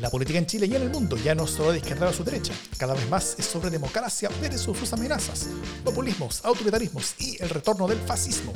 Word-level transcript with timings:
La 0.00 0.10
política 0.10 0.38
en 0.38 0.46
Chile 0.46 0.66
y 0.66 0.76
en 0.76 0.82
el 0.82 0.90
mundo 0.90 1.16
ya 1.16 1.34
no 1.34 1.44
es 1.44 1.50
solo 1.50 1.72
de 1.72 1.78
izquierda 1.78 2.12
su 2.12 2.22
derecha, 2.22 2.52
cada 2.76 2.94
vez 2.94 3.08
más 3.10 3.34
es 3.36 3.46
sobre 3.46 3.68
democracia 3.68 4.30
versus 4.40 4.78
sus 4.78 4.92
amenazas, 4.92 5.48
populismos, 5.82 6.44
autoritarismos 6.44 7.14
y 7.18 7.42
el 7.42 7.50
retorno 7.50 7.88
del 7.88 7.98
fascismo. 7.98 8.52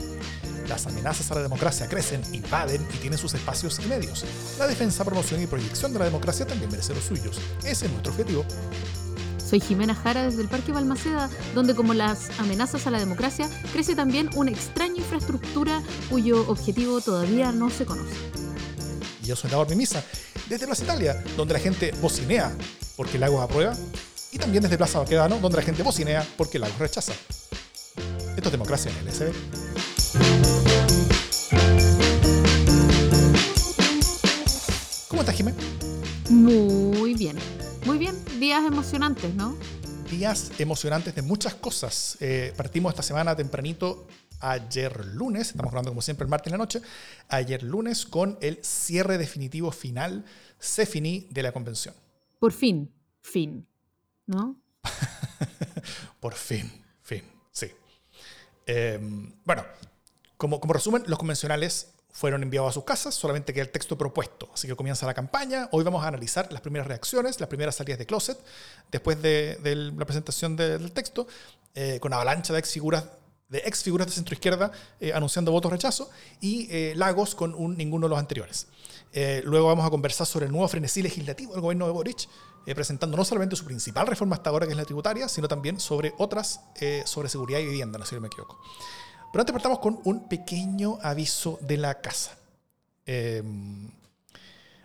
Las 0.68 0.86
amenazas 0.86 1.32
a 1.32 1.34
la 1.34 1.42
democracia 1.42 1.88
crecen, 1.88 2.22
invaden 2.32 2.86
y 2.94 2.98
tienen 2.98 3.18
sus 3.18 3.34
espacios 3.34 3.80
y 3.84 3.88
medios. 3.88 4.24
La 4.56 4.68
defensa, 4.68 5.04
promoción 5.04 5.42
y 5.42 5.48
proyección 5.48 5.92
de 5.92 5.98
la 5.98 6.04
democracia 6.04 6.46
también 6.46 6.70
merece 6.70 6.94
los 6.94 7.04
suyos. 7.04 7.40
Ese 7.64 7.86
es 7.86 7.90
nuestro 7.90 8.12
objetivo. 8.12 8.44
Soy 9.44 9.58
Jimena 9.58 9.96
Jara 9.96 10.22
desde 10.22 10.42
el 10.42 10.48
Parque 10.48 10.70
Balmaceda, 10.70 11.28
donde 11.56 11.74
como 11.74 11.92
las 11.92 12.30
amenazas 12.38 12.86
a 12.86 12.92
la 12.92 13.00
democracia, 13.00 13.50
crece 13.72 13.96
también 13.96 14.30
una 14.36 14.52
extraña 14.52 14.98
infraestructura 14.98 15.82
cuyo 16.08 16.48
objetivo 16.48 17.00
todavía 17.00 17.50
no 17.50 17.68
se 17.68 17.84
conoce. 17.84 18.14
Yo 19.24 19.36
soy 19.36 19.50
Laura 19.50 19.70
Mimisa, 19.70 20.04
desde 20.52 20.66
Plaza 20.66 20.84
Italia, 20.84 21.24
donde 21.34 21.54
la 21.54 21.60
gente 21.60 21.92
bocinea 22.02 22.54
porque 22.94 23.18
Lagos 23.18 23.40
aprueba, 23.40 23.74
y 24.32 24.36
también 24.36 24.62
desde 24.62 24.76
Plaza 24.76 24.98
Baquedano, 24.98 25.38
donde 25.38 25.56
la 25.56 25.62
gente 25.64 25.82
bocinea 25.82 26.26
porque 26.36 26.58
Lagos 26.58 26.78
rechaza. 26.78 27.14
Esto 28.36 28.48
es 28.48 28.52
democracia 28.52 28.90
en 28.90 28.98
el 28.98 29.06
LSD. 29.06 29.32
¿Cómo 35.08 35.22
estás, 35.22 35.34
Jimena? 35.34 35.56
Muy 36.28 37.14
bien. 37.14 37.38
Muy 37.86 37.96
bien, 37.96 38.14
días 38.38 38.62
emocionantes, 38.66 39.34
¿no? 39.34 39.56
Días 40.10 40.52
emocionantes 40.58 41.14
de 41.14 41.22
muchas 41.22 41.54
cosas. 41.54 42.18
Eh, 42.20 42.52
partimos 42.58 42.92
esta 42.92 43.02
semana 43.02 43.34
tempranito, 43.34 44.06
ayer 44.42 45.06
lunes, 45.06 45.48
estamos 45.48 45.70
hablando 45.70 45.92
como 45.92 46.02
siempre 46.02 46.24
el 46.24 46.30
martes 46.30 46.48
en 46.48 46.58
la 46.58 46.58
noche, 46.58 46.82
ayer 47.28 47.62
lunes 47.62 48.04
con 48.04 48.36
el 48.42 48.58
cierre 48.62 49.16
definitivo 49.16 49.72
final, 49.72 50.26
se 50.62 50.86
finí 50.86 51.26
de 51.30 51.42
la 51.42 51.50
convención. 51.50 51.94
Por 52.38 52.52
fin, 52.52 52.88
fin, 53.20 53.66
¿no? 54.26 54.56
Por 56.20 56.34
fin, 56.34 56.70
fin, 57.02 57.24
sí. 57.50 57.66
Em, 58.64 59.32
bueno, 59.44 59.64
como, 60.36 60.60
como 60.60 60.72
resumen, 60.72 61.02
los 61.06 61.18
convencionales 61.18 61.88
fueron 62.12 62.44
enviados 62.44 62.70
a 62.70 62.72
sus 62.74 62.84
casas, 62.84 63.14
solamente 63.14 63.52
queda 63.52 63.64
el 63.64 63.70
texto 63.70 63.98
propuesto. 63.98 64.50
Así 64.54 64.68
que 64.68 64.76
comienza 64.76 65.04
la 65.04 65.14
campaña. 65.14 65.68
Hoy 65.72 65.82
vamos 65.82 66.04
a 66.04 66.08
analizar 66.08 66.52
las 66.52 66.60
primeras 66.60 66.86
reacciones, 66.86 67.40
las 67.40 67.48
primeras 67.48 67.74
salidas 67.74 67.98
de 67.98 68.06
closet, 68.06 68.38
después 68.92 69.20
de, 69.20 69.58
la 69.64 70.04
presentación 70.04 70.54
del 70.54 70.92
texto, 70.92 71.26
eh, 71.74 71.98
con 72.00 72.12
avalancha 72.12 72.52
de 72.52 72.60
ex 72.60 72.72
figuras 72.72 73.04
de 73.52 73.58
ex 73.66 73.82
figuras 73.82 74.06
de 74.06 74.14
centro 74.14 74.32
izquierda 74.32 74.72
eh, 74.98 75.12
anunciando 75.12 75.52
votos 75.52 75.70
rechazo 75.70 76.10
y 76.40 76.68
eh, 76.70 76.94
Lagos 76.96 77.34
con 77.34 77.54
un, 77.54 77.76
ninguno 77.76 78.06
de 78.06 78.10
los 78.10 78.18
anteriores. 78.18 78.66
Luego 79.44 79.66
vamos 79.66 79.86
a 79.86 79.90
conversar 79.90 80.26
sobre 80.26 80.46
el 80.46 80.52
nuevo 80.52 80.66
frenesí 80.68 81.02
legislativo 81.02 81.52
del 81.52 81.60
gobierno 81.60 81.86
de 81.86 81.92
Boric, 81.92 82.28
presentando 82.66 83.16
no 83.16 83.24
solamente 83.24 83.56
su 83.56 83.64
principal 83.64 84.06
reforma 84.06 84.36
hasta 84.36 84.50
ahora, 84.50 84.66
que 84.66 84.72
es 84.72 84.78
la 84.78 84.84
tributaria, 84.84 85.28
sino 85.28 85.48
también 85.48 85.78
sobre 85.80 86.14
otras, 86.18 86.60
sobre 87.04 87.28
seguridad 87.28 87.58
y 87.58 87.66
vivienda, 87.66 87.98
no 87.98 88.04
sé 88.04 88.14
si 88.14 88.20
me 88.20 88.28
equivoco. 88.28 88.58
Pero 89.32 89.40
antes 89.40 89.52
partamos 89.52 89.78
con 89.78 89.98
un 90.04 90.28
pequeño 90.28 90.98
aviso 91.02 91.58
de 91.62 91.78
la 91.78 92.00
casa. 92.00 92.36
Em, 93.06 93.90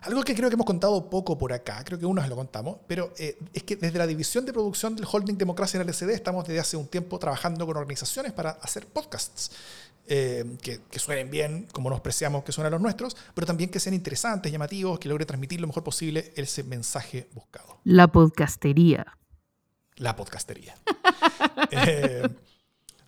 algo 0.01 0.23
que 0.23 0.33
creo 0.33 0.49
que 0.49 0.53
hemos 0.53 0.65
contado 0.65 1.09
poco 1.09 1.37
por 1.37 1.51
acá, 1.51 1.83
creo 1.83 1.99
que 1.99 2.05
uno 2.05 2.21
se 2.21 2.29
lo 2.29 2.37
contamos, 2.37 2.77
pero 2.87 3.11
eh, 3.17 3.37
es 3.53 3.63
que 3.63 3.75
desde 3.75 3.97
la 3.97 4.07
división 4.07 4.45
de 4.45 4.53
producción 4.53 4.95
del 4.95 5.05
Holding 5.11 5.37
Democracia 5.37 5.77
en 5.77 5.81
el 5.81 5.89
LSD 5.89 6.11
estamos 6.11 6.47
desde 6.47 6.61
hace 6.61 6.77
un 6.77 6.87
tiempo 6.87 7.19
trabajando 7.19 7.65
con 7.65 7.75
organizaciones 7.75 8.31
para 8.31 8.51
hacer 8.51 8.87
podcasts. 8.87 9.51
Que, 10.07 10.79
que, 10.89 10.99
suenen 10.99 11.29
bien, 11.29 11.67
como 11.73 11.89
nos 11.89 11.99
preciamos 11.99 12.45
que 12.45 12.53
suenan 12.53 12.71
los 12.71 12.81
nuestros, 12.81 13.17
pero 13.33 13.45
también 13.45 13.69
que 13.69 13.79
sean 13.79 13.93
interesantes, 13.93 14.51
llamativos, 14.51 14.99
que 14.99 15.09
logre 15.09 15.25
transmitir 15.25 15.59
lo 15.59 15.67
mejor 15.67 15.83
posible 15.83 16.31
ese 16.35 16.63
mensaje 16.63 17.27
buscado. 17.33 17.79
La 17.83 18.07
podcastería. 18.07 19.17
La 19.97 20.15
podcastería. 20.15 20.75
eh, 21.71 22.29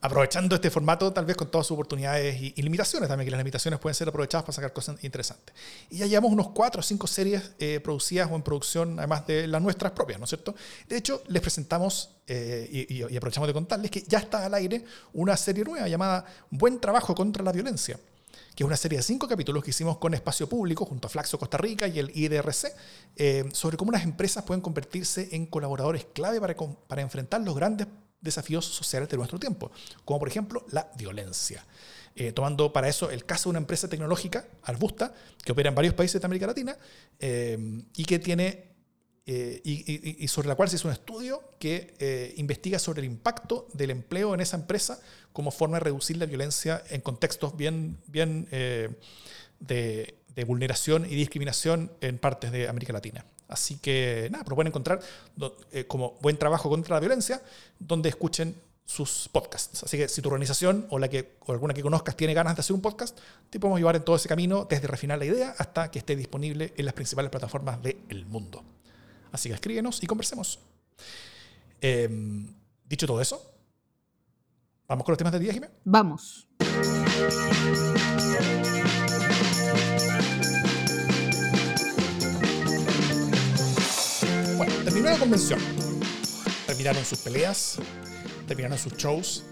aprovechando 0.01 0.55
este 0.55 0.69
formato 0.69 1.11
tal 1.11 1.25
vez 1.25 1.35
con 1.35 1.49
todas 1.49 1.67
sus 1.67 1.75
oportunidades 1.75 2.41
y, 2.41 2.61
limitaciones 2.61 3.09
también, 3.09 3.25
que 3.25 3.31
las 3.31 3.39
limitaciones 3.39 3.79
pueden 3.79 3.95
ser 3.95 4.07
aprovechadas 4.07 4.43
para 4.43 4.53
sacar 4.53 4.73
cosas 4.73 5.03
interesantes. 5.03 5.53
Y 5.89 5.97
ya 5.97 6.05
llevamos 6.05 6.31
unos 6.31 6.49
cuatro 6.49 6.79
o 6.79 6.83
cinco 6.83 7.07
series 7.07 7.51
eh, 7.59 7.79
producidas 7.83 8.29
o 8.31 8.35
en 8.35 8.41
producción, 8.41 8.97
además 8.99 9.27
de 9.27 9.47
las 9.47 9.61
nuestras 9.61 9.91
propias, 9.91 10.19
¿no 10.19 10.25
es 10.25 10.29
cierto? 10.29 10.55
De 10.87 10.97
hecho, 10.97 11.21
les 11.27 11.41
presentamos 11.41 12.11
eh, 12.27 12.87
y, 12.89 13.03
aprovechamos 13.17 13.47
de 13.47 13.53
contarles 13.53 13.91
que 13.91 14.03
ya 14.07 14.19
está 14.19 14.45
al 14.45 14.53
aire 14.53 14.85
una 15.13 15.35
serie 15.35 15.63
nueva 15.63 15.87
llamada 15.87 16.25
Buen 16.49 16.79
Trabajo 16.79 17.15
contra 17.15 17.43
la 17.43 17.51
Violencia 17.51 17.99
que 18.55 18.63
es 18.63 18.67
una 18.67 18.75
serie 18.75 18.97
de 18.97 19.03
cinco 19.03 19.25
capítulos 19.25 19.63
que 19.63 19.69
hicimos 19.69 19.99
con 19.99 20.13
Espacio 20.13 20.49
Público, 20.49 20.85
junto 20.85 21.07
a 21.07 21.09
Flaxo 21.09 21.39
Costa 21.39 21.57
Rica 21.57 21.87
y 21.87 21.97
el 21.97 22.11
IDRC, 22.13 22.73
eh, 23.15 23.49
sobre 23.53 23.77
cómo 23.77 23.91
las 23.91 24.03
empresas 24.03 24.43
pueden 24.43 24.59
convertirse 24.59 25.29
en 25.31 25.45
colaboradores 25.45 26.05
clave 26.13 26.41
para, 26.41 26.55
para 26.55 27.01
enfrentar 27.01 27.39
los 27.39 27.55
grandes 27.55 27.87
desafíos 28.21 28.65
sociales 28.65 29.09
de 29.09 29.17
nuestro 29.17 29.39
tiempo, 29.39 29.71
como 30.05 30.19
por 30.19 30.27
ejemplo 30.27 30.65
la 30.71 30.91
violencia. 30.97 31.65
Eh, 32.15 32.31
tomando 32.33 32.73
para 32.73 32.89
eso 32.89 33.09
el 33.11 33.23
caso 33.25 33.49
de 33.49 33.51
una 33.51 33.59
empresa 33.59 33.87
tecnológica, 33.87 34.45
Arbusta, 34.63 35.13
que 35.43 35.51
opera 35.51 35.69
en 35.69 35.75
varios 35.75 35.93
países 35.93 36.19
de 36.19 36.25
América 36.25 36.47
Latina 36.47 36.77
eh, 37.19 37.57
y 37.95 38.03
que 38.03 38.19
tiene 38.19 38.67
eh, 39.25 39.61
y, 39.63 40.27
sobre 40.27 40.47
la 40.47 40.55
cual 40.55 40.69
se 40.69 40.75
hizo 40.75 40.87
un 40.87 40.93
estudio 40.93 41.53
que 41.59 42.33
investiga 42.37 42.79
sobre 42.79 43.01
el 43.01 43.05
impacto 43.05 43.67
del 43.73 43.91
empleo 43.91 44.33
en 44.33 44.41
esa 44.41 44.57
empresa 44.57 44.99
como 45.31 45.51
forma 45.51 45.77
de 45.77 45.81
reducir 45.81 46.17
la 46.17 46.25
violencia 46.25 46.83
en 46.89 47.01
contextos 47.01 47.55
bien, 47.55 47.99
bien 48.07 48.45
de, 48.49 50.17
de 50.35 50.43
vulneración 50.45 51.05
y 51.05 51.15
discriminación 51.15 51.91
en 52.01 52.17
partes 52.17 52.51
de 52.51 52.67
América 52.67 52.91
Latina. 52.91 53.23
Así 53.49 53.77
que 53.79 54.29
nada, 54.31 54.43
pero 54.43 54.55
pueden 54.55 54.69
encontrar 54.69 55.01
eh, 55.71 55.85
como 55.85 56.17
buen 56.21 56.37
trabajo 56.37 56.69
contra 56.69 56.95
la 56.95 56.99
violencia 56.99 57.41
donde 57.79 58.09
escuchen 58.09 58.55
sus 58.85 59.29
podcasts. 59.31 59.83
Así 59.83 59.97
que 59.97 60.07
si 60.07 60.21
tu 60.21 60.29
organización 60.29 60.87
o, 60.89 60.97
la 60.97 61.09
que, 61.09 61.37
o 61.45 61.51
alguna 61.51 61.73
que 61.73 61.81
conozcas 61.81 62.15
tiene 62.15 62.33
ganas 62.33 62.55
de 62.55 62.61
hacer 62.61 62.75
un 62.75 62.81
podcast, 62.81 63.17
te 63.49 63.59
podemos 63.59 63.79
llevar 63.79 63.95
en 63.95 64.03
todo 64.03 64.15
ese 64.15 64.29
camino 64.29 64.65
desde 64.69 64.87
refinar 64.87 65.19
la 65.19 65.25
idea 65.25 65.55
hasta 65.57 65.91
que 65.91 65.99
esté 65.99 66.15
disponible 66.15 66.73
en 66.75 66.85
las 66.85 66.93
principales 66.93 67.29
plataformas 67.29 67.81
del 67.83 68.25
mundo. 68.27 68.63
Así 69.31 69.49
que 69.49 69.55
escríbenos 69.55 70.01
y 70.01 70.07
conversemos. 70.07 70.59
Em, 71.81 72.47
dicho 72.85 73.05
todo 73.05 73.21
eso, 73.21 73.41
¿vamos 74.87 75.05
con 75.05 75.13
los 75.13 75.17
temas 75.17 75.33
del 75.33 75.43
día, 75.43 75.53
Jiménez? 75.53 75.75
Vamos. 75.83 76.47
Terminó 84.67 85.09
la 85.09 85.17
convención. 85.17 85.59
Terminaron 86.65 87.05
sus 87.05 87.19
peleas, 87.19 87.77
terminaron 88.47 88.77
sus 88.77 88.93
shows, 88.93 89.43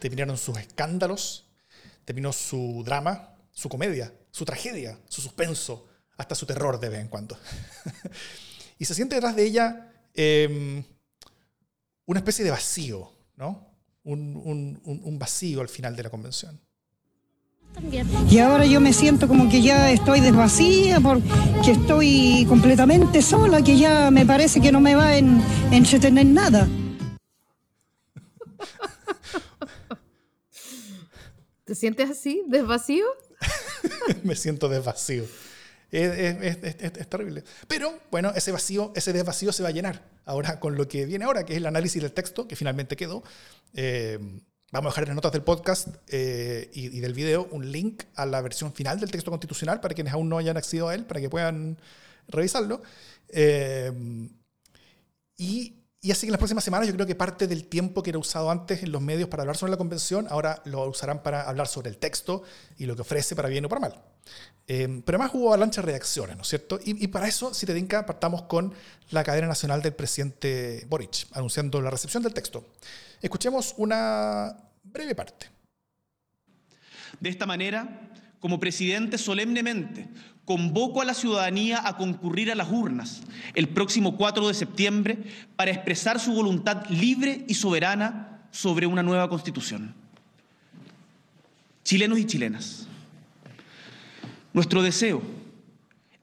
terminaron 0.00 0.36
sus 0.36 0.58
escándalos, 0.58 1.46
terminó 2.04 2.32
su 2.32 2.82
drama, 2.84 3.36
su 3.50 3.68
comedia, 3.68 4.12
su 4.30 4.44
tragedia, 4.44 4.98
su 5.08 5.20
suspenso, 5.20 5.88
hasta 6.16 6.34
su 6.34 6.46
terror 6.46 6.80
de 6.80 6.88
vez 6.88 7.00
en 7.00 7.08
cuando. 7.08 7.38
y 8.78 8.84
se 8.84 8.94
siente 8.94 9.14
detrás 9.14 9.36
de 9.36 9.44
ella 9.44 9.92
em, 10.14 10.84
una 12.06 12.20
especie 12.20 12.44
de 12.44 12.50
vacío, 12.50 13.12
¿no? 13.36 13.70
un 14.04 15.16
vacío 15.20 15.60
al 15.60 15.68
final 15.68 15.94
de 15.94 16.02
la 16.02 16.10
convención. 16.10 16.60
Y 18.30 18.38
ahora 18.38 18.64
yo 18.64 18.80
me 18.80 18.92
siento 18.92 19.26
como 19.28 19.50
que 19.50 19.62
ya 19.62 19.90
estoy 19.90 20.20
desvacía, 20.20 21.00
porque 21.00 21.72
estoy 21.72 22.46
completamente 22.48 23.22
sola, 23.22 23.62
que 23.62 23.76
ya 23.76 24.10
me 24.10 24.24
parece 24.24 24.60
que 24.60 24.72
no 24.72 24.80
me 24.80 24.94
va 24.94 25.08
a 25.08 25.18
entretener 25.18 26.26
nada. 26.26 26.66
¿Te 31.64 31.74
sientes 31.74 32.10
así, 32.10 32.42
desvacío? 32.46 33.04
me 34.22 34.36
siento 34.36 34.68
desvacío. 34.68 35.24
Es, 35.90 36.56
es, 36.80 37.10
terrible. 37.10 37.44
Pero 37.68 37.92
bueno, 38.10 38.32
ese 38.34 38.50
vacío, 38.50 38.92
ese 38.96 39.12
desvacío 39.12 39.52
se 39.52 39.62
va 39.62 39.68
a 39.68 39.72
llenar 39.72 40.02
ahora 40.24 40.58
con 40.58 40.76
lo 40.76 40.88
que 40.88 41.04
viene 41.04 41.26
ahora, 41.26 41.44
que 41.44 41.52
es 41.52 41.58
el 41.58 41.66
análisis 41.66 42.00
del 42.00 42.12
texto 42.12 42.48
que 42.48 42.56
finalmente 42.56 42.96
quedó. 42.96 43.22
Eh, 43.74 44.18
Vamos 44.72 44.88
a 44.88 44.90
dejar 44.92 45.04
en 45.04 45.08
las 45.08 45.16
notas 45.16 45.32
del 45.32 45.42
podcast 45.42 45.88
eh, 46.08 46.70
y, 46.72 47.00
del 47.00 47.12
video 47.12 47.46
un 47.50 47.70
link 47.70 48.04
a 48.14 48.24
la 48.24 48.40
versión 48.40 48.72
final 48.72 48.98
del 48.98 49.10
texto 49.10 49.30
constitucional 49.30 49.82
para 49.82 49.94
quienes 49.94 50.14
aún 50.14 50.30
no 50.30 50.38
hayan 50.38 50.56
accedido 50.56 50.88
a 50.88 50.94
él, 50.94 51.04
para 51.04 51.20
que 51.20 51.28
puedan 51.28 51.78
revisarlo. 52.26 52.80
Eh, 53.28 53.92
y, 55.36 55.74
así 56.10 56.22
que 56.22 56.26
en 56.28 56.32
las 56.32 56.38
próximas 56.38 56.64
semanas 56.64 56.88
yo 56.88 56.94
creo 56.94 57.06
que 57.06 57.14
parte 57.14 57.46
del 57.46 57.66
tiempo 57.66 58.02
que 58.02 58.08
era 58.08 58.18
usado 58.18 58.50
antes 58.50 58.82
en 58.82 58.92
los 58.92 59.02
medios 59.02 59.28
para 59.28 59.42
hablar 59.42 59.58
sobre 59.58 59.72
la 59.72 59.76
convención, 59.76 60.26
ahora 60.30 60.62
lo 60.64 60.88
usarán 60.88 61.22
para 61.22 61.42
hablar 61.42 61.68
sobre 61.68 61.90
el 61.90 61.98
texto 61.98 62.42
y 62.78 62.86
lo 62.86 62.96
que 62.96 63.02
ofrece 63.02 63.36
para 63.36 63.50
bien 63.50 63.66
o 63.66 63.68
para 63.68 63.82
mal. 63.82 64.02
Eh, 64.68 65.02
pero 65.04 65.18
además 65.18 65.34
hubo 65.34 65.48
avalancha 65.48 65.82
de 65.82 65.88
reacciones, 65.88 66.34
¿no 66.34 66.42
es 66.42 66.48
cierto? 66.48 66.80
Y, 66.82 67.08
para 67.08 67.28
eso, 67.28 67.52
si 67.52 67.66
te 67.66 67.74
dinka, 67.74 68.06
partamos 68.06 68.44
con 68.44 68.72
la 69.10 69.22
cadena 69.22 69.48
nacional 69.48 69.82
del 69.82 69.92
presidente 69.92 70.86
Boric, 70.88 71.26
anunciando 71.32 71.78
la 71.82 71.90
recepción 71.90 72.22
del 72.22 72.32
texto. 72.32 72.64
Escuchemos 73.22 73.74
una 73.78 74.56
breve 74.82 75.14
parte. 75.14 75.46
De 77.20 77.30
esta 77.30 77.46
manera, 77.46 78.10
como 78.40 78.58
presidente 78.58 79.16
solemnemente 79.16 80.08
convoco 80.44 81.00
a 81.00 81.04
la 81.04 81.14
ciudadanía 81.14 81.86
a 81.86 81.96
concurrir 81.96 82.50
a 82.50 82.56
las 82.56 82.68
urnas 82.68 83.22
el 83.54 83.68
próximo 83.68 84.16
4 84.16 84.48
de 84.48 84.54
septiembre 84.54 85.18
para 85.54 85.70
expresar 85.70 86.18
su 86.18 86.34
voluntad 86.34 86.84
libre 86.88 87.44
y 87.46 87.54
soberana 87.54 88.48
sobre 88.50 88.88
una 88.88 89.04
nueva 89.04 89.28
constitución. 89.28 89.94
Chilenos 91.84 92.18
y 92.18 92.26
chilenas, 92.26 92.88
nuestro 94.52 94.82
deseo 94.82 95.22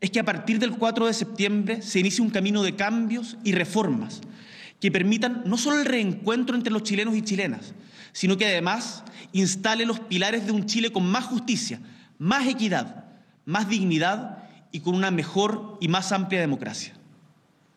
es 0.01 0.11
que 0.11 0.19
a 0.19 0.25
partir 0.25 0.59
del 0.59 0.71
4 0.71 1.07
de 1.07 1.13
septiembre 1.13 1.81
se 1.81 1.99
inicie 2.01 2.23
un 2.23 2.29
camino 2.29 2.61
de 2.61 2.75
cambios 2.75 3.37
y 3.45 3.53
reformas 3.53 4.19
que 4.79 4.91
permitan 4.91 5.43
no 5.45 5.57
solo 5.57 5.79
el 5.79 5.85
reencuentro 5.85 6.55
entre 6.55 6.71
los 6.71 6.83
chilenos 6.83 7.15
y 7.15 7.21
chilenas, 7.21 7.73
sino 8.11 8.37
que 8.37 8.45
además 8.45 9.03
instale 9.31 9.85
los 9.85 9.99
pilares 9.99 10.45
de 10.45 10.51
un 10.51 10.65
Chile 10.65 10.91
con 10.91 11.05
más 11.05 11.25
justicia, 11.25 11.79
más 12.17 12.47
equidad, 12.47 13.05
más 13.45 13.69
dignidad 13.69 14.49
y 14.71 14.79
con 14.79 14.95
una 14.95 15.11
mejor 15.11 15.77
y 15.81 15.87
más 15.87 16.11
amplia 16.11 16.39
democracia. 16.39 16.93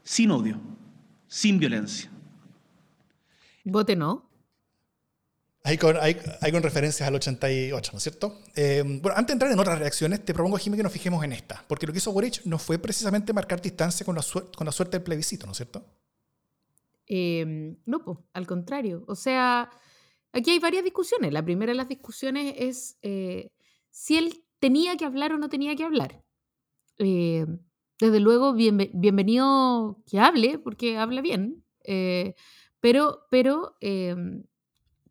Sin 0.02 0.30
odio, 0.30 0.60
sin 1.26 1.58
violencia. 1.58 2.10
Vote 3.64 3.96
no. 3.96 4.28
Hay 5.64 5.78
con, 5.78 5.96
hay, 6.00 6.16
con, 6.50 6.62
referencias 6.62 7.06
al 7.06 7.14
88, 7.14 7.92
¿no 7.92 7.98
es 7.98 8.02
cierto? 8.02 8.40
Eh, 8.56 8.82
bueno, 8.84 9.16
antes 9.16 9.28
de 9.28 9.32
entrar 9.34 9.52
en 9.52 9.58
otras 9.60 9.78
reacciones, 9.78 10.24
te 10.24 10.34
propongo, 10.34 10.58
Jimmy, 10.58 10.76
que 10.76 10.82
nos 10.82 10.92
fijemos 10.92 11.22
en 11.22 11.32
esta, 11.32 11.64
porque 11.68 11.86
lo 11.86 11.92
que 11.92 11.98
hizo 11.98 12.10
Boric 12.10 12.44
no 12.44 12.58
fue 12.58 12.78
precisamente 12.80 13.32
marcar 13.32 13.62
distancia 13.62 14.04
con 14.04 14.16
la, 14.16 14.24
con 14.56 14.64
la 14.66 14.72
suerte 14.72 14.96
del 14.96 15.04
plebiscito, 15.04 15.46
¿no 15.46 15.52
es 15.52 15.58
cierto? 15.58 15.86
Eh, 17.14 17.76
no, 17.84 18.02
pues, 18.02 18.18
al 18.32 18.46
contrario. 18.46 19.04
O 19.06 19.14
sea, 19.14 19.68
aquí 20.32 20.50
hay 20.50 20.58
varias 20.58 20.82
discusiones. 20.82 21.30
La 21.30 21.44
primera 21.44 21.72
de 21.72 21.76
las 21.76 21.88
discusiones 21.88 22.54
es 22.56 22.98
eh, 23.02 23.50
si 23.90 24.16
él 24.16 24.44
tenía 24.60 24.96
que 24.96 25.04
hablar 25.04 25.34
o 25.34 25.38
no 25.38 25.50
tenía 25.50 25.76
que 25.76 25.84
hablar. 25.84 26.24
Eh, 26.96 27.44
desde 28.00 28.18
luego, 28.18 28.54
bienvenido 28.54 30.02
que 30.06 30.20
hable, 30.20 30.58
porque 30.58 30.96
habla 30.96 31.20
bien, 31.20 31.62
eh, 31.84 32.34
pero, 32.80 33.26
pero 33.30 33.76
em, 33.80 34.44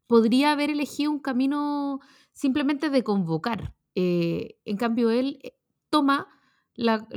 podría 0.07 0.53
haber 0.53 0.71
elegido 0.71 1.12
un 1.12 1.19
camino 1.19 2.00
simplemente 2.33 2.89
de 2.89 3.03
convocar. 3.03 3.75
En 3.94 4.77
cambio, 4.77 5.12
él 5.12 5.39
toma 5.92 6.27
la, 6.74 7.07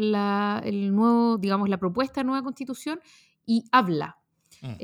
digamos, 1.41 1.69
la 1.71 1.79
propuesta 1.79 2.21
de 2.21 2.25
nueva 2.27 2.43
constitución 2.43 3.01
y 3.47 3.65
habla. 3.73 4.19
Mm. 4.65 4.77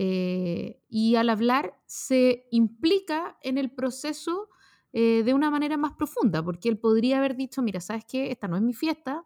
y 0.91 1.17
al 1.17 1.31
hablar 1.31 1.81
se 1.87 2.47
implica 2.51 3.39
en 3.43 3.57
el 3.57 3.71
proceso 3.71 4.51
eh, 4.93 5.23
de 5.25 5.35
una 5.35 5.51
manera 5.51 5.77
más 5.77 5.93
profunda, 5.93 6.43
porque 6.43 6.69
él 6.69 6.77
podría 6.77 7.19
haber 7.19 7.37
dicho, 7.37 7.63
mira, 7.63 7.81
¿sabes 7.81 8.05
qué? 8.05 8.33
Esta 8.33 8.49
no 8.49 8.57
es 8.57 8.63
mi 8.63 8.75
fiesta, 8.75 9.25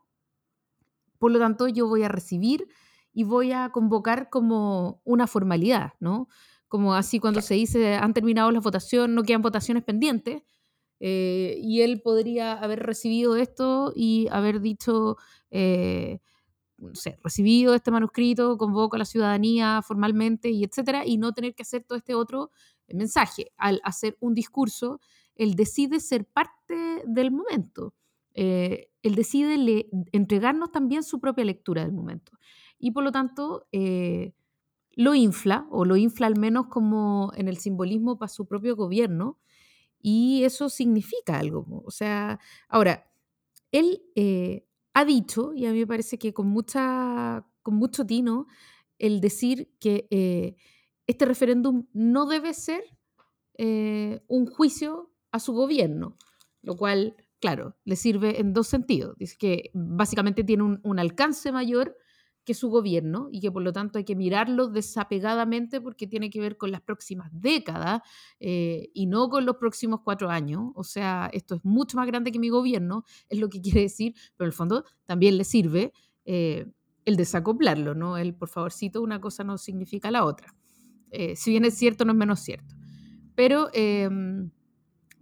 por 1.19 1.33
lo 1.33 1.39
tanto 1.39 1.69
yo 1.69 1.89
voy 1.89 2.03
a 2.03 2.09
recibir 2.09 2.69
y 3.15 3.25
voy 3.25 3.53
a 3.53 3.71
convocar 3.71 4.29
como 4.29 5.01
una 5.05 5.27
formalidad, 5.27 5.95
¿no? 6.01 6.29
Como 6.69 6.95
así 6.95 7.19
cuando 7.19 7.41
se 7.41 7.55
dice, 7.55 7.95
han 7.95 8.13
terminado 8.13 8.51
las 8.51 8.63
votaciones, 8.63 9.15
no 9.15 9.23
quedan 9.23 9.41
votaciones 9.41 9.85
pendientes, 9.85 10.43
eh, 11.01 11.57
y 11.63 11.81
él 11.81 12.03
podría 12.03 12.53
haber 12.53 12.81
recibido 12.81 13.37
esto 13.37 13.93
y 13.97 14.29
haber 14.31 14.61
dicho, 14.61 15.17
eh, 15.51 16.21
no 16.79 16.95
sé, 16.95 17.19
recibido 17.23 17.75
este 17.75 17.91
manuscrito, 17.91 18.59
convoco 18.59 18.97
a 18.97 18.99
la 19.01 19.05
ciudadanía 19.05 19.83
formalmente 19.83 20.51
y 20.51 20.65
etcétera, 20.65 21.07
y 21.07 21.17
no 21.19 21.33
tener 21.33 21.55
que 21.55 21.63
hacer 21.63 21.85
todo 21.85 21.99
este 21.99 22.15
otro 22.15 22.51
mensaje. 22.89 23.53
Al 23.57 23.81
hacer 23.85 24.17
un 24.21 24.35
discurso, 24.35 25.01
él 25.37 25.55
decide 25.55 26.01
ser 26.01 26.27
parte 26.27 27.03
del 27.07 27.31
momento. 27.31 27.95
Eh, 28.35 28.89
él 29.03 29.15
decide 29.15 29.89
entregarnos 30.13 30.73
también 30.73 31.03
su 31.03 31.21
propia 31.21 31.45
lectura 31.45 31.83
del 31.83 31.93
momento. 31.93 32.33
Y 32.79 32.91
por 32.91 33.05
lo 33.05 33.13
tanto, 33.13 33.67
eh, 33.73 34.33
lo 34.93 35.15
infla, 35.15 35.67
o 35.71 35.85
lo 35.85 35.97
infla 35.97 36.27
al 36.27 36.39
menos 36.39 36.67
como 36.69 37.33
en 37.37 37.49
el 37.49 37.59
simbolismo 37.59 38.19
para 38.19 38.29
su 38.29 38.47
propio 38.47 38.77
gobierno, 38.77 39.39
y 40.01 40.45
eso 40.45 40.69
significa 40.69 41.39
algo. 41.39 41.83
O 41.87 41.91
sea, 41.91 42.39
ahora, 42.69 43.11
él 43.73 44.03
eh, 44.17 44.67
ha 44.95 45.05
dicho, 45.05 45.53
y 45.55 45.67
a 45.67 45.73
mí 45.73 45.81
me 45.81 45.87
parece 45.87 46.19
que 46.19 46.33
con, 46.33 46.47
mucha, 46.49 47.47
con 47.63 47.75
mucho 47.75 48.07
tino, 48.07 48.47
el 48.99 49.21
decir 49.21 49.73
que 49.81 50.57
este 51.07 51.25
referéndum 51.27 51.87
no 51.93 52.27
debe 52.27 52.55
ser 52.55 52.85
un 53.59 54.47
juicio 54.47 55.13
a 55.35 55.41
su 55.41 55.53
gobierno, 55.53 56.17
lo 56.63 56.77
cual, 56.77 57.17
claro, 57.41 57.77
le 57.85 57.97
sirve 57.97 58.41
en 58.41 58.53
dos 58.53 58.69
sentidos. 58.69 59.17
Dice 59.19 59.37
que 59.37 59.71
básicamente 59.75 60.45
tiene 60.45 60.79
un, 60.81 60.99
alcance 61.01 61.51
mayor 61.51 61.97
que 62.45 62.55
su 62.55 62.69
gobierno 62.69 63.29
y 63.31 63.41
que 63.41 63.51
por 63.51 63.63
lo 63.63 63.73
tanto 63.73 63.99
hay 63.99 64.05
que 64.05 64.15
mirarlo 64.15 64.69
desapegadamente 64.69 65.81
porque 65.81 66.07
tiene 66.07 66.31
que 66.31 66.41
ver 66.41 66.57
con 66.57 66.71
las 66.71 66.81
próximas 66.81 67.31
décadas 67.33 68.03
eh, 68.41 68.91
y 68.95 69.07
no 69.07 69.29
con 69.29 69.47
los 69.47 69.57
próximos 69.57 70.01
cuatro 70.05 70.31
años. 70.31 70.73
O 70.75 70.85
sea, 70.85 71.31
esto 71.33 71.57
es 71.57 71.65
mucho 71.65 71.97
más 71.97 72.07
grande 72.07 72.33
que 72.33 72.39
mi 72.39 72.49
gobierno, 72.49 73.05
es 73.29 73.39
lo 73.39 73.49
que 73.49 73.61
quiere 73.61 73.83
decir, 73.83 74.15
pero 74.37 74.47
en 74.47 74.49
el 74.49 74.53
fondo 74.53 74.85
también 75.07 75.37
le 75.37 75.45
sirve 75.45 75.93
eh, 76.25 76.67
el 77.05 77.17
desacoplarlo, 77.17 77.95
¿no? 77.95 78.17
El 78.17 78.35
por 78.35 78.49
favorcito, 78.49 79.03
una 79.03 79.21
cosa 79.21 79.45
no 79.45 79.59
significa 79.59 80.11
la 80.11 80.25
otra. 80.25 80.55
Eh, 81.11 81.37
si 81.37 81.51
bien 81.51 81.65
es 81.65 81.75
cierto, 81.75 82.05
no 82.05 82.13
es 82.13 82.19
menos 82.19 82.41
cierto. 82.41 82.75
Pero 83.35 83.69
em, 83.73 84.51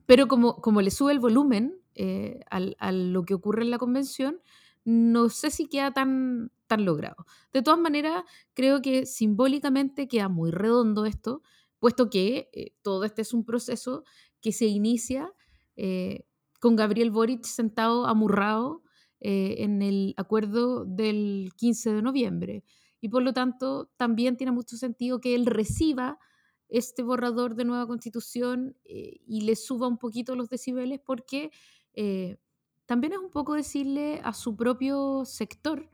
pero 0.07 0.29
como, 0.29 0.57
como 0.61 0.83
le 0.83 0.91
sube 0.91 1.13
el 1.13 1.21
volumen 1.21 1.75
eh, 1.95 2.41
a 2.51 2.93
lo 2.93 3.25
que 3.25 3.35
ocurre 3.35 3.63
en 3.63 3.71
la 3.71 3.79
convención, 3.79 4.41
no 4.84 5.29
sé 5.29 5.50
si 5.50 5.67
queda 5.69 5.93
tan, 5.93 6.50
tan 6.67 6.84
logrado. 6.84 7.26
De 7.52 7.62
todas 7.62 7.81
maneras, 7.81 8.25
creo 8.55 8.82
que 8.82 9.06
simbólicamente 9.06 10.08
queda 10.08 10.29
muy 10.29 10.50
redondo 10.50 11.06
esto, 11.06 11.43
puesto 11.79 12.11
que 12.11 12.49
eh, 12.52 12.73
todo 12.82 13.05
este 13.05 13.23
es 13.23 13.32
un 13.32 13.44
proceso 13.44 14.05
que 14.40 14.52
se 14.52 14.67
inicia 14.67 15.32
eh, 15.76 16.25
con 16.61 16.76
Gabriel 16.76 17.11
Boric 17.11 17.44
sentado 17.44 18.06
amurrado 18.06 18.82
en 19.25 19.82
el 19.82 20.14
acuerdo 20.17 20.84
del 20.84 21.52
15 21.56 21.93
de 21.93 22.02
noviembre. 22.02 22.64
Y 23.00 23.08
por 23.08 23.23
lo 23.23 23.32
tanto, 23.32 23.88
también 23.96 24.37
tiene 24.37 24.50
mucho 24.50 24.76
sentido 24.76 25.20
que 25.20 25.37
él 25.37 25.46
reciba 25.46 26.19
este 26.73 27.02
borrador 27.02 27.55
de 27.55 27.64
nueva 27.64 27.87
constitución 27.87 28.76
eh, 28.84 29.20
y 29.26 29.43
le 29.43 29.56
suba 29.56 29.88
un 29.88 29.99
poquito 29.99 30.34
los 30.34 30.49
decibeles 30.49 31.00
porque 31.05 31.50
eh, 31.94 32.38
también 32.93 33.15
es 33.15 33.21
un 33.21 33.31
poco 33.31 33.55
decirle 33.55 34.21
a 34.23 34.35
su 34.35 34.55
propio 34.55 35.25
sector, 35.25 35.89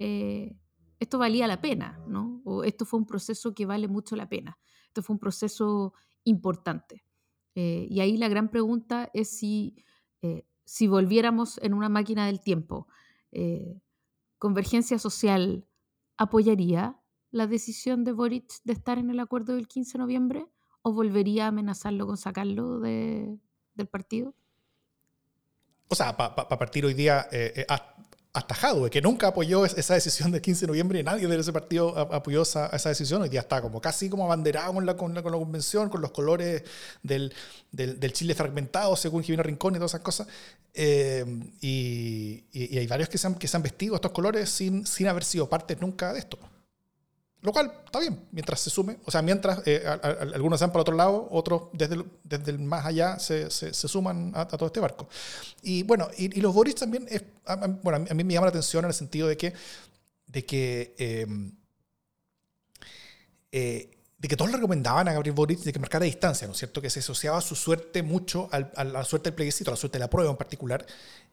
eh, 0.00 0.56
esto 0.98 1.16
valía 1.16 1.46
la 1.46 1.60
pena, 1.60 2.02
¿no? 2.08 2.42
O 2.44 2.64
esto 2.64 2.84
fue 2.84 2.98
un 2.98 3.06
proceso 3.06 3.54
que 3.54 3.66
vale 3.66 3.86
mucho 3.86 4.16
la 4.16 4.28
pena, 4.28 4.58
esto 4.88 5.00
fue 5.00 5.14
un 5.14 5.20
proceso 5.20 5.94
importante. 6.24 7.04
y 7.54 8.00
ahí 8.00 8.16
la 8.16 8.28
gran 8.28 8.50
pregunta 8.50 9.10
es 9.14 9.28
si, 9.28 9.76
si 10.64 10.88
volviéramos 10.88 11.58
en 11.58 11.72
una 11.72 11.88
máquina 11.88 12.26
del 12.26 12.40
tiempo, 12.40 12.88
¿convergencia 14.38 14.98
social 14.98 15.68
apoyaría 16.16 17.00
la 17.30 17.46
decisión 17.46 18.02
de 18.02 18.10
Boric 18.10 18.50
de 18.64 18.72
estar 18.72 18.98
en 18.98 19.10
el 19.10 19.20
acuerdo 19.20 19.54
del 19.54 19.68
15 19.68 19.92
de 19.92 19.98
noviembre 20.00 20.46
o 20.82 20.92
volvería 20.92 21.44
a 21.44 21.48
amenazarlo 21.48 22.08
con 22.08 22.16
sacarlo 22.16 22.80
de, 22.80 23.38
del 23.74 23.86
partido? 23.86 24.34
O 25.92 25.96
sea, 25.96 26.16
para 26.16 26.48
partir 26.48 26.86
hoy 26.86 26.94
día 26.94 27.28
eh, 27.32 27.52
eh 27.56 27.66
hasta 28.32 28.54
Jadwe, 28.54 28.90
que 28.90 29.02
nunca 29.02 29.28
apoyó 29.28 29.64
esa 29.64 29.94
decisión 29.94 30.30
del 30.30 30.40
15 30.40 30.60
de 30.60 30.66
noviembre 30.68 31.00
y 31.00 31.02
nadie 31.02 31.26
de 31.26 31.36
ese 31.36 31.52
partido 31.52 31.98
apoyó 31.98 32.42
esa, 32.42 32.68
esa, 32.68 32.88
decisión, 32.88 33.22
hoy 33.22 33.28
día 33.28 33.40
está 33.40 33.60
como 33.60 33.80
casi 33.80 34.08
como 34.08 34.24
abanderado 34.24 34.72
con 34.72 34.86
la, 34.86 34.96
con 34.96 35.14
la, 35.14 35.22
convención, 35.22 35.88
con 35.88 36.00
los 36.00 36.12
colores 36.12 36.62
del, 37.02 37.34
del, 37.72 38.12
Chile 38.12 38.36
fragmentado, 38.36 38.94
según 38.94 39.24
Jimena 39.24 39.42
Rincón 39.42 39.74
y 39.74 39.78
todas 39.78 39.90
esas 39.92 40.02
cosas. 40.02 40.28
Eh, 40.74 41.24
y, 41.60 42.44
y, 42.52 42.78
hay 42.78 42.86
varios 42.86 43.08
que 43.08 43.18
se 43.18 43.26
han, 43.26 43.34
que 43.34 43.48
se 43.48 43.56
han 43.56 43.64
vestido 43.64 43.96
estos 43.96 44.12
colores 44.12 44.48
sin, 44.48 44.86
sin 44.86 45.08
haber 45.08 45.24
sido 45.24 45.48
parte 45.48 45.76
nunca 45.80 46.12
de 46.12 46.20
esto. 46.20 46.38
Lo 47.42 47.52
cual 47.52 47.72
está 47.86 48.00
bien, 48.00 48.26
mientras 48.32 48.60
se 48.60 48.68
sume, 48.68 48.98
o 49.06 49.10
sea, 49.10 49.22
mientras 49.22 49.62
eh, 49.66 49.82
algunos 50.34 50.58
sean 50.58 50.70
para 50.72 50.82
otro 50.82 50.94
lado, 50.94 51.26
otros 51.30 51.62
desde 51.72 51.94
el, 51.94 52.04
desde 52.22 52.50
el 52.50 52.58
más 52.58 52.84
allá 52.84 53.18
se, 53.18 53.50
se, 53.50 53.72
suman 53.72 54.32
a, 54.34 54.46
todo 54.46 54.66
este 54.66 54.80
barco. 54.80 55.08
Y 55.62 55.82
bueno, 55.84 56.08
y, 56.18 56.38
los 56.40 56.52
Boris 56.52 56.74
también, 56.74 57.06
es, 57.08 57.22
bueno, 57.82 58.04
a 58.10 58.14
mí 58.14 58.24
me 58.24 58.34
llama 58.34 58.46
la 58.46 58.50
atención 58.50 58.84
en 58.84 58.90
el 58.90 58.94
sentido 58.94 59.26
de 59.26 59.38
que, 59.38 59.54
de 60.26 60.44
que, 60.44 60.94
em, 60.98 61.52
eh, 63.52 63.90
de 64.18 64.28
que 64.28 64.36
todos 64.36 64.50
le 64.50 64.58
recomendaban 64.58 65.08
a 65.08 65.14
Gabriel 65.14 65.34
Boric 65.34 65.60
de 65.60 65.72
que 65.72 65.78
marcara 65.78 66.04
distancia, 66.04 66.46
¿no 66.46 66.52
es 66.52 66.58
cierto? 66.58 66.82
Que 66.82 66.90
se 66.90 67.00
asociaba 67.00 67.40
su 67.40 67.54
suerte 67.56 68.02
mucho 68.02 68.50
a 68.52 68.84
la 68.84 69.02
suerte 69.04 69.30
del 69.30 69.34
plebiscito, 69.34 69.70
a 69.70 69.72
la 69.72 69.78
suerte 69.78 69.96
de 69.96 70.04
la 70.04 70.10
prueba 70.10 70.30
en 70.30 70.36
particular. 70.36 70.84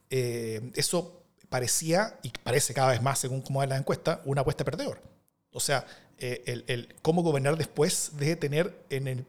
Eh, 0.10 0.72
eso 0.74 1.24
parecía, 1.50 2.18
y 2.24 2.30
parece 2.30 2.74
cada 2.74 2.92
vez 2.92 3.02
más 3.02 3.20
según 3.20 3.42
cómo 3.42 3.60
va 3.60 3.66
la 3.66 3.76
encuesta, 3.76 4.22
una 4.24 4.40
apuesta 4.40 4.64
perdedor. 4.64 5.17
O 5.52 5.60
sea, 5.60 5.86
el, 6.20 6.64
el, 6.68 6.96
cómo 7.02 7.22
gobernar 7.22 7.58
después 7.58 8.12
de 8.18 8.36
tener, 8.36 8.86
en 8.90 9.08
el, 9.08 9.26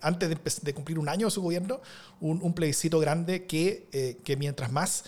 antes 0.00 0.28
de, 0.62 0.74
cumplir 0.74 0.98
un 0.98 1.08
año 1.08 1.26
de 1.26 1.30
su 1.30 1.40
gobierno, 1.40 1.80
un, 2.20 2.52
plebiscito 2.52 2.98
grande 2.98 3.46
que, 3.46 4.18
que 4.24 4.36
mientras 4.36 4.72
más 4.72 5.04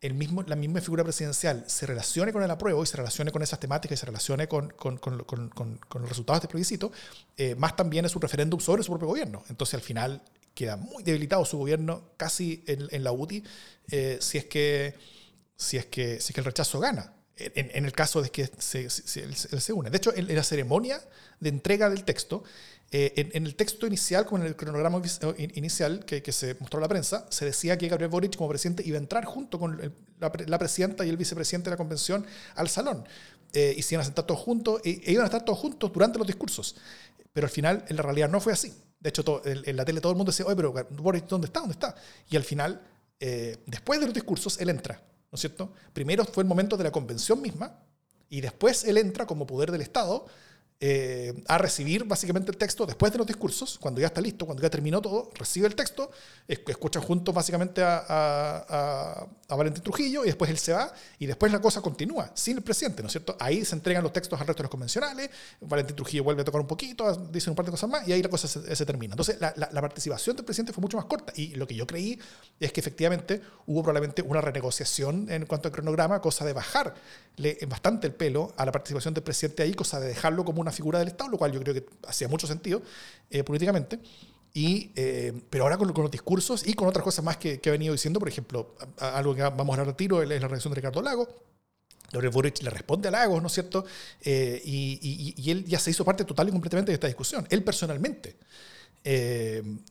el 0.00 0.14
mismo, 0.14 0.42
la 0.42 0.56
misma 0.56 0.80
figura 0.80 1.02
presidencial 1.02 1.64
se 1.66 1.86
relacione 1.86 2.32
con 2.32 2.42
el 2.42 2.50
apruebo 2.50 2.82
y 2.82 2.86
se 2.86 2.96
relacione 2.96 3.32
con 3.32 3.42
esas 3.42 3.58
temáticas 3.58 3.98
y 3.98 4.00
se 4.00 4.06
relacione 4.06 4.46
con, 4.46 4.70
con, 4.70 4.98
con, 4.98 5.18
con 5.18 5.78
los 6.00 6.08
resultados 6.08 6.40
de 6.40 6.46
este 6.46 6.52
plebiscito, 6.52 6.92
eh, 7.36 7.54
más 7.56 7.74
también 7.74 8.04
es 8.04 8.14
un 8.14 8.22
referéndum 8.22 8.60
sobre 8.60 8.82
su 8.82 8.90
propio 8.92 9.08
gobierno. 9.08 9.42
Entonces 9.48 9.74
al 9.74 9.80
final 9.80 10.22
queda 10.54 10.76
muy 10.76 11.02
debilitado 11.02 11.44
su 11.44 11.58
gobierno 11.58 12.10
casi 12.16 12.64
en, 12.66 13.04
la 13.04 13.12
UTI 13.12 13.44
eh, 13.90 14.18
si, 14.20 14.38
es 14.38 14.44
que, 14.44 14.94
si, 15.56 15.76
es 15.76 15.86
que, 15.86 16.20
si 16.20 16.30
es 16.30 16.34
que 16.34 16.40
el 16.40 16.44
rechazo 16.44 16.78
gana. 16.78 17.12
En, 17.38 17.70
en 17.72 17.84
el 17.84 17.92
caso 17.92 18.20
de 18.20 18.30
que 18.30 18.50
se, 18.58 18.90
se, 18.90 19.32
se, 19.32 19.72
une. 19.72 19.90
De 19.90 19.96
hecho, 19.96 20.12
en, 20.14 20.34
la 20.34 20.42
ceremonia 20.42 21.00
de 21.38 21.48
entrega 21.48 21.88
del 21.88 22.04
texto, 22.04 22.42
eh, 22.90 23.30
en, 23.32 23.46
el 23.46 23.54
texto 23.54 23.86
inicial, 23.86 24.26
como 24.26 24.42
en 24.42 24.48
el 24.48 24.56
cronograma 24.56 25.00
inicial 25.54 26.04
que, 26.04 26.22
que, 26.22 26.32
se 26.32 26.56
mostró 26.58 26.78
a 26.78 26.82
la 26.82 26.88
prensa, 26.88 27.26
se 27.28 27.44
decía 27.44 27.76
que 27.78 27.86
Gabriel 27.88 28.10
Boric 28.10 28.36
como 28.36 28.48
presidente 28.48 28.82
iba 28.84 28.96
a 28.96 29.00
entrar 29.00 29.24
junto 29.24 29.58
con 29.58 29.76
la, 30.18 30.32
la, 30.46 30.58
presidenta 30.58 31.04
y 31.04 31.10
el 31.10 31.16
vicepresidente 31.16 31.70
de 31.70 31.74
la 31.74 31.76
convención 31.76 32.26
al 32.54 32.68
salón. 32.68 33.04
Eh, 33.52 33.74
y 33.76 33.82
se 33.82 33.94
iban 33.94 34.02
a 34.02 34.04
sentar 34.04 34.26
todos 34.26 34.40
juntos, 34.40 34.80
e, 34.84 35.00
e, 35.04 35.12
iban 35.12 35.24
a 35.24 35.26
estar 35.26 35.44
todos 35.44 35.58
juntos 35.58 35.92
durante 35.92 36.18
los 36.18 36.26
discursos. 36.26 36.76
Pero 37.32 37.46
al 37.46 37.50
final, 37.50 37.84
en 37.88 37.96
la 37.96 38.02
realidad, 38.02 38.28
no 38.28 38.40
fue 38.40 38.52
así. 38.52 38.72
De 39.00 39.10
hecho, 39.10 39.24
todo, 39.24 39.42
en, 39.44 39.76
la 39.76 39.84
tele 39.84 40.00
todo 40.00 40.12
el 40.12 40.16
mundo 40.16 40.32
decía, 40.32 40.46
oye, 40.46 40.56
pero 40.56 40.74
Boric, 40.90 41.26
¿dónde 41.28 41.46
está? 41.46 41.60
¿Dónde 41.60 41.74
está? 41.74 41.94
Y 42.30 42.36
al 42.36 42.42
final, 42.42 42.82
eh, 43.20 43.58
después 43.66 44.00
de 44.00 44.06
los 44.06 44.14
discursos, 44.14 44.60
él 44.60 44.70
entra, 44.70 45.00
¿no 45.30 45.36
es 45.36 45.40
cierto? 45.40 45.72
Primero 45.92 46.24
fue 46.24 46.42
el 46.42 46.48
momento 46.48 46.76
de 46.76 46.84
la 46.84 46.92
convención 46.92 47.40
misma, 47.40 47.80
y 48.30 48.40
después 48.40 48.84
él 48.84 48.98
entra 48.98 49.26
como 49.26 49.46
poder 49.46 49.72
del 49.72 49.80
Estado 49.80 50.26
eh, 50.80 51.34
a 51.48 51.58
recibir 51.58 52.04
básicamente 52.04 52.52
el 52.52 52.56
texto 52.56 52.86
después 52.86 53.10
de 53.10 53.18
los 53.18 53.26
discursos, 53.26 53.78
cuando 53.80 54.00
ya 54.00 54.06
está 54.06 54.20
listo, 54.20 54.46
cuando 54.46 54.62
ya 54.62 54.70
terminó 54.70 55.02
todo, 55.02 55.28
recibe 55.34 55.66
el 55.66 55.74
texto, 55.74 56.08
escuchan 56.46 57.02
juntos 57.02 57.34
básicamente 57.34 57.82
a, 57.84 59.26
Valentín 59.48 59.82
Trujillo 59.82 60.22
y 60.22 60.26
después 60.26 60.48
él 60.50 60.58
se 60.58 60.72
va 60.72 60.92
y 61.18 61.26
después 61.26 61.50
la 61.50 61.60
cosa 61.60 61.82
continúa 61.82 62.30
sin 62.34 62.58
el 62.58 62.62
presidente, 62.62 63.02
¿no 63.02 63.06
es 63.06 63.12
cierto? 63.12 63.36
Ahí 63.40 63.64
se 63.64 63.74
entregan 63.74 64.04
los 64.04 64.12
textos 64.12 64.40
al 64.40 64.46
resto 64.46 64.62
de 64.62 64.64
los 64.64 64.70
convencionales, 64.70 65.30
Valentín 65.62 65.96
Trujillo 65.96 66.22
vuelve 66.22 66.42
a 66.42 66.44
tocar 66.44 66.60
un 66.60 66.68
poquito, 66.68 67.12
dice 67.32 67.50
un 67.50 67.56
par 67.56 67.64
de 67.64 67.72
cosas 67.72 67.90
más 67.90 68.06
y 68.06 68.12
ahí 68.12 68.22
la 68.22 68.28
cosa 68.28 68.46
se, 68.46 68.86
termina. 68.86 69.14
Entonces 69.14 69.40
la, 69.40 69.52
la, 69.56 69.80
participación 69.80 70.36
del 70.36 70.44
presidente 70.44 70.72
fue 70.72 70.80
mucho 70.80 70.96
más 70.96 71.06
corta 71.06 71.32
y 71.34 71.56
lo 71.56 71.66
que 71.66 71.74
yo 71.74 71.88
creí 71.88 72.20
es 72.60 72.72
que 72.72 72.78
efectivamente 72.78 73.40
hubo 73.66 73.82
probablemente 73.82 74.22
una 74.22 74.40
renegociación 74.40 75.28
en 75.28 75.44
cuanto 75.46 75.66
al 75.66 75.72
cronograma, 75.72 76.20
cosa 76.20 76.44
de 76.44 76.52
bajarle 76.52 77.58
bastante 77.66 78.06
el 78.06 78.14
pelo 78.14 78.52
a 78.56 78.64
la 78.64 78.70
participación 78.70 79.12
del 79.12 79.24
presidente 79.24 79.64
ahí, 79.64 79.74
cosa 79.74 79.98
de 79.98 80.06
dejarlo 80.06 80.44
como 80.44 80.60
una 80.60 80.67
figura 80.72 80.98
del 80.98 81.08
Estado, 81.08 81.30
lo 81.30 81.38
cual 81.38 81.52
yo 81.52 81.60
creo 81.60 81.74
que 81.74 81.86
hacía 82.06 82.28
mucho 82.28 82.46
sentido 82.46 82.82
eh, 83.30 83.42
políticamente. 83.44 83.98
Y, 84.54 84.90
eh, 84.96 85.40
pero 85.50 85.64
ahora 85.64 85.76
con, 85.76 85.88
los 85.88 86.10
discursos 86.10 86.66
y 86.66 86.74
con 86.74 86.88
otras 86.88 87.04
cosas 87.04 87.24
más 87.24 87.36
que, 87.36 87.60
que 87.60 87.68
he 87.68 87.72
venido 87.72 87.92
diciendo, 87.92 88.18
por 88.18 88.28
ejemplo, 88.28 88.74
algo 88.98 89.34
que 89.34 89.42
vamos 89.42 89.68
a 89.68 89.80
hablar 89.80 89.94
a 89.94 89.96
tiro 89.96 90.22
es 90.22 90.28
la 90.28 90.48
reacción 90.48 90.72
de 90.72 90.76
Ricardo 90.76 91.02
Lago. 91.02 91.28
Gabriel 92.10 92.32
Boric 92.32 92.62
le 92.62 92.70
responde 92.70 93.08
a 93.08 93.10
Lagos, 93.10 93.42
¿no 93.42 93.48
es 93.48 93.52
cierto? 93.52 93.84
Eh, 94.22 94.62
y, 94.64 95.34
y, 95.36 95.50
él 95.50 95.66
ya 95.66 95.78
se 95.78 95.90
hizo 95.90 96.06
parte 96.06 96.24
total 96.24 96.48
y 96.48 96.52
completamente 96.52 96.90
de 96.90 96.94
esta 96.94 97.06
discusión, 97.06 97.46
él 97.50 97.62
personalmente. 97.62 98.36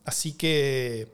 así 0.04 0.34
que, 0.34 1.14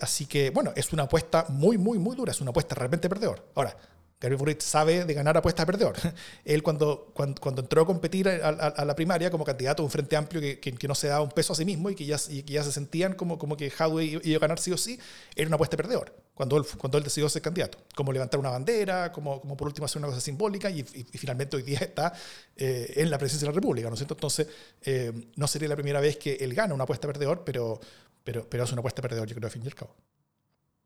así 0.00 0.26
que, 0.26 0.50
bueno, 0.50 0.72
es 0.76 0.92
una 0.92 1.02
apuesta 1.02 1.46
muy, 1.48 1.78
muy, 1.78 1.98
muy 1.98 2.14
dura, 2.14 2.30
es 2.30 2.40
una 2.40 2.50
apuesta 2.50 2.76
realmente 2.76 3.08
perdedor. 3.08 3.44
Ahora, 3.56 3.76
Gabriel 4.20 4.38
Boric 4.38 4.60
sabe 4.60 5.04
de 5.04 5.14
ganar 5.14 5.36
apuestas 5.36 5.64
a 5.64 5.66
perdedor. 5.66 5.96
Él 6.44 6.62
cuando, 6.62 7.12
cuando, 7.14 7.62
entró 7.62 7.82
a 7.82 7.86
competir 7.86 8.28
a, 8.28 8.84
la 8.84 8.96
primaria 8.96 9.30
como 9.30 9.44
candidato 9.44 9.82
a 9.82 9.84
un 9.84 9.90
frente 9.90 10.16
amplio 10.16 10.40
que, 10.40 10.58
que, 10.60 10.88
no 10.88 10.94
se 10.94 11.08
daba 11.08 11.22
un 11.22 11.30
peso 11.30 11.52
a 11.52 11.56
sí 11.56 11.64
mismo 11.64 11.90
y 11.90 11.94
que 11.94 12.06
ya, 12.06 12.16
y 12.28 12.42
que 12.42 12.54
ya 12.54 12.64
se 12.64 12.72
sentían 12.72 13.14
como, 13.14 13.38
como 13.38 13.56
que 13.56 13.70
Hadwe 13.76 14.20
iba 14.22 14.36
a 14.36 14.40
ganar 14.40 14.58
sí 14.58 14.72
o 14.72 14.76
sí, 14.76 14.98
era 15.34 15.46
una 15.46 15.56
apuesta 15.56 15.76
a 15.76 15.78
perdedor 15.78 16.24
cuando 16.34 16.56
él, 16.56 16.64
cuando 16.78 16.98
él 16.98 17.04
decidió 17.04 17.28
ser 17.28 17.42
candidato. 17.42 17.78
Como 17.94 18.12
levantar 18.12 18.40
una 18.40 18.50
bandera, 18.50 19.12
como, 19.12 19.40
como 19.40 19.56
por 19.56 19.68
último 19.68 19.86
hacer 19.86 19.98
una 19.98 20.08
cosa 20.08 20.20
simbólica 20.20 20.68
y, 20.70 20.82
finalmente 20.82 21.56
hoy 21.56 21.62
día 21.62 21.78
está 21.78 22.12
eh, 22.56 22.92
en 22.96 23.10
la 23.10 23.18
presidencia 23.18 23.46
de 23.46 23.52
la 23.52 23.60
República. 23.60 23.88
¿no 23.88 23.94
es 23.94 24.00
cierto? 24.00 24.14
Entonces, 24.14 24.48
eh, 24.82 25.12
no 25.36 25.46
sería 25.46 25.68
la 25.68 25.76
primera 25.76 26.00
vez 26.00 26.16
que 26.16 26.34
él 26.34 26.54
gana 26.54 26.74
una 26.74 26.84
apuesta 26.84 27.06
a 27.06 27.12
perdedor, 27.12 27.44
pero, 27.44 27.80
pero, 28.24 28.48
pero 28.48 28.64
es 28.64 28.72
una 28.72 28.80
apuesta 28.80 29.00
a 29.00 29.02
perdedor, 29.02 29.28
yo 29.28 29.36
creo, 29.36 29.46
al 29.46 29.52
fin 29.52 29.62
y 29.62 29.66
al 29.66 29.74
cabo. 29.74 29.94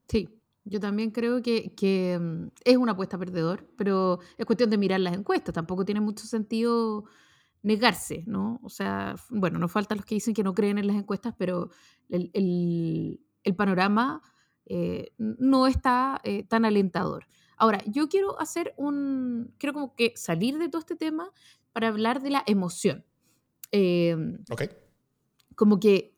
Sí, 0.09 0.38
yo 0.69 0.81
también 0.81 1.11
creo 1.11 1.43
que, 1.43 2.19
mm, 2.21 2.49
es 2.65 2.77
una 2.77 2.93
apuesta 2.93 3.19
perdedor, 3.19 3.67
pero 3.77 4.21
es 4.37 4.47
cuestión 4.47 4.71
de 4.71 4.79
mirar 4.79 5.01
las 5.01 5.15
encuestas. 5.15 5.55
Tampoco 5.55 5.85
tiene 5.85 6.01
mucho 6.01 6.27
sentido 6.27 7.05
negarse, 7.63 8.25
¿no? 8.27 8.61
O 8.63 8.69
sea, 8.69 9.17
bueno, 9.31 9.59
no 9.59 9.69
faltan 9.69 9.99
los 9.99 10.07
que 10.07 10.15
dicen 10.15 10.35
que 10.35 10.45
no 10.45 10.55
creen 10.55 10.79
en 10.79 10.87
las 10.87 10.97
encuestas, 10.97 11.35
pero 11.37 11.71
el, 12.09 13.21
panorama 13.57 14.23
eh, 14.67 15.13
no 15.17 15.67
está 15.67 16.21
eh, 16.23 16.45
tan 16.45 16.65
alentador. 16.65 17.27
Ahora, 17.57 17.83
yo 17.87 18.09
quiero 18.09 18.39
hacer 18.41 18.75
un, 18.77 19.55
quiero 19.59 19.73
como 19.73 19.95
que 19.97 20.13
salir 20.17 20.59
de 20.59 20.69
todo 20.69 20.81
este 20.81 20.97
tema 20.97 21.33
para 21.73 21.89
hablar 21.89 22.23
de 22.23 22.31
la 22.31 22.45
emoción. 22.47 23.05
Em, 23.73 24.39
ok. 24.51 24.63
Como 25.57 25.81
que 25.81 26.18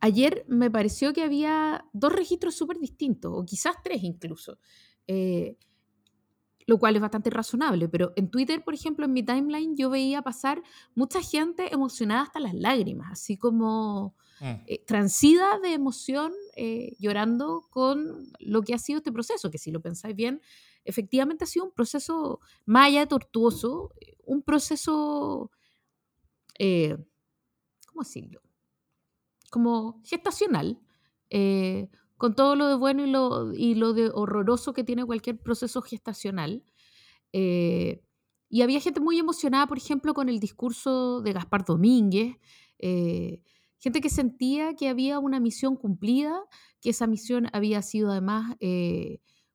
ayer 0.00 0.44
me 0.48 0.70
pareció 0.70 1.12
que 1.12 1.22
había 1.22 1.84
dos 1.92 2.12
registros 2.12 2.54
súper 2.54 2.78
distintos, 2.78 3.32
o 3.34 3.44
quizás 3.44 3.76
tres 3.82 4.02
incluso, 4.02 4.58
eh, 5.06 5.56
lo 6.66 6.78
cual 6.78 6.96
es 6.96 7.02
bastante 7.02 7.30
razonable, 7.30 7.88
pero 7.88 8.12
en 8.16 8.28
Twitter, 8.28 8.64
por 8.64 8.74
ejemplo, 8.74 9.04
en 9.04 9.12
mi 9.12 9.22
timeline, 9.22 9.76
yo 9.76 9.88
veía 9.88 10.22
pasar 10.22 10.62
mucha 10.94 11.22
gente 11.22 11.72
emocionada 11.72 12.22
hasta 12.22 12.40
las 12.40 12.54
lágrimas, 12.54 13.12
así 13.12 13.36
como 13.36 14.16
mm. 14.40 14.44
eh, 14.66 14.84
transida 14.84 15.60
de 15.60 15.74
emoción, 15.74 16.32
eh, 16.56 16.96
llorando 16.98 17.66
con 17.70 18.32
lo 18.40 18.62
que 18.62 18.74
ha 18.74 18.78
sido 18.78 18.98
este 18.98 19.12
proceso, 19.12 19.50
que 19.50 19.58
si 19.58 19.70
lo 19.70 19.80
pensáis 19.80 20.16
bien, 20.16 20.40
efectivamente 20.84 21.44
ha 21.44 21.46
sido 21.46 21.66
un 21.66 21.72
proceso 21.72 22.40
más 22.64 22.88
allá 22.88 23.00
de 23.00 23.06
tortuoso, 23.06 23.92
un 24.24 24.42
proceso, 24.42 25.52
¿cómo 26.58 28.02
decirlo? 28.02 28.45
Como 29.56 30.02
gestacional, 30.04 30.78
eh, 31.30 31.88
con 32.18 32.34
todo 32.34 32.56
lo 32.56 32.68
de 32.68 32.74
bueno 32.74 33.06
y 33.06 33.10
lo, 33.10 33.54
y 33.54 33.74
lo 33.74 33.94
de 33.94 34.10
horroroso 34.12 34.74
que 34.74 34.84
tiene 34.84 35.06
cualquier 35.06 35.38
proceso 35.38 35.80
gestacional. 35.80 36.62
Eh, 37.32 38.02
y 38.50 38.60
había 38.60 38.82
gente 38.82 39.00
muy 39.00 39.18
emocionada, 39.18 39.66
por 39.66 39.78
ejemplo, 39.78 40.12
con 40.12 40.28
el 40.28 40.40
discurso 40.40 41.22
de 41.22 41.32
Gaspar 41.32 41.64
Domínguez, 41.64 42.36
eh, 42.78 43.40
gente 43.78 44.02
que 44.02 44.10
sentía 44.10 44.74
que 44.74 44.90
había 44.90 45.20
una 45.20 45.40
misión 45.40 45.74
cumplida, 45.76 46.38
que 46.82 46.90
esa 46.90 47.06
misión 47.06 47.46
había 47.54 47.80
sido 47.80 48.10
además 48.10 48.56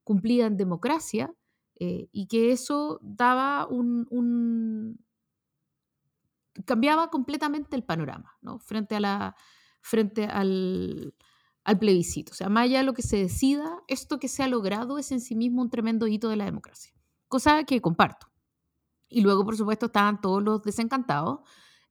cumplida 0.03 0.47
en 0.47 0.57
democracia 0.57 1.31
y 1.77 2.25
que 2.25 2.51
eso 2.51 2.99
daba 3.03 3.67
un, 3.67 4.97
cambiaba 6.65 7.11
completamente 7.11 7.75
el 7.75 7.83
panorama 7.83 8.35
¿no? 8.41 8.57
frente 8.57 8.95
a 8.95 8.99
la, 8.99 9.35
frente 9.81 10.25
al, 10.25 11.13
plebiscito. 11.79 12.31
O 12.31 12.35
sea, 12.35 12.49
más 12.49 12.65
allá 12.65 12.79
de 12.79 12.85
lo 12.85 12.93
que 12.93 13.01
se 13.01 13.17
decida, 13.17 13.81
esto 13.87 14.19
que 14.19 14.27
se 14.27 14.43
ha 14.43 14.47
logrado 14.47 14.97
es 14.97 15.11
en 15.11 15.21
sí 15.21 15.35
mismo 15.35 15.61
un 15.61 15.69
tremendo 15.69 16.07
hito 16.07 16.29
de 16.29 16.35
la 16.35 16.45
democracia, 16.45 16.93
cosa 17.27 17.63
que 17.63 17.81
comparto. 17.81 18.27
Y 19.09 19.21
luego, 19.21 19.43
por 19.43 19.57
supuesto, 19.57 19.87
estaban 19.87 20.21
todos 20.21 20.41
los 20.41 20.61
desencantados 20.63 21.39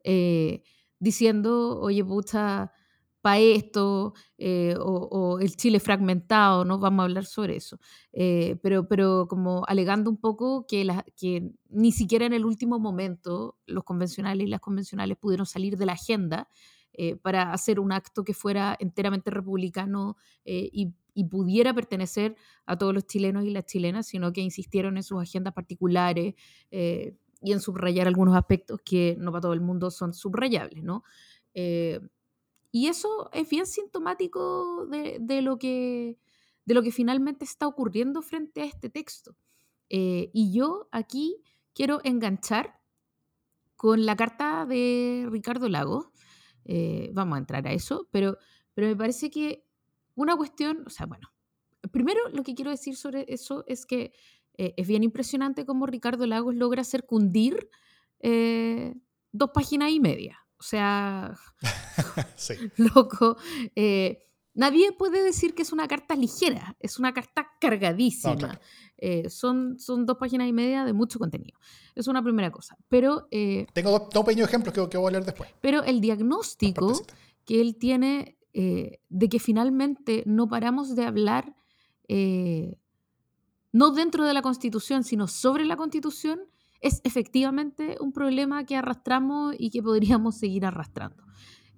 eh, 0.05 0.63
diciendo, 0.99 1.79
oye, 1.81 2.05
pucha, 2.05 2.73
para 3.21 3.39
esto, 3.39 4.15
eh, 4.39 4.75
o, 4.79 5.39
el 5.41 5.55
Chile 5.57 5.79
fragmentado, 5.81 6.65
¿no? 6.65 6.79
Vamos 6.79 7.03
a 7.03 7.05
hablar 7.05 7.27
sobre 7.27 7.57
eso. 7.57 7.79
Eh, 8.13 8.59
pero, 8.63 8.89
pero 8.89 9.27
como 9.29 9.65
alegando 9.67 10.11
un 10.11 10.17
poco 10.17 10.67
que, 10.67 10.87
que 11.17 11.53
ni 11.69 11.93
siquiera 11.93 12.27
en 12.27 12.33
el 12.33 12.45
último 12.45 12.79
momento 12.79 13.59
los 13.67 13.85
convencionales 13.85 14.47
y 14.47 14.51
las 14.51 14.61
convencionales 14.61 15.19
pudieron 15.19 15.47
salir 15.47 15.77
de 15.77 15.87
la 15.87 15.93
agenda 15.93 16.49
eh, 16.93 17.17
para 17.17 17.53
hacer 17.53 17.79
un 17.79 17.93
acto 17.93 18.25
que 18.25 18.35
fuera 18.35 18.77
enteramente 18.81 19.31
republicano 19.31 20.17
eh, 20.45 20.69
y, 20.73 20.93
pudiera 21.31 21.75
pertenecer 21.75 22.35
a 22.65 22.79
todos 22.79 22.95
los 22.95 23.07
chilenos 23.07 23.45
y 23.45 23.51
las 23.51 23.67
chilenas, 23.67 24.07
sino 24.07 24.33
que 24.33 24.41
insistieron 24.41 24.97
en 24.97 25.03
sus 25.03 25.21
agendas 25.21 25.53
particulares 25.53 26.35
eh, 26.71 27.15
y 27.43 27.53
en 27.53 27.61
subrayar 27.61 28.07
algunos 28.07 28.35
aspectos 28.35 28.81
que 28.83 29.17
no 29.19 29.31
para 29.31 29.43
todo 29.43 29.53
el 29.53 29.61
mundo 29.61 29.91
son 29.91 30.15
subrayables, 30.15 30.83
¿no? 30.83 31.05
y 31.53 32.87
eso 32.87 33.29
es 33.35 33.51
bien 33.51 33.67
sintomático 33.67 34.87
de, 34.87 35.43
lo 35.43 35.59
que, 35.59 36.17
de 36.65 36.75
lo 36.75 36.83
que 36.83 36.91
finalmente 36.91 37.45
está 37.45 37.67
ocurriendo 37.67 38.23
frente 38.23 38.63
a 38.63 38.65
este 38.65 38.89
texto. 38.89 39.37
y 39.91 40.53
yo 40.55 40.89
aquí 40.91 41.43
quiero 41.75 42.01
enganchar 42.03 42.81
con 43.81 44.07
la 44.07 44.15
carta 44.15 44.65
de 44.65 45.27
Ricardo 45.31 45.69
Lagos, 45.69 46.10
eh, 46.73 47.11
vamos 47.13 47.35
a 47.35 47.39
entrar 47.41 47.67
a 47.67 47.73
eso, 47.73 48.07
pero, 48.13 48.39
pero 48.75 48.87
me 48.87 48.95
parece 48.97 49.29
que 49.29 49.65
una 50.15 50.37
cuestión, 50.37 50.85
o 50.87 50.91
sea, 50.91 51.07
bueno, 51.07 51.33
primero 51.91 52.21
lo 52.33 52.45
que 52.45 52.55
quiero 52.55 52.71
decir 52.71 52.95
sobre 52.97 53.25
eso 53.29 53.65
es 53.67 53.87
que 53.87 54.13
eh, 54.57 54.75
es 54.77 54.87
bien 54.87 55.03
impresionante 55.03 55.67
cómo 55.67 55.87
Ricardo 55.87 56.27
Lagos 56.27 56.55
logra 56.55 56.83
hacer 56.83 57.07
cundir 57.07 57.69
eh, 58.21 58.95
dos 59.33 59.51
páginas 59.53 59.91
y 59.91 59.99
media. 59.99 60.39
O 60.59 60.63
sea, 60.63 61.35
Sí. 62.37 62.55
loco. 62.95 63.37
eh, 63.75 64.30
nadie 64.55 64.93
puede 64.93 65.23
decir 65.23 65.55
que 65.55 65.63
es 65.63 65.73
una 65.73 65.89
carta 65.89 66.15
ligera, 66.15 66.77
es 66.81 66.99
una 66.99 67.13
carta 67.13 67.49
cargadísima. 67.61 68.35
No, 68.35 68.39
claro. 68.39 68.61
Eh, 68.99 69.31
son, 69.31 69.79
son 69.79 70.05
dos 70.05 70.19
páginas 70.19 70.49
y 70.49 70.53
media 70.53 70.85
de 70.85 70.93
mucho 70.93 71.19
contenido. 71.19 71.59
Es 71.95 72.07
una 72.07 72.23
primera 72.23 72.51
cosa. 72.51 72.77
Pero, 72.89 73.29
eh, 73.31 73.67
Tengo 73.73 73.91
dos, 73.91 74.09
dos 74.13 74.25
pequeños 74.25 74.49
ejemplos 74.49 74.75
que, 74.75 74.89
que 74.89 74.99
voy 74.99 75.09
a 75.09 75.13
leer 75.13 75.25
después. 75.25 75.51
pero 75.61 75.83
el 75.85 76.01
diagnóstico 76.01 76.93
que 77.47 77.61
él 77.61 77.77
tiene 77.77 78.37
eh, 78.53 79.01
de 79.09 79.29
que 79.29 79.39
finalmente 79.39 80.23
no 80.27 80.49
paramos 80.49 80.95
de 80.95 81.05
hablar, 81.05 81.55
no 83.73 83.91
dentro 83.93 84.27
de 84.27 84.35
la 84.35 84.43
Constitución, 84.43 85.05
sino 85.05 85.29
sobre 85.29 85.65
la 85.65 85.77
Constitución, 85.77 86.41
es 86.81 87.01
efectivamente 87.05 87.97
un 88.01 88.13
problema 88.13 88.65
que 88.65 88.77
arrastramos 88.77 89.55
y 89.59 89.71
que 89.71 89.83
podríamos 89.83 90.37
seguir 90.37 90.65
arrastrando. 90.67 91.23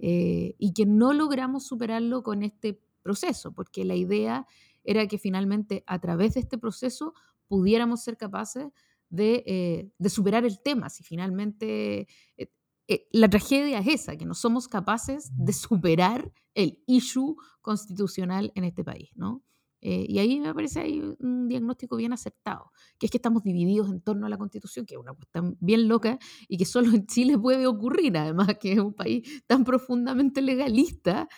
Eh, 0.05 0.57
y 0.59 0.73
que 0.73 0.85
no 0.85 1.13
logramos 1.13 1.65
superarlo 1.65 2.25
con 2.25 2.43
este 2.43 2.83
proceso, 3.03 3.53
porque 3.53 3.85
la 3.85 3.95
idea 3.95 4.49
era 4.83 5.07
que 5.07 5.17
finalmente 5.17 5.85
a 5.87 6.01
través 6.01 6.35
de 6.35 6.41
este 6.41 6.59
proceso 6.59 7.15
pudiéramos 7.47 8.03
ser 8.03 8.17
capaces 8.17 8.67
de, 9.11 9.45
eh, 9.47 10.09
superar 10.09 10.45
el 10.45 10.61
tema, 10.61 10.91
si 10.91 11.05
finalmente 11.05 12.09
eh, 12.37 13.09
la 13.13 13.31
tragedia 13.31 13.79
es 13.79 13.87
esa, 13.87 14.17
que 14.17 14.25
no 14.25 14.35
somos 14.35 14.67
capaces 14.67 15.31
de 15.37 15.53
superar 15.53 16.33
el 16.55 16.83
issue 16.89 17.37
constitucional 17.61 18.51
en 18.57 18.65
este 18.65 18.83
país, 18.83 19.11
¿no? 19.15 19.45
Eh, 19.85 20.07
y 20.09 20.21
ahí 20.21 20.39
me 20.39 20.55
parece 20.55 20.79
hay 20.81 21.01
un 21.19 21.49
diagnóstico 21.49 21.97
bien 21.97 22.13
aceptado, 22.13 22.71
que 22.99 23.07
es 23.07 23.11
que 23.11 23.19
estamos 23.19 23.43
divididos 23.43 23.91
en 23.91 24.01
torno 24.01 24.27
a 24.27 24.29
la 24.29 24.39
constitución, 24.39 24.87
que 24.87 24.95
es 24.95 25.01
una 25.01 25.13
cuestión 25.13 25.57
bien 25.61 25.89
loca 25.89 26.19
y 26.49 26.57
que 26.57 26.65
solo 26.65 26.93
en 26.95 27.05
Chile 27.07 27.37
puede 27.37 27.67
ocurrir, 27.67 28.17
además 28.17 28.57
que 28.61 28.73
es 28.75 28.79
un 28.79 28.95
país 28.95 29.43
tan 29.49 29.65
profundamente 29.65 30.41
legalista 30.41 31.29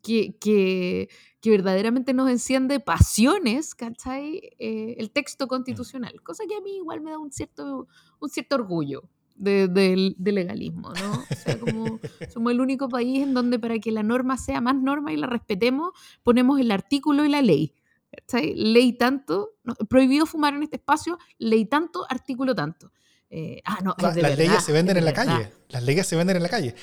que, 0.00 0.38
que, 0.38 1.08
que 1.40 1.50
verdaderamente 1.50 2.14
nos 2.14 2.30
enciende 2.30 2.78
pasiones, 2.78 3.74
¿cachai? 3.74 4.40
Eh, 4.60 4.94
el 4.98 5.10
texto 5.10 5.48
constitucional, 5.48 6.22
cosa 6.22 6.44
que 6.48 6.54
a 6.54 6.60
mí 6.60 6.76
igual 6.76 7.00
me 7.00 7.10
da 7.10 7.18
un 7.18 7.32
cierto, 7.32 7.88
un 8.20 8.28
cierto 8.28 8.54
orgullo 8.54 9.02
de, 9.34 9.66
del- 9.66 10.14
del 10.18 10.34
legalismo, 10.36 10.92
¿no? 10.92 11.12
O 11.30 11.34
sea, 11.34 11.58
como 11.58 11.98
somos 12.32 12.52
el 12.52 12.60
único 12.60 12.88
país 12.88 13.22
en 13.22 13.34
donde 13.34 13.58
para 13.58 13.78
que 13.80 13.90
la 13.90 14.02
norma 14.04 14.36
sea 14.36 14.60
más 14.60 14.76
norma 14.76 15.12
y 15.12 15.16
la 15.16 15.26
respetemos, 15.26 15.90
ponemos 16.22 16.60
el 16.60 16.70
artículo 16.70 17.24
y 17.24 17.28
la 17.28 17.42
ley. 17.42 17.74
¿Cachai? 18.10 18.54
Ley 18.54 18.92
tanto, 18.94 19.54
no, 19.64 19.74
prohibido 19.74 20.26
fumar 20.26 20.54
en 20.54 20.62
este 20.62 20.76
espacio, 20.76 21.18
ley 21.38 21.66
tanto, 21.66 22.06
artículo 22.08 22.54
tanto. 22.54 22.90
Eh, 23.30 23.60
ah, 23.64 23.78
no, 23.84 23.94
es 23.96 24.02
La- 24.02 24.08
las 24.08 24.16
verdad, 24.16 24.36
leyes 24.38 24.64
se 24.64 24.72
venden 24.72 24.96
en 24.96 25.04
la 25.04 25.12
verdad. 25.12 25.26
calle. 25.36 25.52
Las 25.68 25.82
leyes 25.82 26.06
se 26.06 26.16
venden 26.16 26.36
en 26.36 26.42
la 26.42 26.48
calle. 26.48 26.74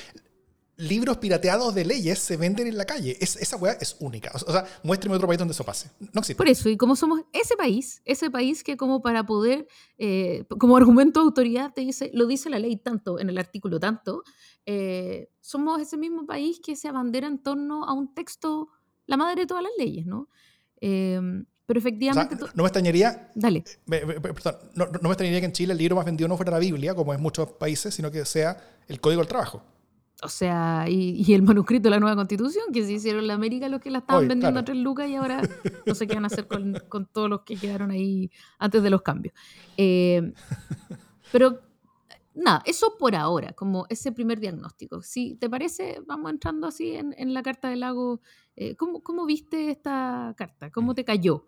Libros 0.77 1.17
pirateados 1.19 1.73
de 1.73 1.85
leyes 1.85 2.19
se 2.19 2.35
venden 2.35 2.67
en 2.67 2.77
la 2.77 2.83
calle. 2.83 3.15
Es- 3.21 3.37
esa 3.37 3.55
weá 3.55 3.77
es 3.79 3.95
única. 4.01 4.29
O 4.35 4.39
sea, 4.39 4.49
o 4.49 4.51
sea, 4.51 4.65
muéstrame 4.83 5.15
otro 5.15 5.25
país 5.25 5.39
donde 5.39 5.53
eso 5.53 5.63
pase. 5.63 5.89
No 6.13 6.19
existe. 6.19 6.35
Por 6.35 6.49
eso, 6.49 6.67
y 6.67 6.75
como 6.75 6.97
somos 6.97 7.21
ese 7.31 7.55
país, 7.55 8.01
ese 8.03 8.29
país 8.29 8.61
que 8.61 8.75
como 8.75 9.01
para 9.01 9.25
poder, 9.25 9.67
eh, 9.97 10.43
como 10.59 10.75
argumento 10.75 11.21
de 11.21 11.27
autoridad, 11.27 11.73
te 11.73 11.79
dice, 11.79 12.11
lo 12.13 12.27
dice 12.27 12.49
la 12.49 12.59
ley 12.59 12.75
tanto, 12.75 13.19
en 13.21 13.29
el 13.29 13.37
artículo 13.37 13.79
tanto, 13.79 14.23
eh, 14.65 15.29
somos 15.39 15.79
ese 15.81 15.95
mismo 15.95 16.25
país 16.25 16.59
que 16.61 16.75
se 16.75 16.89
abandera 16.89 17.27
en 17.27 17.41
torno 17.41 17.85
a 17.85 17.93
un 17.93 18.13
texto, 18.13 18.67
la 19.05 19.15
madre 19.15 19.41
de 19.43 19.47
todas 19.47 19.63
las 19.63 19.71
leyes, 19.77 20.05
¿no? 20.05 20.27
Eh, 20.81 21.19
pero 21.67 21.79
O 21.79 21.81
sea, 21.81 21.89
efectivamente, 21.89 22.35
tú- 22.35 22.45
no 22.53 22.61
me 22.63 22.67
extrañaría, 22.67 23.31
dale, 23.33 23.63
me- 23.87 24.05
me- 24.05 24.19
perdón, 24.19 24.55
no, 24.75 24.85
no 24.85 24.99
me 25.03 25.09
extrañaría 25.09 25.39
que 25.39 25.45
en 25.47 25.51
Chile 25.51 25.71
el 25.73 25.79
libro 25.79 25.95
más 25.95 26.05
vendido 26.05 26.27
no 26.27 26.35
fuera 26.37 26.51
la 26.51 26.59
Biblia, 26.59 26.93
como 26.93 27.13
en 27.13 27.21
muchos 27.21 27.53
países, 27.53 27.93
sino 27.95 28.11
que 28.11 28.23
sea 28.25 28.57
el 28.87 28.99
Código 29.01 29.21
del 29.21 29.27
Trabajo. 29.27 29.63
o 30.23 30.29
sea, 30.29 30.85
y, 30.87 31.23
y 31.27 31.33
el 31.33 31.41
manuscrito 31.41 31.83
de 31.83 31.89
la 31.91 31.99
nueva 31.99 32.15
constitución, 32.15 32.65
que 32.71 32.85
se 32.85 32.93
hicieron 32.93 33.21
en 33.21 33.27
la 33.27 33.33
América 33.33 33.67
los 33.67 33.81
que 33.81 33.89
la 33.89 33.97
estaban 33.99 34.27
vendiendo 34.27 34.51
claro. 34.53 34.59
a 34.61 34.65
tres 34.65 34.77
lucas 34.77 35.09
y 35.09 35.15
ahora 35.15 35.41
no 35.85 35.95
sé 35.95 36.05
qué 36.07 36.13
van 36.15 36.23
a 36.23 36.27
hacer 36.27 36.47
con, 36.47 36.81
con 36.87 37.05
todos 37.07 37.29
los 37.29 37.41
que 37.41 37.55
quedaron 37.57 37.89
ahí 37.91 38.29
antes 38.59 38.81
de 38.83 38.89
los 38.91 39.01
cambios. 39.01 39.33
Eh, 39.77 40.33
pero 41.31 41.59
nada, 42.33 42.61
eso 42.65 42.95
por 42.97 43.15
ahora, 43.15 43.53
como 43.53 43.85
ese 43.89 44.11
primer 44.11 44.39
diagnóstico. 44.39 45.01
Si 45.01 45.35
te 45.35 45.49
parece, 45.49 45.99
vamos 46.05 46.31
entrando 46.31 46.67
así 46.67 46.95
en, 46.95 47.13
en 47.17 47.33
la 47.33 47.41
carta 47.43 47.69
del 47.69 47.79
lago. 47.81 48.21
Eh, 48.55 48.75
¿cómo, 48.75 49.03
cómo 49.03 49.25
viste 49.25 49.69
esta 49.71 50.33
carta? 50.37 50.71
¿Cómo 50.71 50.95
te 50.95 51.03
cayó? 51.05 51.45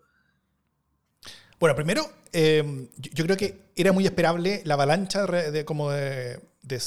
Bueno, 1.58 1.74
primero, 1.74 2.02
eh, 2.32 2.88
yo, 2.96 3.10
yo 3.14 3.24
creo 3.24 3.36
que 3.36 3.70
era 3.76 3.92
muy 3.92 4.04
esperable 4.06 4.62
la 4.64 4.74
avalancha 4.74 5.26
de, 5.26 5.50
de- 5.50 5.64
como 5.64 5.90
de, 5.90 6.40
de- 6.62 6.82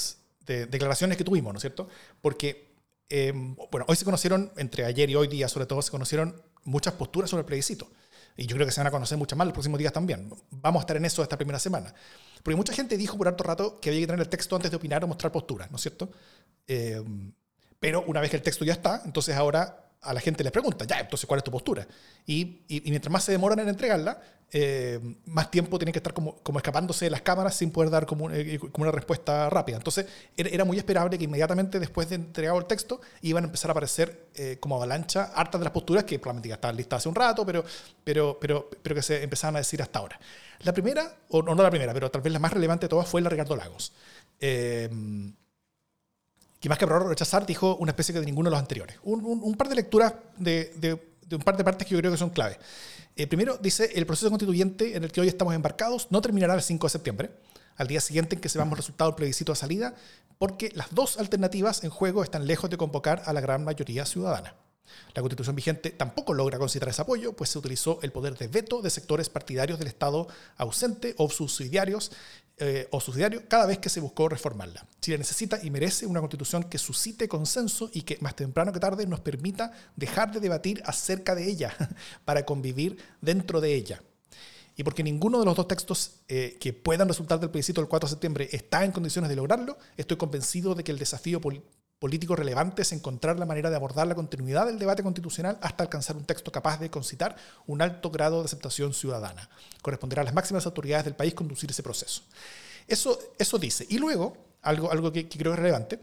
de 0.46 0.66
declaraciones 0.66 1.16
que 1.18 1.24
tuvimos, 1.24 1.52
¿no 1.52 1.58
es 1.58 1.60
cierto? 1.62 1.88
Porque, 2.20 2.74
eh, 3.10 3.32
bueno, 3.70 3.84
hoy 3.88 3.96
se 3.96 4.04
conocieron, 4.04 4.52
entre 4.56 4.84
ayer 4.84 5.10
y 5.10 5.14
hoy 5.14 5.28
día 5.28 5.48
sobre 5.48 5.66
todo, 5.66 5.82
se 5.82 5.90
conocieron 5.90 6.42
muchas 6.64 6.94
posturas 6.94 7.30
sobre 7.30 7.40
el 7.42 7.46
plebiscito. 7.46 7.90
Y 8.36 8.46
yo 8.46 8.56
creo 8.56 8.66
que 8.66 8.72
se 8.72 8.80
van 8.80 8.86
a 8.86 8.90
conocer 8.90 9.18
muchas 9.18 9.36
más 9.36 9.46
los 9.46 9.52
próximos 9.52 9.78
días 9.78 9.92
también. 9.92 10.32
Vamos 10.50 10.80
a 10.80 10.82
estar 10.84 10.96
en 10.96 11.04
eso 11.04 11.22
esta 11.22 11.36
primera 11.36 11.58
semana. 11.58 11.92
Porque 12.42 12.56
mucha 12.56 12.72
gente 12.72 12.96
dijo 12.96 13.18
por 13.18 13.28
harto 13.28 13.44
rato 13.44 13.78
que 13.78 13.90
había 13.90 14.00
que 14.00 14.06
tener 14.06 14.20
el 14.20 14.28
texto 14.30 14.56
antes 14.56 14.70
de 14.70 14.78
opinar 14.78 15.04
o 15.04 15.06
mostrar 15.06 15.30
posturas, 15.30 15.70
¿no 15.70 15.76
es 15.76 15.82
cierto? 15.82 16.10
Eh, 16.66 17.02
pero 17.78 18.02
una 18.06 18.20
vez 18.20 18.30
que 18.30 18.36
el 18.36 18.42
texto 18.42 18.64
ya 18.64 18.72
está, 18.72 19.02
entonces 19.04 19.36
ahora 19.36 19.91
a 20.02 20.12
la 20.14 20.20
gente 20.20 20.42
les 20.42 20.52
pregunta, 20.52 20.84
ya, 20.84 21.00
entonces, 21.00 21.26
¿cuál 21.26 21.38
es 21.38 21.44
tu 21.44 21.50
postura? 21.50 21.86
Y, 22.26 22.62
y- 22.68 22.82
y 22.88 22.90
mientras 22.90 23.12
más 23.12 23.24
se 23.24 23.32
demoran 23.32 23.58
en 23.60 23.68
entregarla, 23.68 24.20
eh, 24.54 25.00
más 25.26 25.50
tiempo 25.50 25.78
tienen 25.78 25.92
que 25.94 25.98
estar 26.00 26.12
como, 26.12 26.36
como 26.42 26.58
escapándose 26.58 27.06
de 27.06 27.10
las 27.10 27.22
cámaras 27.22 27.54
sin 27.54 27.70
poder 27.70 27.88
dar 27.88 28.04
como, 28.04 28.30
eh, 28.30 28.58
como 28.58 28.82
una 28.84 28.92
respuesta 28.92 29.48
rápida. 29.48 29.78
Entonces, 29.78 30.06
era, 30.36 30.50
era 30.50 30.64
muy 30.64 30.76
esperable 30.76 31.16
que 31.16 31.24
inmediatamente 31.24 31.80
después 31.80 32.08
de 32.10 32.16
entregado 32.16 32.58
el 32.58 32.66
texto 32.66 33.00
iban 33.22 33.44
a 33.44 33.46
empezar 33.46 33.70
a 33.70 33.72
aparecer 33.72 34.26
eh, 34.34 34.58
como 34.60 34.76
avalancha 34.76 35.24
hartas 35.34 35.58
de 35.60 35.64
las 35.64 35.72
posturas 35.72 36.04
que 36.04 36.18
probablemente 36.18 36.48
ya 36.50 36.56
estaban 36.56 36.76
listas 36.76 36.98
hace 36.98 37.08
un 37.08 37.14
rato, 37.14 37.46
pero, 37.46 37.64
pero, 38.04 38.38
pero, 38.40 38.68
pero 38.82 38.94
que 38.94 39.02
se 39.02 39.22
empezaban 39.22 39.56
a 39.56 39.60
decir 39.60 39.80
hasta 39.80 40.00
ahora. 40.00 40.20
La 40.60 40.72
primera, 40.72 41.16
o 41.30 41.42
no 41.42 41.54
la 41.54 41.70
primera, 41.70 41.94
pero 41.94 42.10
tal 42.10 42.20
vez 42.22 42.32
la 42.32 42.38
más 42.38 42.52
relevante 42.52 42.84
de 42.86 42.90
todas 42.90 43.08
fue 43.08 43.20
la 43.22 43.28
de 43.30 43.36
Ricardo 43.36 43.56
Lagos. 43.56 43.92
Que 46.62 46.68
más 46.68 46.78
que 46.78 46.84
aprobar 46.84 47.04
o 47.06 47.08
rechazar, 47.10 47.44
dijo 47.44 47.74
una 47.76 47.90
especie 47.90 48.14
que 48.14 48.20
de 48.20 48.26
ninguno 48.26 48.48
de 48.48 48.52
los 48.52 48.60
anteriores. 48.60 48.96
Un, 49.02 49.24
un- 49.24 49.54
par 49.56 49.68
de 49.68 49.74
lecturas 49.74 50.14
de, 50.38 50.72
de- 50.76 51.08
de 51.26 51.36
un 51.36 51.42
par 51.42 51.56
de 51.56 51.64
partes 51.64 51.86
que 51.88 51.92
yo 51.92 51.98
creo 51.98 52.12
que 52.12 52.16
son 52.18 52.30
clave. 52.30 52.56
Eh, 53.16 53.26
primero, 53.26 53.58
dice, 53.58 53.90
el 53.94 54.06
proceso 54.06 54.28
constituyente 54.30 54.96
en 54.96 55.02
el 55.02 55.10
que 55.10 55.20
hoy 55.20 55.26
estamos 55.28 55.54
embarcados 55.54 56.06
no 56.10 56.20
terminará 56.22 56.54
el 56.54 56.62
5 56.62 56.86
de 56.86 56.90
septiembre, 56.90 57.30
al 57.76 57.88
día 57.88 58.00
siguiente 58.00 58.36
en 58.36 58.40
que 58.40 58.48
sepamos 58.48 58.72
el 58.74 58.76
resultado 58.78 59.10
del 59.10 59.16
plebiscito 59.16 59.50
de 59.52 59.56
salida, 59.56 59.94
porque 60.38 60.70
las 60.74 60.94
dos 60.94 61.18
alternativas 61.18 61.82
en 61.84 61.90
juego 61.90 62.22
están 62.22 62.46
lejos 62.46 62.70
de 62.70 62.76
convocar 62.76 63.22
a 63.26 63.32
la 63.32 63.40
gran 63.40 63.64
mayoría 63.64 64.06
ciudadana. 64.06 64.54
La 65.14 65.22
constitución 65.22 65.56
vigente 65.56 65.90
tampoco 65.90 66.34
logra 66.34 66.58
considerar 66.58 66.90
ese 66.90 67.02
apoyo, 67.02 67.32
pues 67.34 67.50
se 67.50 67.58
utilizó 67.58 67.98
el 68.02 68.12
poder 68.12 68.36
de 68.36 68.48
veto 68.48 68.82
de 68.82 68.90
sectores 68.90 69.28
partidarios 69.28 69.78
del 69.78 69.88
Estado 69.88 70.26
ausente 70.56 71.14
o 71.18 71.28
subsidiarios 71.30 72.12
eh, 72.58 72.86
o 72.90 73.00
subsidiario 73.00 73.42
cada 73.48 73.66
vez 73.66 73.78
que 73.78 73.88
se 73.88 74.00
buscó 74.00 74.28
reformarla. 74.28 74.86
Chile 75.00 75.18
necesita 75.18 75.58
y 75.62 75.70
merece 75.70 76.06
una 76.06 76.20
constitución 76.20 76.64
que 76.64 76.78
suscite 76.78 77.28
consenso 77.28 77.90
y 77.92 78.02
que 78.02 78.18
más 78.20 78.36
temprano 78.36 78.72
que 78.72 78.80
tarde 78.80 79.06
nos 79.06 79.20
permita 79.20 79.72
dejar 79.96 80.32
de 80.32 80.40
debatir 80.40 80.82
acerca 80.84 81.34
de 81.34 81.48
ella 81.48 81.74
para 82.24 82.44
convivir 82.44 82.98
dentro 83.20 83.60
de 83.60 83.74
ella. 83.74 84.02
Y 84.76 84.84
porque 84.84 85.02
ninguno 85.02 85.38
de 85.38 85.44
los 85.44 85.56
dos 85.56 85.68
textos 85.68 86.12
eh, 86.28 86.56
que 86.60 86.72
puedan 86.72 87.08
resultar 87.08 87.38
del 87.40 87.50
plebiscito 87.50 87.80
del 87.80 87.88
4 87.88 88.06
de 88.06 88.10
septiembre 88.10 88.48
está 88.52 88.84
en 88.84 88.92
condiciones 88.92 89.28
de 89.28 89.36
lograrlo, 89.36 89.76
estoy 89.96 90.16
convencido 90.16 90.74
de 90.74 90.84
que 90.84 90.92
el 90.92 90.98
desafío 90.98 91.40
pol- 91.40 91.62
político 92.02 92.34
relevante 92.34 92.82
es 92.82 92.90
encontrar 92.90 93.38
la 93.38 93.46
manera 93.46 93.70
de 93.70 93.76
abordar 93.76 94.08
la 94.08 94.16
continuidad 94.16 94.66
del 94.66 94.76
debate 94.76 95.04
constitucional 95.04 95.56
hasta 95.62 95.84
alcanzar 95.84 96.16
un 96.16 96.24
texto 96.24 96.50
capaz 96.50 96.80
de 96.80 96.90
concitar 96.90 97.36
un 97.68 97.80
alto 97.80 98.10
grado 98.10 98.40
de 98.40 98.46
aceptación 98.46 98.92
ciudadana. 98.92 99.48
Corresponderá 99.82 100.22
a 100.22 100.24
las 100.24 100.34
máximas 100.34 100.66
autoridades 100.66 101.04
del 101.04 101.14
país 101.14 101.32
conducir 101.32 101.70
ese 101.70 101.84
proceso. 101.84 102.22
Eso, 102.88 103.16
eso 103.38 103.56
dice. 103.56 103.86
Y 103.88 103.98
luego, 103.98 104.36
algo, 104.62 104.90
algo 104.90 105.12
que, 105.12 105.28
que 105.28 105.38
creo 105.38 105.52
es 105.52 105.60
relevante, 105.60 106.00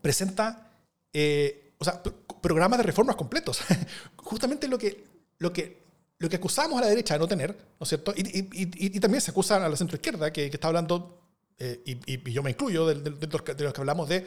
presenta 0.00 0.70
eh, 1.12 1.74
o 1.76 1.84
sea, 1.84 2.02
pro- 2.02 2.16
programas 2.40 2.78
de 2.78 2.84
reformas 2.84 3.14
completos. 3.16 3.60
Justamente 4.16 4.68
lo 4.68 4.78
que, 4.78 5.04
lo, 5.38 5.52
que, 5.52 5.82
lo 6.18 6.30
que 6.30 6.36
acusamos 6.36 6.78
a 6.78 6.80
la 6.80 6.88
derecha 6.88 7.12
de 7.12 7.20
no 7.20 7.28
tener, 7.28 7.50
¿no 7.78 7.84
es 7.84 7.90
cierto? 7.90 8.14
Y, 8.16 9.00
también 9.00 9.20
se 9.20 9.32
acusa 9.32 9.62
a 9.62 9.68
la 9.68 9.76
centroizquierda, 9.76 10.32
que, 10.32 10.48
que 10.48 10.56
está 10.56 10.68
hablando, 10.68 11.27
eh, 11.60 11.82
y, 11.84 12.30
yo 12.30 12.42
me 12.44 12.50
incluyo, 12.50 12.86
de, 12.86 13.10
los, 13.10 13.42
que, 13.42 13.80
hablamos 13.80 14.08
de, 14.08 14.26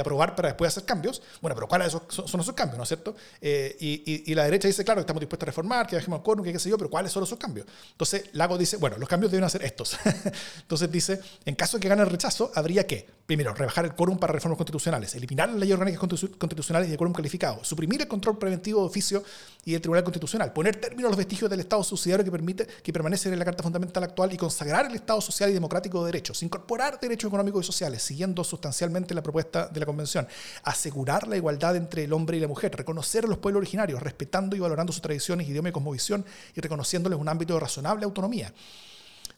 aprobar 0.00 0.36
para 0.36 0.48
después 0.48 0.68
hacer 0.68 0.84
cambios. 0.84 1.20
Bueno, 1.40 1.56
pero 1.56 1.66
¿cuáles 1.66 1.90
son, 1.90 2.02
son 2.08 2.40
esos 2.40 2.54
cambios, 2.54 2.76
¿no 2.78 2.84
es 2.84 2.88
cierto? 2.88 3.16
Eh, 3.40 3.76
y, 3.80 4.32
la 4.34 4.44
derecha 4.44 4.68
dice, 4.68 4.84
claro, 4.84 4.98
que 4.98 5.02
estamos 5.02 5.20
dispuestos 5.20 5.46
a 5.46 5.50
reformar, 5.50 5.86
que 5.86 5.96
bajemos 5.96 6.18
el 6.18 6.22
quórum, 6.22 6.44
que 6.44 6.52
qué 6.52 6.60
sé 6.60 6.70
yo, 6.70 6.78
pero 6.78 6.88
¿cuáles 6.88 7.10
son 7.10 7.24
esos 7.24 7.38
cambios? 7.38 7.66
Entonces, 7.90 8.30
Lago 8.32 8.56
dice, 8.56 8.76
bueno, 8.76 8.96
los 8.96 9.08
cambios 9.08 9.32
deben 9.32 9.48
ser 9.50 9.64
estos. 9.64 9.98
Entonces 10.60 10.90
dice, 10.90 11.20
en 11.44 11.56
caso 11.56 11.78
de 11.78 11.80
que 11.80 11.88
gane 11.88 12.02
el 12.02 12.08
rechazo, 12.08 12.52
habría 12.54 12.86
que, 12.86 13.08
primero, 13.26 13.52
rebajar 13.54 13.84
el 13.84 13.94
quórum 13.94 14.18
para 14.18 14.32
reformas 14.32 14.56
constitucionales, 14.56 15.14
eliminar 15.16 15.48
las 15.48 15.58
leyes 15.58 15.74
orgánicas 15.74 16.00
constitu- 16.00 16.38
constitucionales 16.38 16.88
y 16.88 16.92
el 16.92 16.98
quórum 16.98 17.12
calificado, 17.12 17.64
suprimir 17.64 18.00
el 18.00 18.08
control 18.08 18.38
preventivo 18.38 18.80
de 18.80 18.86
oficio 18.86 19.24
y 19.64 19.74
el 19.74 19.80
Tribunal 19.80 20.04
Constitucional, 20.04 20.52
poner 20.52 20.76
término 20.76 21.08
a 21.08 21.10
los 21.10 21.18
vestigios 21.18 21.50
del 21.50 21.60
Estado 21.60 21.82
subsidiario 21.82 22.24
que 22.24 22.30
permite 22.30 22.66
que 22.66 22.92
permanece 22.92 23.28
en 23.28 23.38
la 23.38 23.44
Carta 23.44 23.62
Fundamental 23.62 24.04
actual 24.04 24.32
y 24.32 24.36
consagrar 24.36 24.86
el 24.86 24.94
Estado 24.94 25.20
social 25.20 25.50
y 25.50 25.54
democrático 25.54 26.00
de 26.04 26.12
derecho, 26.12 26.34
sin 26.34 26.48
incorporar 26.52 27.00
derechos 27.00 27.28
económicos 27.28 27.64
y 27.64 27.66
sociales, 27.66 28.02
siguiendo 28.02 28.44
sustancialmente 28.44 29.14
la 29.14 29.22
propuesta 29.22 29.68
de 29.68 29.80
la 29.80 29.86
Convención, 29.86 30.28
asegurar 30.64 31.26
la 31.26 31.36
igualdad 31.36 31.76
entre 31.76 32.04
el 32.04 32.12
hombre 32.12 32.36
y 32.36 32.40
la 32.40 32.48
mujer, 32.48 32.76
reconocer 32.76 33.24
a 33.24 33.28
los 33.28 33.38
pueblos 33.38 33.60
originarios, 33.60 34.02
respetando 34.02 34.54
y 34.54 34.60
valorando 34.60 34.92
sus 34.92 35.00
tradiciones, 35.00 35.48
idioma 35.48 35.70
y 35.70 35.72
cosmovisión 35.72 36.26
y 36.54 36.60
reconociéndoles 36.60 37.18
un 37.18 37.26
ámbito 37.26 37.54
de 37.54 37.60
razonable 37.60 38.04
autonomía. 38.04 38.52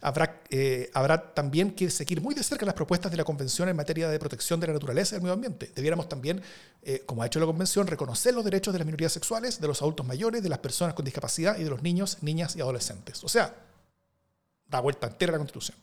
Habrá, 0.00 0.42
eh, 0.50 0.90
habrá, 0.92 1.32
también 1.32 1.70
que 1.70 1.88
seguir 1.88 2.20
muy 2.20 2.34
de 2.34 2.42
cerca 2.42 2.66
las 2.66 2.74
propuestas 2.74 3.12
de 3.12 3.16
la 3.16 3.24
Convención 3.24 3.68
en 3.68 3.76
materia 3.76 4.08
de 4.08 4.18
protección 4.18 4.58
de 4.58 4.66
la 4.66 4.72
naturaleza 4.72 5.14
y 5.14 5.16
del 5.16 5.22
medio 5.22 5.34
ambiente. 5.34 5.70
Debiéramos 5.74 6.08
también, 6.08 6.42
eh, 6.82 7.04
como 7.06 7.22
ha 7.22 7.26
hecho 7.26 7.38
la 7.38 7.46
Convención, 7.46 7.86
reconocer 7.86 8.34
los 8.34 8.44
derechos 8.44 8.74
de 8.74 8.80
las 8.80 8.86
minorías 8.86 9.12
sexuales, 9.12 9.60
de 9.60 9.68
los 9.68 9.80
adultos 9.80 10.04
mayores, 10.04 10.42
de 10.42 10.48
las 10.48 10.58
personas 10.58 10.94
con 10.94 11.04
discapacidad 11.04 11.58
y 11.58 11.64
de 11.64 11.70
los 11.70 11.80
niños, 11.80 12.18
niñas 12.22 12.56
y 12.56 12.60
adolescentes. 12.60 13.22
O 13.22 13.28
sea, 13.28 13.54
da 14.66 14.80
vuelta 14.80 15.06
entera 15.06 15.32
la 15.32 15.38
Constitución. 15.38 15.78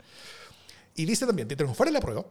Y 0.95 1.05
dice 1.05 1.25
también, 1.25 1.47
de 1.47 1.55
triunfar 1.55 1.87
en 1.87 1.93
la 1.93 1.99
prueba, 1.99 2.25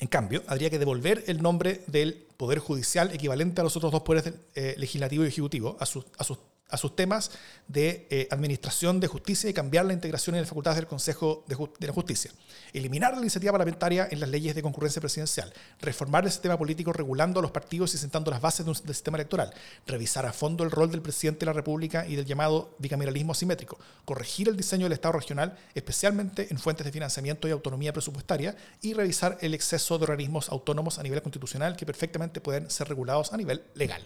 en 0.00 0.08
cambio, 0.08 0.42
habría 0.46 0.70
que 0.70 0.78
devolver 0.78 1.24
el 1.26 1.42
nombre 1.42 1.82
del 1.86 2.26
Poder 2.36 2.58
Judicial 2.58 3.14
equivalente 3.14 3.60
a 3.60 3.64
los 3.64 3.76
otros 3.76 3.92
dos 3.92 4.02
poderes 4.02 4.34
eh, 4.54 4.74
legislativo 4.78 5.24
y 5.24 5.28
ejecutivo, 5.28 5.76
a, 5.78 5.86
sus, 5.86 6.06
a 6.18 6.24
sus 6.24 6.38
a 6.72 6.78
sus 6.78 6.96
temas 6.96 7.30
de 7.68 8.06
eh, 8.10 8.26
administración 8.30 8.98
de 8.98 9.06
justicia 9.06 9.48
y 9.48 9.52
cambiar 9.52 9.84
la 9.84 9.92
integración 9.92 10.34
en 10.34 10.40
las 10.40 10.48
facultades 10.48 10.76
del 10.76 10.86
Consejo 10.86 11.44
de, 11.46 11.86
la 11.86 11.92
Justicia. 11.92 12.32
Eliminar 12.72 13.12
la 13.12 13.20
iniciativa 13.20 13.52
parlamentaria 13.52 14.08
en 14.10 14.18
las 14.18 14.28
leyes 14.28 14.54
de 14.54 14.62
concurrencia 14.62 15.00
presidencial. 15.00 15.52
Reformar 15.80 16.24
el 16.24 16.32
sistema 16.32 16.58
político 16.58 16.92
regulando 16.92 17.40
a 17.40 17.42
los 17.42 17.50
partidos 17.50 17.94
y 17.94 17.98
sentando 17.98 18.30
las 18.30 18.40
bases 18.40 18.64
de 18.64 18.70
un, 18.70 18.74
sistema 18.74 19.18
electoral. 19.18 19.52
Revisar 19.86 20.24
a 20.24 20.32
fondo 20.32 20.64
el 20.64 20.70
rol 20.70 20.90
del 20.90 21.02
presidente 21.02 21.40
de 21.40 21.46
la 21.46 21.52
República 21.52 22.06
y 22.06 22.16
del 22.16 22.24
llamado 22.24 22.74
bicameralismo 22.78 23.32
asimétrico. 23.32 23.78
Corregir 24.06 24.48
el 24.48 24.56
diseño 24.56 24.86
del 24.86 24.94
Estado 24.94 25.12
regional, 25.12 25.56
especialmente 25.74 26.48
en 26.50 26.58
fuentes 26.58 26.86
de 26.86 26.92
financiamiento 26.92 27.46
y 27.48 27.50
autonomía 27.50 27.92
presupuestaria. 27.92 28.56
Y 28.80 28.94
revisar 28.94 29.36
el 29.42 29.52
exceso 29.52 29.98
de 29.98 30.04
organismos 30.04 30.48
autónomos 30.48 30.98
a 30.98 31.02
nivel 31.02 31.20
constitucional 31.20 31.76
que 31.76 31.84
perfectamente 31.84 32.40
pueden 32.40 32.70
ser 32.70 32.88
regulados 32.88 33.32
a 33.34 33.36
nivel 33.36 33.62
legal. 33.74 34.02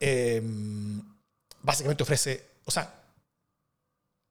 Eh, 0.00 0.42
básicamente 1.62 2.02
ofrece, 2.02 2.44
o 2.64 2.70
sea, 2.70 3.02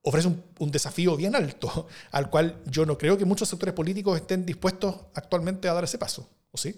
ofrece 0.04 0.28
un, 0.60 0.72
desafío 0.72 1.16
bien 1.16 1.36
alto, 1.36 1.88
al 2.12 2.30
cual 2.30 2.62
yo 2.66 2.86
no 2.86 2.98
creo 2.98 3.18
que 3.18 3.26
muchos 3.26 3.50
sectores 3.50 3.74
políticos 3.74 4.18
estén 4.18 4.46
dispuestos 4.46 4.96
actualmente 5.14 5.68
a 5.68 5.74
dar 5.74 5.84
ese 5.84 5.98
paso, 5.98 6.30
¿o 6.52 6.58
sí? 6.58 6.76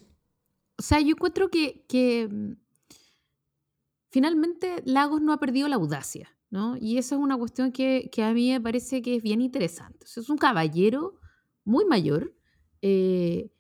O 0.78 0.82
sea, 0.82 1.00
yo 1.00 1.10
encuentro 1.10 1.50
que, 1.50 2.28
mm, 2.30 2.54
finalmente 4.10 4.82
Lagos 4.86 5.22
no 5.22 5.34
ha 5.34 5.40
perdido 5.40 5.68
la 5.68 5.76
audacia, 5.76 6.30
¿no? 6.50 6.78
Y 6.78 6.98
esa 6.98 7.16
es 7.16 7.22
una 7.22 7.38
cuestión 7.38 7.72
que, 7.72 8.10
que, 8.12 8.24
a 8.24 8.34
mí 8.34 8.52
me 8.52 8.62
parece 8.62 9.02
que 9.02 9.16
es 9.16 9.24
bien 9.24 9.42
interesante. 9.42 10.06
es 10.06 10.30
un 10.30 10.38
caballero 10.38 11.16
muy 11.64 11.86
mayor, 11.86 12.36
eh, 12.82 13.52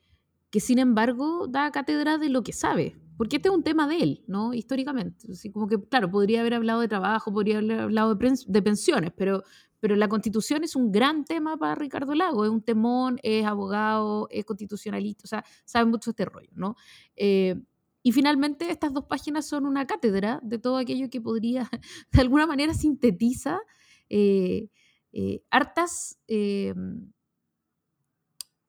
que 0.49 0.59
sin 0.59 0.77
embargo 0.79 1.47
da 1.47 1.71
cátedra 1.71 2.17
de 2.17 2.29
lo 2.29 2.43
que 2.43 2.53
sabe, 2.53 2.95
porque 3.23 3.37
este 3.37 3.47
es 3.47 3.55
un 3.55 3.63
tema 3.63 3.87
de 3.87 3.99
él, 3.99 4.23
¿no? 4.27 4.53
Históricamente. 4.53 5.31
Así 5.31 5.49
como 5.49 5.65
que, 5.65 5.81
claro, 5.81 6.11
podría 6.11 6.41
haber 6.41 6.55
hablado 6.55 6.81
de 6.81 6.89
trabajo, 6.89 7.31
podría 7.31 7.59
haber 7.59 7.79
hablado 7.79 8.15
de, 8.15 8.61
pensiones, 8.61 9.13
pero, 9.15 9.43
pero 9.79 9.95
la 9.95 10.09
constitución 10.09 10.65
es 10.65 10.75
un 10.75 10.91
gran 10.91 11.23
tema 11.23 11.55
para 11.55 11.73
Ricardo 11.73 12.13
Lago, 12.15 12.43
es 12.43 12.51
un 12.51 12.61
temón, 12.61 13.21
es 13.23 13.45
abogado, 13.45 14.27
es 14.29 14.43
constitucionalista, 14.43 15.21
o 15.23 15.27
sea, 15.27 15.45
sabe 15.63 15.85
mucho 15.85 16.09
este 16.09 16.25
rollo, 16.25 16.49
¿no? 16.53 16.75
Eh, 17.15 17.55
y 18.01 18.11
finalmente 18.11 18.69
estas 18.69 18.91
dos 18.91 19.05
páginas 19.05 19.47
son 19.47 19.67
una 19.67 19.87
cátedra 19.87 20.41
de 20.43 20.59
todo 20.59 20.75
aquello 20.75 21.09
que 21.09 21.21
podría, 21.21 21.71
de 22.11 22.19
alguna 22.19 22.45
manera, 22.45 22.73
sintetiza 22.73 23.61
eh, 24.09 24.67
eh, 25.13 25.45
hartas, 25.49 26.19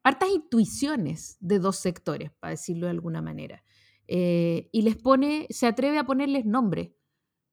hartas 0.05 0.29
intuiciones 0.33 1.39
de 1.41 1.59
dos 1.59 1.75
sectores, 1.75 2.31
para 2.39 2.53
decirlo 2.53 2.87
de 2.87 2.93
alguna 2.93 3.21
manera. 3.21 3.65
Eh, 4.09 4.69
y 4.73 4.83
les 4.83 4.97
pone, 4.97 5.47
se 5.51 5.67
atreve 5.67 5.99
a 5.99 6.05
ponerles 6.05 6.45
nombre. 6.45 6.97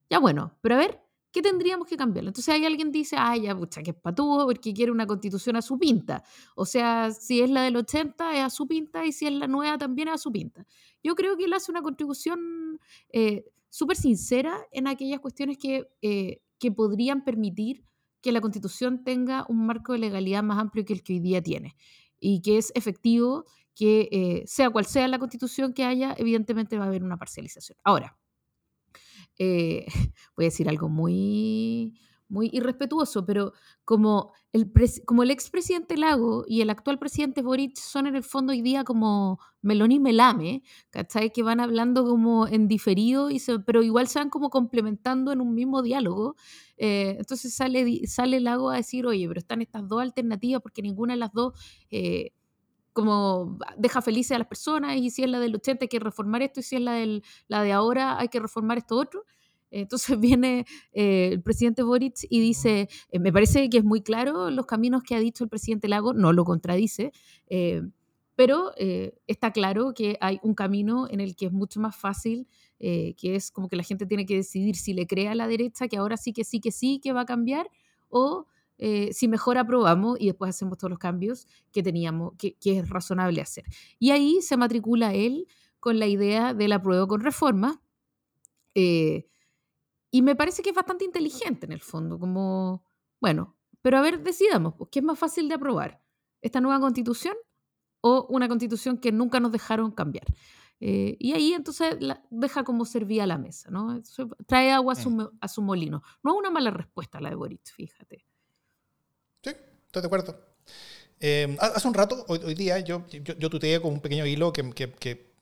Ya 0.09 0.19
bueno, 0.19 0.57
pero 0.61 0.75
a 0.75 0.77
ver, 0.77 1.01
¿qué 1.31 1.41
tendríamos 1.41 1.87
que 1.87 1.97
cambiar? 1.97 2.25
Entonces 2.25 2.53
hay 2.53 2.65
alguien 2.65 2.91
dice, 2.91 3.15
ay, 3.17 3.43
ya, 3.43 3.55
pucha, 3.55 3.81
que 3.81 3.91
es 3.91 3.95
patúo 3.95 4.45
porque 4.45 4.73
quiere 4.73 4.91
una 4.91 5.07
constitución 5.07 5.55
a 5.55 5.61
su 5.61 5.79
pinta. 5.79 6.23
O 6.55 6.65
sea, 6.65 7.11
si 7.11 7.41
es 7.41 7.49
la 7.49 7.63
del 7.63 7.77
80 7.77 8.35
es 8.35 8.41
a 8.41 8.49
su 8.49 8.67
pinta 8.67 9.05
y 9.05 9.11
si 9.11 9.27
es 9.27 9.33
la 9.33 9.47
nueva 9.47 9.77
también 9.77 10.09
es 10.09 10.15
a 10.15 10.17
su 10.17 10.31
pinta. 10.31 10.65
Yo 11.03 11.15
creo 11.15 11.37
que 11.37 11.45
él 11.45 11.53
hace 11.53 11.71
una 11.71 11.81
contribución 11.81 12.79
eh, 13.09 13.45
súper 13.69 13.97
sincera 13.97 14.59
en 14.71 14.87
aquellas 14.87 15.19
cuestiones 15.19 15.57
que, 15.57 15.89
eh, 16.01 16.41
que 16.59 16.71
podrían 16.71 17.23
permitir 17.23 17.85
que 18.21 18.31
la 18.31 18.41
constitución 18.41 19.03
tenga 19.03 19.45
un 19.49 19.65
marco 19.65 19.93
de 19.93 19.99
legalidad 19.99 20.43
más 20.43 20.59
amplio 20.59 20.85
que 20.85 20.93
el 20.93 21.03
que 21.03 21.13
hoy 21.13 21.19
día 21.19 21.41
tiene 21.41 21.75
y 22.19 22.41
que 22.41 22.57
es 22.59 22.71
efectivo 22.75 23.45
que 23.75 24.09
eh, 24.11 24.43
sea 24.45 24.69
cual 24.69 24.85
sea 24.85 25.07
la 25.07 25.19
constitución 25.19 25.73
que 25.73 25.83
haya, 25.83 26.13
evidentemente 26.17 26.77
va 26.77 26.85
a 26.85 26.87
haber 26.87 27.03
una 27.03 27.17
parcialización. 27.17 27.77
Ahora, 27.83 28.17
eh, 29.37 29.85
voy 30.35 30.45
a 30.45 30.49
decir 30.49 30.69
algo 30.69 30.89
muy, 30.89 31.99
muy 32.31 32.49
irrespetuoso, 32.53 33.25
pero 33.25 33.53
como 33.85 34.33
el, 34.53 34.71
como 35.05 35.23
el 35.23 35.31
expresidente 35.31 35.97
Lago 35.97 36.45
y 36.47 36.61
el 36.61 36.69
actual 36.69 36.99
presidente 36.99 37.41
Boric 37.41 37.77
son 37.77 38.07
en 38.07 38.15
el 38.15 38.23
fondo 38.23 38.51
hoy 38.51 38.61
día 38.61 38.83
como 38.83 39.39
Meloni 39.61 39.95
y 39.95 39.99
Melame, 39.99 40.63
¿cachai? 40.89 41.31
Que 41.31 41.43
van 41.43 41.59
hablando 41.59 42.05
como 42.05 42.47
en 42.47 42.67
diferido, 42.67 43.29
y 43.31 43.41
pero 43.65 43.83
igual 43.83 44.07
se 44.07 44.19
van 44.19 44.29
como 44.29 44.49
complementando 44.49 45.31
en 45.31 45.41
un 45.41 45.53
mismo 45.53 45.81
diálogo. 45.81 46.35
Eh, 46.77 47.15
entonces 47.19 47.53
sale, 47.53 48.07
sale 48.07 48.39
Lago 48.39 48.69
a 48.69 48.77
decir, 48.77 49.05
oye, 49.05 49.27
pero 49.27 49.39
están 49.39 49.61
estas 49.61 49.87
dos 49.87 50.01
alternativas 50.01 50.61
porque 50.61 50.81
ninguna 50.81 51.13
de 51.13 51.19
las 51.19 51.33
dos 51.33 51.53
como 52.93 53.57
deja 53.77 54.01
felices 54.01 54.31
a 54.31 54.39
las 54.39 54.47
personas 54.47 54.97
y 54.97 55.09
si 55.09 55.23
es 55.23 55.29
la 55.29 55.39
del 55.39 55.55
80 55.55 55.85
hay 55.85 55.89
que 55.89 55.99
reformar 55.99 56.41
esto 56.41 56.59
y 56.59 56.63
si 56.63 56.75
es 56.75 56.81
la, 56.81 56.93
del, 56.93 57.23
la 57.47 57.63
de 57.63 57.71
ahora 57.71 58.19
hay 58.19 58.27
que 58.27 58.39
reformar 58.39 58.77
esto 58.77 58.97
otro. 58.97 59.25
Entonces 59.71 60.19
viene 60.19 60.65
eh, 60.93 61.29
el 61.31 61.41
presidente 61.41 61.83
Boric 61.83 62.25
y 62.29 62.39
dice, 62.39 62.89
eh, 63.09 63.19
me 63.19 63.31
parece 63.31 63.69
que 63.69 63.77
es 63.77 63.83
muy 63.83 64.01
claro 64.01 64.51
los 64.51 64.65
caminos 64.65 65.03
que 65.03 65.15
ha 65.15 65.19
dicho 65.19 65.43
el 65.43 65.49
presidente 65.49 65.87
Lago, 65.87 66.13
no 66.13 66.33
lo 66.33 66.43
contradice, 66.43 67.11
eh, 67.47 67.81
pero 68.35 68.71
está 69.27 69.51
claro 69.51 69.93
que 69.93 70.17
hay 70.19 70.39
un 70.41 70.55
camino 70.55 71.07
en 71.09 71.19
el 71.21 71.35
que 71.35 71.45
es 71.45 71.51
mucho 71.51 71.79
más 71.79 71.95
fácil, 71.95 72.47
que 72.79 73.15
es 73.21 73.51
como 73.51 73.69
que 73.69 73.75
la 73.75 73.83
gente 73.83 74.07
tiene 74.07 74.25
que 74.25 74.35
decidir 74.35 74.75
si 74.77 74.93
le 74.93 75.05
cree 75.05 75.27
a 75.27 75.35
la 75.35 75.47
derecha, 75.47 75.87
que 75.87 75.97
ahora 75.97 76.17
sí 76.17 76.33
que 76.33 76.43
sí 76.43 76.59
que 76.59 76.71
sí 76.71 76.99
que 77.03 77.13
va 77.13 77.21
a 77.21 77.25
cambiar, 77.25 77.69
o 78.09 78.47
eh, 78.83 79.13
si 79.13 79.27
mejor 79.27 79.59
aprobamos 79.59 80.19
y 80.19 80.25
después 80.25 80.49
hacemos 80.49 80.75
todos 80.79 80.89
los 80.89 80.97
cambios 80.97 81.47
que 81.71 81.83
teníamos, 81.83 82.33
que, 82.35 82.57
es 82.65 82.89
razonable 82.89 83.39
hacer. 83.39 83.63
Y 83.99 84.09
ahí 84.09 84.41
se 84.41 84.57
matricula 84.57 85.13
él 85.13 85.45
con 85.79 85.99
la 85.99 86.07
idea 86.07 86.55
del 86.55 86.71
apruebo 86.71 87.07
con 87.07 87.21
reforma. 87.21 87.79
Eh, 88.73 89.27
y 90.09 90.23
me 90.23 90.35
parece 90.35 90.63
que 90.63 90.71
es 90.71 90.75
bastante 90.75 91.05
inteligente 91.05 91.67
en 91.67 91.73
el 91.73 91.81
fondo, 91.81 92.17
como, 92.17 92.83
bueno, 93.19 93.55
pero 93.83 93.99
a 93.99 94.01
ver, 94.01 94.23
decidamos, 94.23 94.73
pues, 94.75 94.89
¿qué 94.91 94.97
es 94.97 95.05
más 95.05 95.19
fácil 95.19 95.47
de 95.47 95.53
aprobar? 95.55 96.01
¿Esta 96.41 96.59
nueva 96.59 96.79
constitución 96.79 97.35
o 98.01 98.25
una 98.31 98.47
constitución 98.47 98.97
que 98.97 99.11
nunca 99.11 99.39
nos 99.39 99.51
dejaron 99.51 99.91
cambiar? 99.91 100.25
Eh, 100.79 101.17
y 101.19 101.33
ahí 101.33 101.53
entonces 101.53 101.99
deja 102.31 102.63
como 102.63 102.85
servía 102.85 103.27
la 103.27 103.37
mesa, 103.37 103.69
¿no? 103.69 104.01
trae 104.47 104.71
agua 104.71 104.93
a 104.93 104.95
su, 104.95 105.31
a 105.39 105.47
su, 105.47 105.61
molino. 105.61 106.01
No 106.23 106.31
es 106.31 106.39
una 106.39 106.49
mala 106.49 106.71
respuesta 106.71 107.21
la 107.21 107.29
de 107.29 107.35
Boric, 107.35 107.61
fíjate. 107.75 108.25
Estoy 109.91 110.03
de 110.03 110.05
acuerdo. 110.05 110.39
Eh, 111.19 111.57
hace 111.59 111.85
un 111.85 111.93
rato, 111.93 112.23
hoy, 112.29 112.55
día, 112.55 112.79
yo, 112.79 113.05
yo, 113.09 113.49
tuteé 113.49 113.81
con 113.81 113.91
un 113.91 113.99
pequeño 113.99 114.25
hilo 114.25 114.53
que, 114.53 114.71
que, 114.71 115.33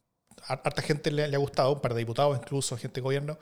a 0.48 0.54
harta 0.54 0.82
gente 0.82 1.12
le, 1.12 1.24
ha 1.24 1.38
gustado, 1.38 1.74
un 1.74 1.80
par 1.80 1.94
de 1.94 2.00
diputados, 2.00 2.36
incluso 2.42 2.76
gente 2.76 2.96
de 2.96 3.02
gobierno, 3.02 3.38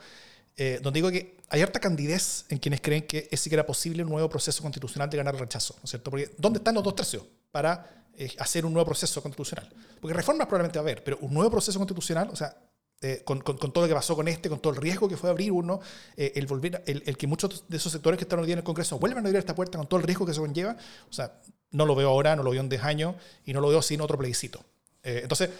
eh, 0.54 0.80
donde 0.82 0.98
digo 0.98 1.10
que 1.10 1.38
hay 1.48 1.62
harta 1.62 1.80
candidez 1.80 2.44
en 2.50 2.58
quienes 2.58 2.82
creen 2.82 3.06
que 3.06 3.26
es 3.30 3.40
siquiera 3.40 3.64
posible 3.64 4.02
un 4.02 4.10
nuevo 4.10 4.28
proceso 4.28 4.60
constitucional 4.60 5.08
de 5.08 5.16
ganar 5.16 5.32
el 5.32 5.40
rechazo, 5.40 5.76
¿no 5.78 5.84
es 5.84 5.90
cierto? 5.90 6.10
Porque 6.10 6.30
¿dónde 6.36 6.58
están 6.58 6.74
los 6.74 6.84
dos 6.84 6.94
tercios 6.94 7.22
para 7.50 8.04
eh, 8.14 8.30
hacer 8.38 8.66
un 8.66 8.74
nuevo 8.74 8.84
proceso 8.84 9.22
constitucional? 9.22 9.66
Porque 9.98 10.12
reformas 10.12 10.46
probablemente 10.46 10.78
va 10.78 10.82
a 10.82 10.84
haber, 10.84 11.02
pero 11.02 11.16
un 11.22 11.32
nuevo 11.32 11.50
proceso 11.50 11.78
constitucional, 11.78 12.28
o 12.30 12.36
sea, 12.36 12.54
eh, 13.00 13.22
con, 13.24 13.44
todo 13.44 13.82
lo 13.82 13.86
que 13.86 13.94
pasó 13.94 14.16
con 14.16 14.26
este, 14.26 14.48
con 14.48 14.58
todo 14.58 14.72
el 14.72 14.80
riesgo 14.80 15.08
que 15.08 15.16
fue 15.16 15.30
abrir 15.30 15.52
uno, 15.52 15.80
eh, 16.16 16.32
el, 16.34 16.48
volver, 16.48 16.82
el, 16.84 17.16
que 17.16 17.28
muchos 17.28 17.62
de 17.68 17.76
esos 17.76 17.92
sectores 17.92 18.18
que 18.18 18.24
están 18.24 18.40
hoy 18.40 18.46
día 18.46 18.54
en 18.54 18.58
el 18.58 18.64
Congreso 18.64 18.98
vuelvan 18.98 19.24
a 19.24 19.28
abrir 19.28 19.38
esta 19.38 19.54
puerta 19.54 19.78
con 19.78 19.86
todo 19.86 20.00
el 20.00 20.06
riesgo 20.06 20.26
que 20.26 20.34
se 20.34 20.40
conlleva, 20.40 20.76
o 21.08 21.12
sea, 21.12 21.40
no 21.70 21.86
lo 21.86 21.94
veo 21.94 22.08
ahora, 22.08 22.34
no 22.34 22.42
lo 22.42 22.50
veo 22.50 22.60
en 22.60 22.68
10 22.68 22.82
años 22.82 23.14
y 23.44 23.52
no 23.52 23.60
lo 23.60 23.68
veo 23.68 23.82
sin 23.82 24.00
otro 24.00 24.18
plebiscito. 24.18 24.64
Eh, 25.04 25.20
entonces, 25.22 25.50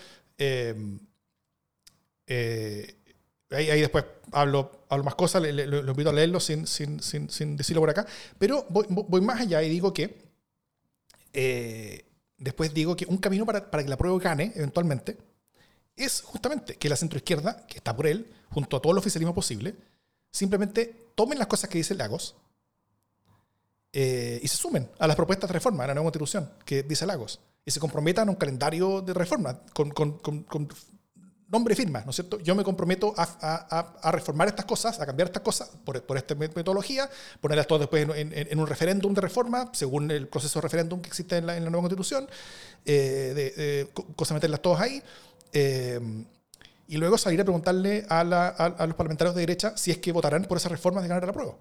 ahí, 3.50 3.70
ahí, 3.70 3.80
después 3.82 4.04
hablo, 4.32 4.84
hablo 4.88 5.04
más 5.04 5.14
cosas, 5.14 5.40
lo 5.40 5.90
invito 5.90 6.10
a 6.10 6.12
leerlo 6.12 6.40
sin, 6.40 6.66
sin, 6.66 7.00
sin, 7.00 7.56
decirlo 7.56 7.82
por 7.82 7.90
acá, 7.90 8.04
pero 8.36 8.66
voy, 8.68 9.20
más 9.20 9.42
allá 9.42 9.62
y 9.62 9.68
digo 9.68 9.94
que, 9.94 10.24
después 12.36 12.74
digo 12.74 12.96
que 12.96 13.06
un 13.06 13.18
camino 13.18 13.46
para 13.46 13.84
que 13.84 13.88
la 13.88 13.96
prueba 13.96 14.18
gane 14.18 14.50
eventualmente, 14.56 15.18
es 15.98 16.22
justamente 16.22 16.76
que 16.76 16.88
la 16.88 16.96
centroizquierda, 16.96 17.66
que 17.66 17.78
está 17.78 17.94
por 17.94 18.06
él, 18.06 18.32
junto 18.50 18.76
a 18.76 18.80
todo 18.80 18.92
el 18.92 18.98
oficialismo 18.98 19.34
posible, 19.34 19.76
simplemente 20.30 21.10
tomen 21.14 21.38
las 21.38 21.48
cosas 21.48 21.68
que 21.70 21.78
dice 21.78 21.94
Lagos 21.94 22.34
eh, 23.92 24.38
y 24.42 24.48
se 24.48 24.56
sumen 24.56 24.88
a 24.98 25.06
las 25.06 25.16
propuestas 25.16 25.48
de 25.48 25.54
reforma 25.54 25.84
de 25.84 25.88
la 25.88 25.94
nueva 25.94 26.06
constitución 26.06 26.50
que 26.64 26.82
dice 26.82 27.06
Lagos 27.06 27.40
y 27.64 27.70
se 27.70 27.80
comprometan 27.80 28.28
a 28.28 28.30
un 28.30 28.36
calendario 28.36 29.00
de 29.00 29.14
reforma 29.14 29.60
con, 29.72 29.92
nombre 31.48 31.72
y 31.72 31.76
firma, 31.76 32.02
¿no 32.04 32.10
es 32.10 32.16
cierto? 32.16 32.38
Yo 32.40 32.54
me 32.54 32.62
comprometo 32.62 33.14
a, 33.16 33.22
a, 33.40 33.98
a, 34.02 34.12
reformar 34.12 34.48
estas 34.48 34.66
cosas, 34.66 35.00
a 35.00 35.06
cambiar 35.06 35.28
estas 35.28 35.42
cosas 35.42 35.70
por, 35.84 36.02
por 36.02 36.18
esta 36.18 36.34
metodología, 36.34 37.08
ponerlas 37.40 37.66
todas 37.66 37.80
después 37.80 38.06
en, 38.16 38.32
en, 38.34 38.58
un 38.60 38.66
referéndum 38.66 39.14
de 39.14 39.22
reforma, 39.22 39.70
según 39.72 40.10
el 40.10 40.28
proceso 40.28 40.58
de 40.58 40.62
referéndum 40.62 41.00
que 41.00 41.08
existe 41.08 41.38
en 41.38 41.46
la, 41.46 41.58
nueva 41.60 41.80
constitución, 41.80 42.28
eh, 42.84 43.32
de, 43.34 44.34
meterlas 44.34 44.60
todas 44.60 44.82
ahí. 44.82 45.02
Eh, 45.52 46.00
y 46.88 46.96
luego 46.96 47.18
salir 47.18 47.40
a 47.40 47.44
preguntarle 47.44 48.06
a, 48.08 48.24
la, 48.24 48.48
a, 48.48 48.86
los 48.86 48.96
parlamentarios 48.96 49.34
de 49.34 49.42
derecha 49.42 49.76
si 49.76 49.90
es 49.90 49.98
que 49.98 50.10
votarán 50.10 50.44
por 50.44 50.56
esas 50.56 50.72
reformas 50.72 51.02
de 51.02 51.08
ganar 51.08 51.26
la 51.26 51.32
prueba. 51.32 51.56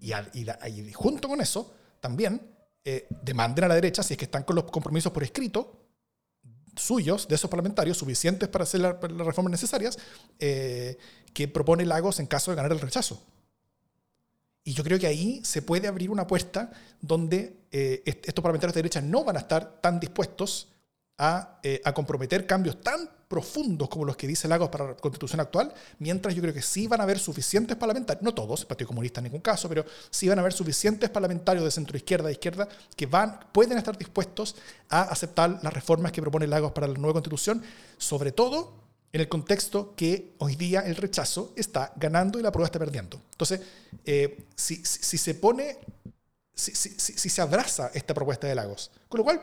Y, 0.00 0.12
y, 0.12 0.92
junto 0.92 1.28
con 1.28 1.40
eso, 1.40 1.74
también 2.00 2.40
eh, 2.84 3.06
demanden 3.22 3.64
a 3.64 3.68
la 3.68 3.74
derecha, 3.74 4.02
si 4.02 4.14
es 4.14 4.18
que 4.18 4.24
están 4.24 4.44
con 4.44 4.56
los 4.56 4.64
compromisos 4.64 5.12
por 5.12 5.22
escrito 5.22 5.82
suyos, 6.76 7.26
de 7.26 7.34
esos 7.34 7.50
parlamentarios, 7.50 7.96
suficientes 7.96 8.48
para 8.48 8.64
hacer 8.64 8.80
las 8.80 9.00
reformas 9.00 9.50
necesarias, 9.50 9.98
eh, 10.38 10.98
que 11.32 11.48
propone 11.48 11.84
Lagos 11.84 12.20
en 12.20 12.26
caso 12.26 12.50
de 12.50 12.56
ganar 12.56 12.72
el 12.72 12.80
rechazo. 12.80 13.22
Y 14.62 14.72
yo 14.72 14.82
creo 14.84 14.98
que 14.98 15.06
ahí 15.06 15.40
se 15.44 15.62
puede 15.62 15.88
abrir 15.88 16.10
una 16.10 16.26
puerta 16.26 16.70
donde 17.00 17.56
eh, 17.70 18.02
estos 18.04 18.42
parlamentarios 18.42 18.74
de 18.74 18.82
derecha 18.82 19.00
no 19.00 19.24
van 19.24 19.36
a 19.36 19.40
estar 19.40 19.80
tan 19.80 20.00
dispuestos 20.00 20.68
eh, 21.18 21.80
a, 21.82 21.94
comprometer 21.94 22.46
cambios 22.46 22.80
tan 22.82 23.08
profundos 23.26 23.88
como 23.88 24.04
los 24.04 24.16
que 24.16 24.26
dice 24.26 24.46
Lagos 24.46 24.68
para 24.68 24.88
la 24.88 24.94
constitución 24.94 25.40
actual, 25.40 25.72
mientras 25.98 26.34
yo 26.34 26.42
creo 26.42 26.52
que 26.52 26.60
sí 26.60 26.86
van 26.86 27.00
a 27.00 27.04
haber 27.04 27.18
suficientes 27.18 27.76
parlamentarios, 27.76 28.22
no 28.22 28.34
todos, 28.34 28.60
el 28.60 28.66
Partido 28.66 28.88
Comunista 28.88 29.20
en 29.20 29.24
ningún 29.24 29.40
caso, 29.40 29.68
pero 29.68 29.84
sí 30.10 30.28
van 30.28 30.38
a 30.38 30.42
haber 30.42 30.52
suficientes 30.52 31.08
parlamentarios 31.08 31.64
de 31.64 31.70
centro 31.70 31.96
izquierda 31.96 32.28
e 32.28 32.32
izquierda 32.32 32.68
que 32.94 33.06
van, 33.06 33.40
pueden 33.50 33.78
estar 33.78 33.96
dispuestos 33.96 34.56
a 34.90 35.02
aceptar 35.02 35.58
las 35.62 35.72
reformas 35.72 36.12
que 36.12 36.20
propone 36.20 36.46
Lagos 36.46 36.72
para 36.72 36.86
la 36.86 36.94
nueva 36.94 37.14
constitución, 37.14 37.62
sobre 37.96 38.30
todo 38.30 38.74
en 39.16 39.22
el 39.22 39.28
contexto 39.28 39.94
que 39.96 40.34
hoy 40.38 40.54
día 40.56 40.80
el 40.80 40.96
rechazo 40.96 41.54
está 41.56 41.94
ganando 41.96 42.38
y 42.38 42.42
la 42.42 42.52
prueba 42.52 42.66
está 42.66 42.78
perdiendo. 42.78 43.18
Entonces, 43.32 43.62
eh, 44.04 44.44
si, 44.54 44.84
se 44.84 45.34
pone, 45.34 45.78
si, 46.54 46.70
se 47.30 47.40
abraza 47.40 47.90
esta 47.94 48.12
propuesta 48.12 48.46
de 48.46 48.54
Lagos, 48.54 48.90
con 49.08 49.18
lo 49.18 49.24
cual 49.24 49.40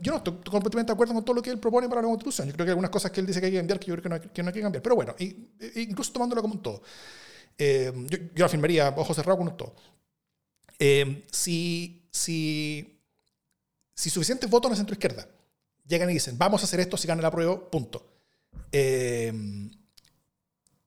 yo 0.00 0.12
no 0.12 0.18
estoy 0.18 0.34
completamente 0.50 0.90
de 0.90 0.94
acuerdo 0.94 1.14
con 1.14 1.24
todo 1.24 1.36
lo 1.36 1.42
que 1.42 1.50
él 1.50 1.58
propone 1.58 1.88
para 1.88 2.02
la 2.02 2.08
constitución. 2.08 2.48
Yo 2.48 2.54
creo 2.54 2.64
que 2.64 2.70
hay 2.70 2.72
algunas 2.72 2.90
cosas 2.90 3.10
que 3.10 3.20
él 3.20 3.26
dice 3.26 3.40
que 3.40 3.46
hay 3.46 3.52
que 3.52 3.58
cambiar 3.58 3.78
que 3.78 3.86
yo 3.86 3.94
creo 3.94 4.02
que 4.02 4.08
no 4.08 4.14
hay 4.14 4.20
que, 4.20 4.42
no 4.42 4.48
hay 4.48 4.54
que 4.54 4.60
cambiar. 4.60 4.82
Pero 4.82 4.94
bueno, 4.94 5.14
incluso 5.76 6.12
tomándolo 6.12 6.42
como 6.42 6.54
un 6.54 6.62
todo. 6.62 6.82
Eh, 7.56 7.92
yo, 8.08 8.18
yo, 8.34 8.44
afirmaría, 8.46 8.88
ojos 8.96 9.16
cerrados 9.16 9.38
con 9.38 9.48
un 9.48 9.56
todo. 9.56 9.74
Eh, 10.78 11.24
si, 11.30 12.08
si, 12.10 13.00
si 13.94 14.10
suficientes 14.10 14.48
votos 14.48 14.68
en 14.68 14.72
la 14.72 14.76
centro 14.76 14.94
izquierda 14.94 15.26
llegan 15.86 16.10
y 16.10 16.14
dicen, 16.14 16.38
vamos 16.38 16.62
a 16.62 16.64
hacer 16.64 16.80
esto 16.80 16.96
si 16.96 17.08
gana 17.08 17.22
la 17.22 17.30
prueba, 17.30 17.58
punto. 17.70 18.06
Eh, 18.70 19.32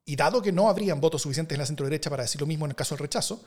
y 0.05 0.15
dado 0.15 0.41
que 0.41 0.51
no 0.51 0.69
habrían 0.69 1.01
votos 1.01 1.21
suficientes 1.21 1.55
en 1.55 1.59
la 1.59 1.65
centro 1.65 1.85
derecha 1.85 2.09
para 2.09 2.23
decir 2.23 2.39
lo 2.39 2.47
mismo 2.47 2.65
en 2.65 2.71
el 2.71 2.75
caso 2.75 2.95
del 2.95 3.01
rechazo, 3.01 3.43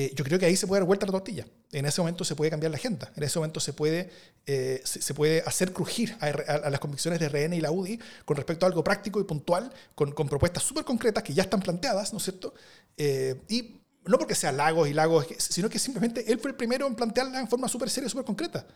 eh, 0.00 0.12
yo 0.14 0.24
creo 0.24 0.38
que 0.38 0.46
ahí 0.46 0.54
se 0.54 0.68
puede 0.68 0.78
dar 0.78 0.86
vuelta 0.86 1.06
la 1.06 1.10
tortilla. 1.10 1.44
En 1.72 1.84
ese 1.84 2.00
momento 2.00 2.22
se 2.22 2.36
puede 2.36 2.52
cambiar 2.52 2.70
la 2.70 2.76
agenda. 2.76 3.10
En 3.16 3.22
ese 3.24 3.36
momento 3.40 3.58
se 3.58 3.72
puede, 3.72 4.08
eh, 4.46 4.80
se, 4.84 5.12
puede 5.12 5.42
hacer 5.44 5.72
crujir 5.72 6.16
a, 6.20 6.70
las 6.70 6.78
convicciones 6.78 7.18
de 7.18 7.28
RN 7.28 7.54
y 7.54 7.60
la 7.60 7.72
UDI 7.72 7.98
con 8.24 8.36
respecto 8.36 8.64
a 8.64 8.68
algo 8.68 8.84
práctico 8.84 9.18
y 9.18 9.24
puntual, 9.24 9.72
con, 9.96 10.12
con 10.12 10.28
propuestas 10.28 10.62
súper 10.62 10.84
concretas 10.84 11.24
que 11.24 11.34
ya 11.34 11.42
están 11.42 11.60
planteadas, 11.60 12.12
¿no 12.12 12.18
es 12.18 12.22
cierto? 12.22 12.54
Eh, 12.96 13.40
y 13.48 13.80
no 14.04 14.18
porque 14.18 14.36
sea 14.36 14.52
Lagos 14.52 14.88
y 14.88 14.92
Lagos, 14.92 15.26
sino 15.36 15.68
que 15.68 15.80
simplemente 15.80 16.30
él 16.30 16.38
fue 16.38 16.52
el 16.52 16.56
primero 16.56 16.86
en 16.86 16.94
plantearla 16.94 17.40
en 17.40 17.48
forma 17.48 17.66
súper 17.66 17.90
seria, 17.90 18.08
súper 18.08 18.24
concreta. 18.24 18.68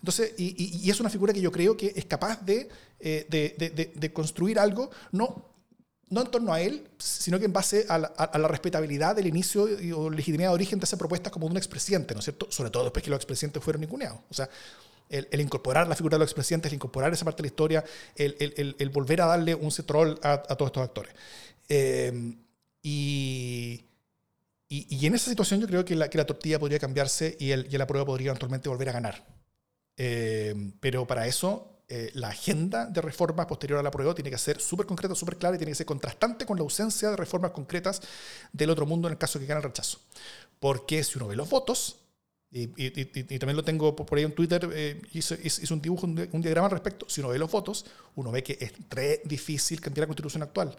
Entonces, 0.00 0.32
y, 0.38 0.86
y, 0.86 0.90
es 0.90 0.98
una 1.00 1.10
figura 1.10 1.34
que 1.34 1.42
yo 1.42 1.52
creo 1.52 1.76
que 1.76 1.92
es 1.94 2.06
capaz 2.06 2.40
de, 2.40 2.70
de, 2.98 3.24
de, 3.28 3.92
de 3.94 4.12
construir 4.14 4.58
algo, 4.58 4.90
no 5.10 5.51
no 6.12 6.20
en 6.20 6.30
torno 6.30 6.52
a 6.52 6.60
él, 6.60 6.86
sino 6.98 7.38
que 7.38 7.46
en 7.46 7.52
base 7.54 7.86
a 7.88 7.98
la, 7.98 8.48
respetabilidad 8.48 9.16
del 9.16 9.26
inicio 9.26 9.66
o 9.96 10.10
legitimidad 10.10 10.50
de 10.50 10.54
origen 10.54 10.78
de 10.78 10.84
esa 10.84 10.98
propuesta 10.98 11.30
como 11.30 11.46
de 11.46 11.52
un 11.52 11.56
expresidente, 11.56 12.12
¿no 12.12 12.20
es 12.20 12.24
cierto? 12.24 12.48
Sobre 12.50 12.68
todo 12.68 12.84
después 12.84 13.02
que 13.02 13.08
los 13.08 13.16
expresidentes 13.16 13.64
fueron 13.64 13.80
ninguneados. 13.80 14.20
O 14.28 14.34
sea, 14.34 14.48
el, 15.08 15.40
incorporar 15.40 15.88
la 15.88 15.96
figura 15.96 16.16
de 16.16 16.20
los 16.20 16.28
expresidentes, 16.28 16.70
el 16.70 16.76
incorporar 16.76 17.12
esa 17.14 17.24
parte 17.24 17.42
de 17.42 17.48
la 17.48 17.52
historia, 17.52 17.84
el, 18.14 18.90
volver 18.92 19.22
a 19.22 19.26
darle 19.26 19.54
un 19.54 19.70
cetrol 19.72 20.20
a, 20.22 20.42
todos 20.42 20.68
estos 20.68 20.82
actores. 20.82 21.14
Eh, 21.70 22.34
y, 22.82 23.86
y, 24.68 25.06
en 25.06 25.14
esa 25.14 25.30
situación 25.30 25.60
yo 25.60 25.66
creo 25.66 25.84
que 25.84 25.96
la, 25.96 26.10
que 26.10 26.18
la 26.18 26.26
tortilla 26.26 26.58
podría 26.58 26.78
cambiarse 26.78 27.38
y, 27.40 27.52
el, 27.52 27.68
la 27.70 27.86
prueba 27.86 28.04
podría 28.04 28.28
eventualmente 28.32 28.68
volver 28.68 28.90
a 28.90 28.92
ganar. 28.92 29.26
Eh, 29.96 30.72
pero 30.80 31.06
para 31.06 31.26
eso 31.26 31.71
eh, 31.94 32.10
la 32.14 32.28
agenda 32.28 32.86
de 32.86 33.02
reformas 33.02 33.44
posterior 33.44 33.78
a 33.78 33.82
la 33.82 33.90
prueba 33.90 34.14
tiene 34.14 34.30
que 34.30 34.38
ser 34.38 34.58
súper 34.58 34.86
concreta, 34.86 35.14
súper 35.14 35.36
clara 35.36 35.56
y 35.56 35.58
tiene 35.58 35.72
que 35.72 35.76
ser 35.76 35.84
contrastante 35.84 36.46
con 36.46 36.56
la 36.56 36.62
ausencia 36.62 37.10
de 37.10 37.16
reformas 37.16 37.50
concretas 37.50 38.00
del 38.50 38.70
otro 38.70 38.86
mundo 38.86 39.08
en 39.08 39.12
el 39.12 39.18
caso 39.18 39.38
que 39.38 39.44
gane 39.44 39.58
el 39.58 39.64
rechazo. 39.64 39.98
Porque 40.58 41.04
si 41.04 41.18
uno 41.18 41.28
ve 41.28 41.36
los 41.36 41.50
votos, 41.50 41.98
y, 42.50 42.68
también 43.38 43.56
lo 43.56 43.62
tengo 43.62 43.94
por 43.94 44.16
ahí 44.16 44.24
en 44.24 44.34
Twitter, 44.34 44.70
eh, 44.72 45.02
hizo, 45.12 45.34
un 45.74 45.82
dibujo, 45.82 46.06
un, 46.06 46.40
diagrama 46.40 46.68
al 46.68 46.70
respecto, 46.70 47.04
si 47.10 47.20
uno 47.20 47.28
ve 47.28 47.38
los 47.38 47.50
votos, 47.50 47.84
uno 48.14 48.30
ve 48.30 48.42
que 48.42 48.56
es 48.58 48.72
re 48.88 49.20
difícil 49.26 49.78
cambiar 49.78 50.04
la 50.04 50.06
constitución 50.06 50.42
actual 50.42 50.74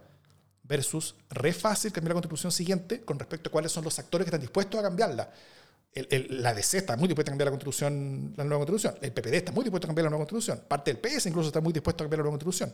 versus 0.63 1.13
re 1.29 1.53
fácil 1.53 1.91
cambiar 1.91 2.15
la 2.15 2.21
constitución 2.21 2.51
siguiente 2.51 3.01
con 3.01 3.19
respecto 3.19 3.49
a 3.49 3.51
cuáles 3.51 3.71
son 3.71 3.83
los 3.83 3.99
actores 3.99 4.25
que 4.25 4.29
están 4.29 4.41
dispuestos 4.41 4.79
a 4.79 4.83
cambiarla 4.83 5.31
la 5.95 6.53
DC 6.53 6.79
está 6.79 6.97
muy 6.97 7.07
dispuesta 7.07 7.29
a 7.29 7.33
cambiar 7.33 7.47
la 7.47 7.51
constitución, 7.51 8.33
la 8.35 8.43
nueva 8.43 8.65
constitución. 8.65 8.95
El 9.01 9.11
PPD 9.11 9.33
está 9.35 9.51
muy 9.51 9.63
dispuesto 9.63 9.85
a 9.85 9.89
cambiar 9.89 10.05
la 10.05 10.09
nueva 10.09 10.25
constitución. 10.25 10.65
Parte 10.67 10.93
del 10.93 10.99
PS 10.99 11.27
incluso 11.27 11.47
está 11.47 11.61
muy 11.61 11.71
dispuesto 11.71 12.03
a 12.03 12.05
cambiar 12.05 12.19
la 12.19 12.23
nueva 12.23 12.39
constitución. 12.39 12.73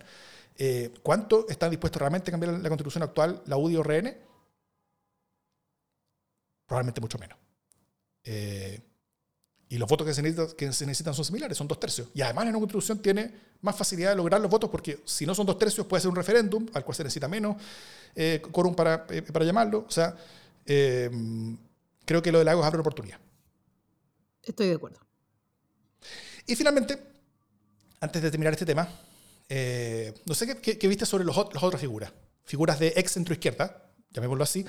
Eh, 0.58 0.94
¿Cuánto 1.04 1.48
están 1.50 1.70
dispuestos 1.70 2.00
realmente 2.00 2.30
a 2.30 2.32
cambiar 2.32 2.54
la 2.54 2.70
constitución 2.70 3.04
actual, 3.04 3.42
la 3.46 3.58
UDI 3.58 3.76
o 3.76 3.84
RN? 3.84 4.18
Probablemente 6.66 7.02
mucho 7.02 7.18
menos. 7.18 7.38
Eh, 8.24 8.80
y 9.68 9.78
los 9.78 9.90
votos 9.90 10.08
que 10.08 10.14
se, 10.14 10.22
necesitan, 10.86 11.14
son 11.14 11.26
similares, 11.26 11.58
son 11.58 11.68
dos 11.68 11.80
tercios. 11.80 12.08
Y 12.14 12.22
además 12.22 12.46
la 12.46 12.52
nueva 12.52 12.62
constitución 12.62 13.00
tiene 13.00 13.32
más 13.62 13.76
facilidad 13.76 14.12
de 14.12 14.16
lograr 14.16 14.40
los 14.40 14.50
votos 14.50 14.70
porque 14.70 15.02
si 15.04 15.26
no 15.26 15.36
son 15.36 15.46
dos 15.46 15.58
tercios 15.58 15.86
puede 15.86 16.02
ser 16.02 16.10
un 16.10 16.16
referéndum 16.16 16.66
al 16.74 16.86
cual 16.86 16.96
se 16.96 17.04
necesita 17.04 17.28
menos 17.28 17.58
eh, 18.16 18.42
quórum 18.52 18.74
para, 18.74 19.06
para 19.06 19.46
llamarlo. 19.46 19.86
O 19.88 19.92
sea, 19.92 20.16
creo 22.10 22.24
que 22.24 22.32
lo 22.32 22.40
de 22.40 22.46
Lagos 22.46 22.66
abre 22.66 22.78
una 22.78 22.82
oportunidad. 22.82 23.20
Estoy 24.42 24.68
de 24.70 24.74
acuerdo. 24.74 25.00
Y 26.48 26.56
finalmente, 26.56 26.98
antes 28.00 28.20
de 28.20 28.32
terminar 28.32 28.52
este 28.52 28.66
tema, 28.66 28.90
eh, 29.48 30.12
no 30.26 30.34
sé 30.34 30.60
qué, 30.60 30.88
viste 30.88 31.06
sobre 31.06 31.24
los, 31.24 31.36
las 31.54 31.62
otras 31.62 31.80
figuras. 31.80 32.12
Figuras 32.46 32.80
de 32.80 32.94
ex 32.96 33.12
centro 33.12 33.36
izquierda, 33.36 33.89
llamémoslo 34.12 34.44
así, 34.44 34.66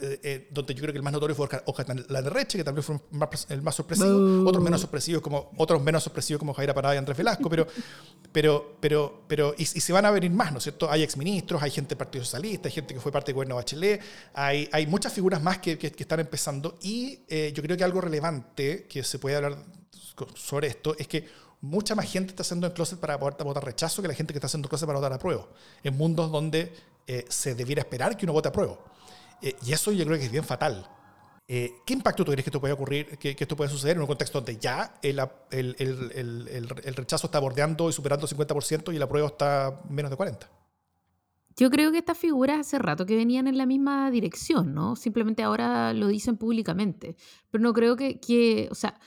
eh, 0.00 0.20
eh, 0.22 0.48
donde 0.50 0.74
yo 0.74 0.80
creo 0.82 0.92
que 0.92 0.98
el 0.98 1.02
más 1.02 1.12
notorio 1.12 1.34
fue 1.34 1.48
Oscar 1.66 1.86
Landerreche, 2.08 2.58
que 2.58 2.64
también 2.64 2.84
fue 2.84 3.00
el 3.48 3.62
más 3.62 3.74
sorpresivo, 3.74 4.48
otros 4.48 4.62
menos 4.62 4.80
sorpresivos 4.80 5.22
como 5.22 5.50
otros 5.56 5.82
menos 5.82 6.04
sorpresivos 6.04 6.38
como 6.38 6.54
Jaira 6.54 6.74
Parada 6.74 6.94
y 6.94 6.98
Andrés 6.98 7.16
Velasco, 7.16 7.50
pero 7.50 7.66
pero 8.30 8.76
pero 8.80 9.24
pero 9.26 9.54
y, 9.58 9.64
se 9.64 9.92
van 9.92 10.06
a 10.06 10.10
venir 10.10 10.30
más, 10.30 10.52
¿no 10.52 10.58
es 10.58 10.64
cierto? 10.64 10.88
Hay 10.90 11.02
exministros, 11.02 11.60
hay 11.62 11.70
gente 11.70 11.90
del 11.90 11.98
Partido 11.98 12.24
Socialista, 12.24 12.68
hay 12.68 12.74
gente 12.74 12.94
que 12.94 13.00
fue 13.00 13.10
parte 13.10 13.32
del 13.32 13.34
gobierno 13.34 13.56
de 13.56 13.62
Bachelet, 13.62 14.02
hay, 14.32 14.68
hay 14.72 14.86
muchas 14.86 15.12
figuras 15.12 15.42
más 15.42 15.58
que, 15.58 15.76
que, 15.76 15.88
están 15.88 16.20
empezando 16.20 16.78
y 16.82 17.20
eh, 17.28 17.52
yo 17.54 17.62
creo 17.62 17.76
que 17.76 17.84
algo 17.84 18.00
relevante 18.00 18.86
que 18.88 19.02
se 19.02 19.18
puede 19.18 19.36
hablar 19.36 19.58
sobre 20.36 20.68
esto 20.68 20.94
es 20.96 21.08
que 21.08 21.26
mucha 21.64 21.94
más 21.94 22.10
gente 22.10 22.30
está 22.30 22.42
haciendo 22.42 22.66
el 22.66 22.72
closet 22.72 22.98
para 22.98 23.18
poder 23.18 23.42
votar 23.44 23.64
rechazo 23.64 24.02
que 24.02 24.08
la 24.08 24.14
gente 24.14 24.32
que 24.32 24.38
está 24.38 24.46
haciendo 24.46 24.66
el 24.66 24.70
closet 24.70 24.86
para 24.86 24.98
votar 24.98 25.12
apruebo. 25.12 25.48
En 25.82 25.96
mundos 25.96 26.30
donde 26.30 26.72
eh, 27.06 27.24
se 27.28 27.54
debiera 27.54 27.80
esperar 27.80 28.16
que 28.16 28.26
uno 28.26 28.32
vote 28.32 28.48
apruebo. 28.48 28.78
Eh, 29.42 29.56
y 29.64 29.72
eso 29.72 29.90
yo 29.92 30.04
creo 30.04 30.18
que 30.18 30.26
es 30.26 30.32
bien 30.32 30.44
fatal. 30.44 30.88
Eh, 31.46 31.72
¿Qué 31.84 31.92
impacto 31.92 32.24
tú 32.24 32.32
crees 32.32 32.44
que 32.44 32.50
esto 32.50 32.60
puede 32.60 32.72
ocurrir, 32.72 33.18
que, 33.18 33.36
esto 33.38 33.56
puede 33.56 33.70
suceder 33.70 33.96
en 33.96 34.02
un 34.02 34.06
contexto 34.06 34.38
donde 34.40 34.56
ya 34.56 34.94
el, 35.02 35.18
el, 35.50 35.76
el, 35.78 36.78
el, 36.84 36.94
rechazo 36.94 37.26
está 37.26 37.38
bordeando 37.38 37.90
y 37.90 37.92
superando 37.92 38.26
el 38.26 38.34
50% 38.34 38.94
y 38.94 38.98
la 38.98 39.06
prueba 39.06 39.28
está 39.28 39.82
menos 39.90 40.10
de 40.10 40.16
40%? 40.16 40.46
Yo 41.56 41.70
creo 41.70 41.92
que 41.92 41.98
estas 41.98 42.18
figuras 42.18 42.58
hace 42.58 42.78
rato 42.78 43.06
que 43.06 43.14
venían 43.14 43.46
en 43.46 43.58
la 43.58 43.66
misma 43.66 44.10
dirección, 44.10 44.74
¿no? 44.74 44.96
Simplemente 44.96 45.44
ahora 45.44 45.92
lo 45.92 46.08
dicen 46.08 46.36
públicamente. 46.36 47.14
Pero 47.50 47.62
no 47.62 47.72
creo 47.72 47.94
que, 47.94 48.18
que 48.18 48.66
o 48.72 48.74
sea, 48.74 48.98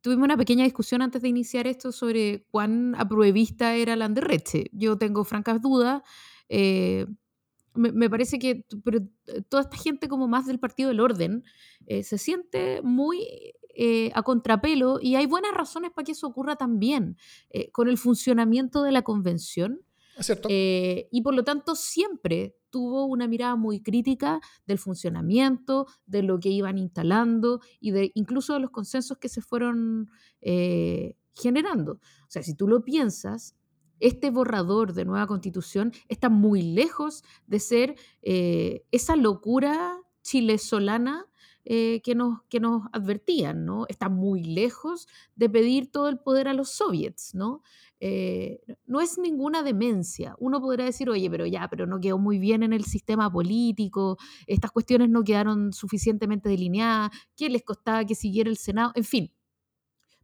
tuvimos 0.00 0.24
una 0.24 0.36
pequeña 0.36 0.64
discusión 0.64 1.02
antes 1.02 1.22
de 1.22 1.28
iniciar 1.28 1.66
esto 1.66 1.92
sobre 1.92 2.44
cuán 2.50 2.94
apruebista 2.96 3.74
era 3.74 3.96
Landerreche. 3.96 4.70
Yo 4.72 4.98
tengo 4.98 5.24
francas 5.24 5.60
dudas. 5.60 6.02
Eh, 6.48 7.06
me, 7.74 8.08
parece 8.08 8.38
que 8.38 8.64
pero 8.84 9.00
eh, 9.26 9.42
toda 9.48 9.62
esta 9.62 9.76
gente 9.76 10.08
como 10.08 10.28
más 10.28 10.46
del 10.46 10.60
Partido 10.60 10.90
del 10.90 11.00
Orden 11.00 11.44
eh, 11.86 12.04
se 12.04 12.18
siente 12.18 12.82
muy 12.82 13.26
a 14.14 14.22
contrapelo 14.22 15.00
y 15.02 15.16
hay 15.16 15.26
buenas 15.26 15.52
razones 15.52 15.90
para 15.90 16.04
que 16.04 16.12
eso 16.12 16.28
ocurra 16.28 16.54
también 16.54 17.16
con 17.72 17.88
el 17.88 17.98
funcionamiento 17.98 18.84
de 18.84 18.92
la 18.92 19.02
convención. 19.02 19.83
Eh, 20.48 21.08
y 21.10 21.22
por 21.22 21.34
lo 21.34 21.44
tanto 21.44 21.74
siempre 21.74 22.56
tuvo 22.70 23.06
una 23.06 23.28
mirada 23.28 23.56
muy 23.56 23.80
crítica 23.80 24.40
del 24.66 24.78
funcionamiento, 24.78 25.86
de 26.06 26.22
lo 26.22 26.38
que 26.40 26.48
iban 26.48 26.78
instalando 26.78 27.60
y 27.80 27.90
de 27.90 28.10
incluso 28.14 28.54
de 28.54 28.60
los 28.60 28.70
consensos 28.70 29.18
que 29.18 29.28
se 29.28 29.40
fueron 29.40 30.10
eh, 30.40 31.16
generando. 31.34 31.92
O 31.92 32.28
sea, 32.28 32.42
si 32.42 32.54
tú 32.54 32.68
lo 32.68 32.84
piensas, 32.84 33.56
este 34.00 34.30
borrador 34.30 34.92
de 34.92 35.04
nueva 35.04 35.26
constitución 35.26 35.92
está 36.08 36.28
muy 36.28 36.62
lejos 36.62 37.22
de 37.46 37.60
ser 37.60 37.96
eh, 38.22 38.84
esa 38.90 39.16
locura 39.16 40.00
chilesolana 40.22 41.26
eh, 41.64 42.02
que, 42.02 42.14
nos, 42.14 42.42
que 42.50 42.60
nos 42.60 42.82
advertían, 42.92 43.64
¿no? 43.64 43.86
Está 43.88 44.08
muy 44.08 44.44
lejos 44.44 45.08
de 45.34 45.48
pedir 45.48 45.90
todo 45.90 46.08
el 46.08 46.18
poder 46.18 46.46
a 46.46 46.52
los 46.52 46.70
soviets, 46.70 47.34
¿no? 47.34 47.62
Eh, 48.00 48.60
no 48.84 49.00
es 49.00 49.16
ninguna 49.16 49.62
demencia. 49.62 50.36
Uno 50.38 50.60
podrá 50.60 50.84
decir, 50.84 51.08
oye, 51.08 51.30
pero 51.30 51.46
ya, 51.46 51.68
pero 51.68 51.86
no 51.86 52.00
quedó 52.00 52.18
muy 52.18 52.38
bien 52.38 52.62
en 52.62 52.74
el 52.74 52.84
sistema 52.84 53.32
político, 53.32 54.18
estas 54.46 54.72
cuestiones 54.72 55.08
no 55.08 55.24
quedaron 55.24 55.72
suficientemente 55.72 56.50
delineadas, 56.50 57.12
¿qué 57.34 57.48
les 57.48 57.62
costaba 57.62 58.04
que 58.04 58.14
siguiera 58.14 58.50
el 58.50 58.58
Senado? 58.58 58.92
En 58.94 59.04
fin, 59.04 59.32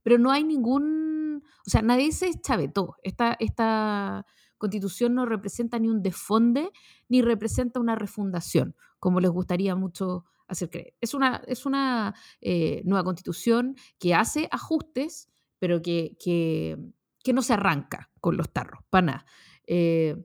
pero 0.02 0.18
no 0.18 0.30
hay 0.30 0.44
ningún, 0.44 1.42
o 1.66 1.70
sea, 1.70 1.80
nadie 1.80 2.12
se 2.12 2.38
chavetó. 2.38 2.96
Esta, 3.02 3.34
esta 3.40 4.26
constitución 4.58 5.14
no 5.14 5.24
representa 5.24 5.78
ni 5.78 5.88
un 5.88 6.02
desfonde, 6.02 6.70
ni 7.08 7.22
representa 7.22 7.80
una 7.80 7.94
refundación, 7.94 8.76
como 8.98 9.20
les 9.20 9.30
gustaría 9.30 9.74
mucho 9.74 10.26
hacer 10.50 10.70
creer. 10.70 10.94
Es 11.00 11.14
una, 11.14 11.42
es 11.46 11.66
una 11.66 12.14
eh, 12.40 12.82
nueva 12.84 13.04
constitución 13.04 13.76
que 13.98 14.14
hace 14.14 14.48
ajustes, 14.50 15.28
pero 15.58 15.80
que, 15.82 16.16
que, 16.18 17.32
no 17.32 17.42
se 17.42 17.52
arranca 17.52 18.10
con 18.20 18.36
los 18.36 18.52
tarros, 18.52 18.80
para 18.90 19.06
nada. 19.06 19.26
Eh, 19.66 20.16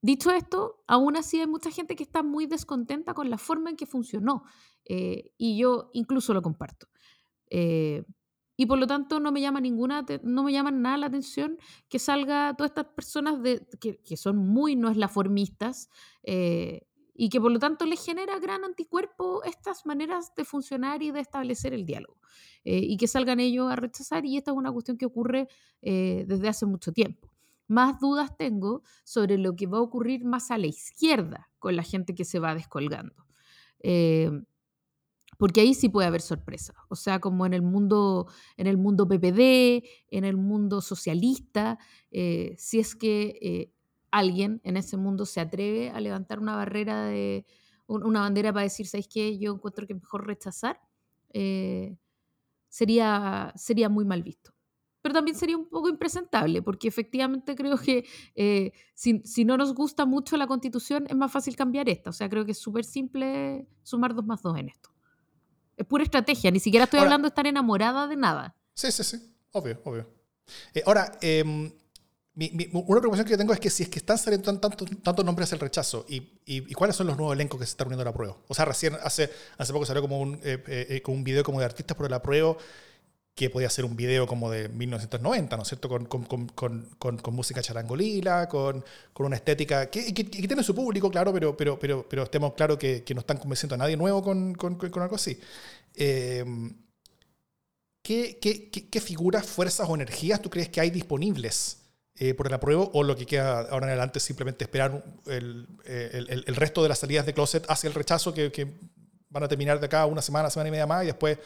dicho 0.00 0.30
esto, 0.32 0.82
aún 0.88 1.16
así 1.16 1.40
hay 1.40 1.46
mucha 1.46 1.70
gente 1.70 1.94
que 1.94 2.02
está 2.02 2.22
muy 2.22 2.46
descontenta 2.46 3.14
con 3.14 3.30
la 3.30 3.38
forma 3.38 3.70
en 3.70 3.76
que 3.76 3.86
funcionó, 3.86 4.44
eh, 4.84 5.30
y 5.38 5.58
yo 5.58 5.90
incluso 5.92 6.34
lo 6.34 6.42
comparto. 6.42 6.88
Y 8.56 8.66
por 8.66 8.78
lo 8.78 8.86
tanto 8.86 9.18
no 9.18 9.32
me 9.32 9.40
llama 9.40 9.60
ninguna, 9.60 10.04
no 10.22 10.44
me 10.44 10.52
llaman 10.52 10.82
nada 10.82 10.96
la 10.98 11.06
atención 11.06 11.58
que 11.88 11.98
salga 11.98 12.54
todas 12.56 12.70
estas 12.70 12.86
personas 12.94 13.42
de, 13.42 13.66
que, 13.80 14.16
son 14.16 14.36
muy 14.36 14.76
no 14.76 14.90
eslaformistas 14.90 15.88
eh, 16.22 16.86
y 17.14 17.28
que 17.28 17.40
por 17.40 17.52
lo 17.52 17.58
tanto 17.58 17.84
les 17.84 18.04
genera 18.04 18.38
gran 18.38 18.64
anticuerpo 18.64 19.42
estas 19.44 19.84
maneras 19.86 20.34
de 20.34 20.44
funcionar 20.44 21.02
y 21.02 21.10
de 21.10 21.20
establecer 21.20 21.74
el 21.74 21.84
diálogo. 21.84 22.18
Eh, 22.64 22.80
y 22.82 22.96
que 22.96 23.08
salgan 23.08 23.40
ellos 23.40 23.70
a 23.70 23.76
rechazar 23.76 24.24
y 24.24 24.36
esta 24.36 24.52
es 24.52 24.56
una 24.56 24.72
cuestión 24.72 24.96
que 24.96 25.06
ocurre 25.06 25.48
eh, 25.82 26.24
desde 26.26 26.48
hace 26.48 26.64
mucho 26.64 26.92
tiempo. 26.92 27.30
Más 27.66 27.98
dudas 28.00 28.36
tengo 28.36 28.82
sobre 29.04 29.38
lo 29.38 29.56
que 29.56 29.66
va 29.66 29.78
a 29.78 29.82
ocurrir 29.82 30.24
más 30.24 30.50
a 30.50 30.58
la 30.58 30.66
izquierda 30.66 31.50
con 31.58 31.76
la 31.76 31.82
gente 31.82 32.14
que 32.14 32.24
se 32.24 32.38
va 32.38 32.54
descolgando. 32.54 33.26
Eh, 33.80 34.30
porque 35.38 35.60
ahí 35.60 35.74
sí 35.74 35.88
puede 35.88 36.06
haber 36.06 36.20
sorpresa. 36.20 36.74
O 36.88 36.94
sea, 36.94 37.18
como 37.18 37.46
en 37.46 37.52
el 37.52 37.62
mundo, 37.62 38.28
en 38.56 38.68
el 38.68 38.78
mundo 38.78 39.08
PPD, 39.08 39.84
en 40.08 40.24
el 40.24 40.36
mundo 40.36 40.80
socialista, 40.80 41.78
si 42.10 42.78
es 42.78 42.94
que 42.94 43.72
alguien 44.12 44.60
en 44.62 44.76
ese 44.76 44.96
mundo 44.96 45.26
se 45.26 45.40
atreve 45.40 45.90
a 45.90 46.00
levantar 46.00 46.38
una 46.38 46.54
barrera 46.54 47.06
de 47.06 47.44
una 47.88 48.20
bandera 48.20 48.52
para 48.52 48.62
decir, 48.62 48.86
¿sabéis 48.86 49.08
qué? 49.08 49.38
Yo 49.38 49.52
encuentro 49.52 49.86
que 49.86 49.94
mejor 49.94 50.26
rechazar, 50.26 50.80
eh, 51.32 51.96
sería, 52.68 53.52
sería 53.56 53.88
muy 53.88 54.04
mal 54.04 54.22
visto. 54.22 54.54
Pero 55.02 55.14
también 55.14 55.36
sería 55.36 55.56
un 55.56 55.68
poco 55.68 55.88
impresentable, 55.88 56.62
porque 56.62 56.86
efectivamente 56.86 57.56
creo 57.56 57.76
que 57.76 58.06
eh, 58.36 58.72
si, 58.94 59.20
si, 59.24 59.44
no 59.44 59.56
nos 59.56 59.74
gusta 59.74 60.06
mucho 60.06 60.36
la 60.36 60.46
constitución, 60.46 61.06
es 61.08 61.16
más 61.16 61.32
fácil 61.32 61.56
cambiar 61.56 61.88
esta. 61.88 62.10
O 62.10 62.12
sea, 62.12 62.28
creo 62.28 62.44
que 62.44 62.52
es 62.52 62.58
súper 62.58 62.84
simple 62.84 63.66
sumar 63.82 64.14
dos 64.14 64.24
más 64.24 64.40
dos 64.42 64.56
en 64.56 64.68
esto. 64.68 64.90
Es 65.76 65.84
pura 65.86 66.04
estrategia, 66.04 66.50
ni 66.50 66.60
siquiera 66.60 66.84
estoy 66.84 66.98
Ahora- 66.98 67.08
hablando 67.08 67.26
de 67.26 67.30
estar 67.30 67.46
enamorada 67.46 68.06
de 68.06 68.16
nada. 68.16 68.56
Sí, 68.74 68.92
sí, 68.92 69.02
sí. 69.02 69.34
Obvio, 69.50 69.80
obvio. 69.84 70.08
Eh, 70.72 70.82
ahora, 70.86 71.18
eh, 71.20 71.72
una 72.34 73.00
preocupación 73.00 73.26
que 73.26 73.32
yo 73.32 73.38
tengo 73.38 73.52
es 73.52 73.60
que 73.60 73.68
si 73.68 73.82
es 73.82 73.90
que 73.90 73.98
están 73.98 74.16
saliendo 74.16 74.58
tan- 74.58 74.70
tantos 75.02 75.24
nombres 75.24 75.52
al 75.52 75.60
rechazo 75.60 76.06
y, 76.08 76.40
y- 76.46 76.72
cuáles 76.72 76.96
son 76.96 77.06
los 77.06 77.16
nuevos 77.16 77.34
elencos 77.34 77.60
que 77.60 77.66
se 77.66 77.72
están 77.72 77.88
uniendo 77.88 78.02
a 78.02 78.06
la 78.06 78.14
prueba. 78.14 78.36
O 78.48 78.54
sea, 78.54 78.64
recién 78.64 78.96
hace, 79.02 79.30
hace 79.58 79.72
poco 79.72 79.84
salió 79.84 80.00
como 80.00 80.18
un, 80.18 80.36
eh, 80.42 80.62
eh, 80.66 80.86
eh, 80.88 81.02
un 81.08 81.24
video 81.24 81.44
como 81.44 81.58
de 81.60 81.66
artistas 81.66 81.94
por 81.96 82.06
el 82.06 82.12
apruebo 82.14 82.56
que 83.34 83.50
podía 83.50 83.68
ser 83.70 83.84
un 83.84 83.96
video 83.96 84.26
como 84.26 84.50
de 84.50 84.68
1990, 84.68 85.56
¿no 85.56 85.62
es 85.62 85.68
cierto? 85.68 85.88
Con, 85.88 86.06
con, 86.06 86.24
con, 86.48 86.86
con, 86.98 87.34
música 87.34 87.62
charangolila, 87.62 88.48
con, 88.48 88.84
una 89.18 89.36
estética 89.36 89.88
que, 89.90 90.12
tiene 90.12 90.62
su 90.62 90.74
público, 90.74 91.10
claro, 91.10 91.32
pero, 91.32 91.56
pero, 91.56 91.78
pero, 91.78 92.06
pero 92.08 92.22
estemos 92.24 92.52
claros 92.54 92.78
que, 92.78 93.04
no 93.14 93.20
están 93.20 93.38
convenciendo 93.38 93.74
a 93.74 93.78
nadie 93.78 93.96
nuevo 93.96 94.22
con, 94.22 94.56
algo 95.00 95.16
así. 95.16 95.38
Eh, 95.94 96.44
¿qué, 98.02 98.38
qué, 98.40 98.70
qué, 98.70 98.88
qué 98.88 99.00
figuras, 99.00 99.46
fuerzas 99.46 99.88
o 99.88 99.94
energías 99.94 100.42
tú 100.42 100.50
crees 100.50 100.68
que 100.68 100.80
hay 100.80 100.90
disponibles 100.90 101.81
eh, 102.16 102.34
por 102.34 102.46
el 102.46 102.54
apruebo 102.54 102.90
o 102.94 103.02
lo 103.02 103.16
que 103.16 103.24
queda 103.26 103.60
ahora 103.70 103.86
en 103.86 103.90
adelante 103.90 104.18
es 104.18 104.24
simplemente 104.24 104.64
esperar 104.64 105.02
el, 105.26 105.66
el- 105.84 106.26
el- 106.30 106.44
el 106.46 106.56
resto 106.56 106.82
de 106.82 106.88
las 106.90 106.98
salidas 106.98 107.24
de 107.26 107.32
closet 107.34 107.64
hacia 107.68 107.88
el 107.88 107.94
rechazo 107.94 108.34
que, 108.34 108.52
que 108.52 108.66
van 109.30 109.42
a 109.44 109.48
terminar 109.48 109.80
de 109.80 109.86
acá 109.86 110.04
una 110.06 110.20
semana, 110.22 110.50
semana 110.50 110.68
y 110.68 110.72
media 110.72 110.86
más 110.86 111.04
y 111.04 111.06
después 111.06 111.38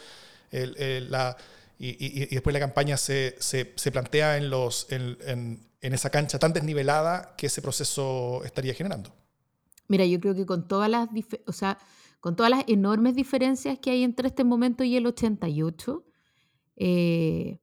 el- 0.51 1.11
la, 1.11 1.37
y, 1.79 1.89
y- 1.91 2.23
y 2.25 2.27
después 2.35 2.53
la 2.53 2.61
campaña 2.61 2.97
se, 2.97 3.37
se, 3.39 3.73
se 3.77 3.93
plantea 3.93 4.37
en, 4.39 4.51
los, 4.51 4.91
en, 4.91 5.17
en- 5.27 5.61
en 5.83 5.93
esa 5.93 6.11
cancha 6.11 6.39
tan 6.39 6.53
desnivelada 6.53 7.35
que 7.37 7.47
ese 7.47 7.63
proceso 7.63 8.43
estaría 8.45 8.75
generando. 8.75 9.13
Mira, 9.89 10.05
yo 10.05 10.19
creo 10.19 10.35
que 10.35 10.47
con 10.47 10.67
todas 10.67 10.91
las, 10.91 11.09
o 11.47 11.53
sea, 11.53 11.79
con 12.19 12.35
todas 12.35 12.51
las 12.51 12.65
enormes 12.67 13.15
diferencias 13.15 13.79
que 13.79 13.91
hay 13.91 14.03
entre 14.03 14.27
este 14.29 14.43
momento 14.43 14.83
y 14.83 14.97
el 14.97 15.07
88, 15.07 16.05
eh, 16.77 17.61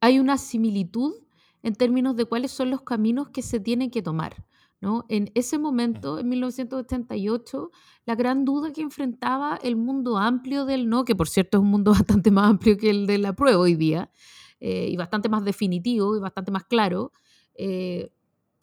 hay 0.00 0.18
una 0.20 0.38
similitud 0.38 1.14
en 1.62 1.74
términos 1.74 2.16
de 2.16 2.24
cuáles 2.24 2.50
son 2.50 2.70
los 2.70 2.82
caminos 2.82 3.30
que 3.30 3.42
se 3.42 3.60
tienen 3.60 3.90
que 3.90 4.02
tomar. 4.02 4.44
¿no? 4.80 5.04
En 5.08 5.30
ese 5.34 5.58
momento, 5.58 6.18
en 6.18 6.28
1988, 6.28 7.70
la 8.06 8.14
gran 8.14 8.44
duda 8.44 8.72
que 8.72 8.80
enfrentaba 8.80 9.58
el 9.62 9.76
mundo 9.76 10.16
amplio 10.16 10.64
del 10.64 10.88
no, 10.88 11.04
que 11.04 11.14
por 11.14 11.28
cierto 11.28 11.58
es 11.58 11.62
un 11.62 11.70
mundo 11.70 11.92
bastante 11.98 12.30
más 12.30 12.50
amplio 12.50 12.76
que 12.76 12.90
el 12.90 13.06
de 13.06 13.18
la 13.18 13.34
prueba 13.34 13.58
hoy 13.58 13.74
día, 13.74 14.10
eh, 14.58 14.88
y 14.90 14.96
bastante 14.96 15.28
más 15.28 15.44
definitivo 15.44 16.16
y 16.16 16.20
bastante 16.20 16.50
más 16.50 16.64
claro, 16.64 17.12
eh, 17.54 18.10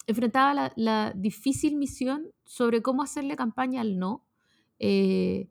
enfrentaba 0.06 0.72
la, 0.74 1.12
difícil 1.14 1.76
misión 1.76 2.26
sobre 2.44 2.82
cómo 2.82 3.02
hacerle 3.02 3.36
campaña 3.36 3.80
al 3.80 3.98
no 3.98 4.24
eh, 4.78 5.48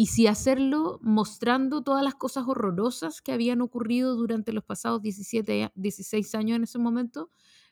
y 0.00 0.06
si 0.06 0.26
hacerlo 0.26 0.98
mostrando 1.02 1.82
todas 1.82 2.02
las 2.02 2.14
cosas 2.14 2.44
horrorosas 2.48 3.20
que 3.20 3.32
habían 3.32 3.60
ocurrido 3.60 4.16
durante 4.16 4.52
los 4.54 4.64
pasados 4.64 5.02
17, 5.02 5.64
a- 5.64 5.72
16 5.74 6.34
años 6.34 6.56
en 6.56 6.64
ese 6.64 6.78
momento, 6.78 7.30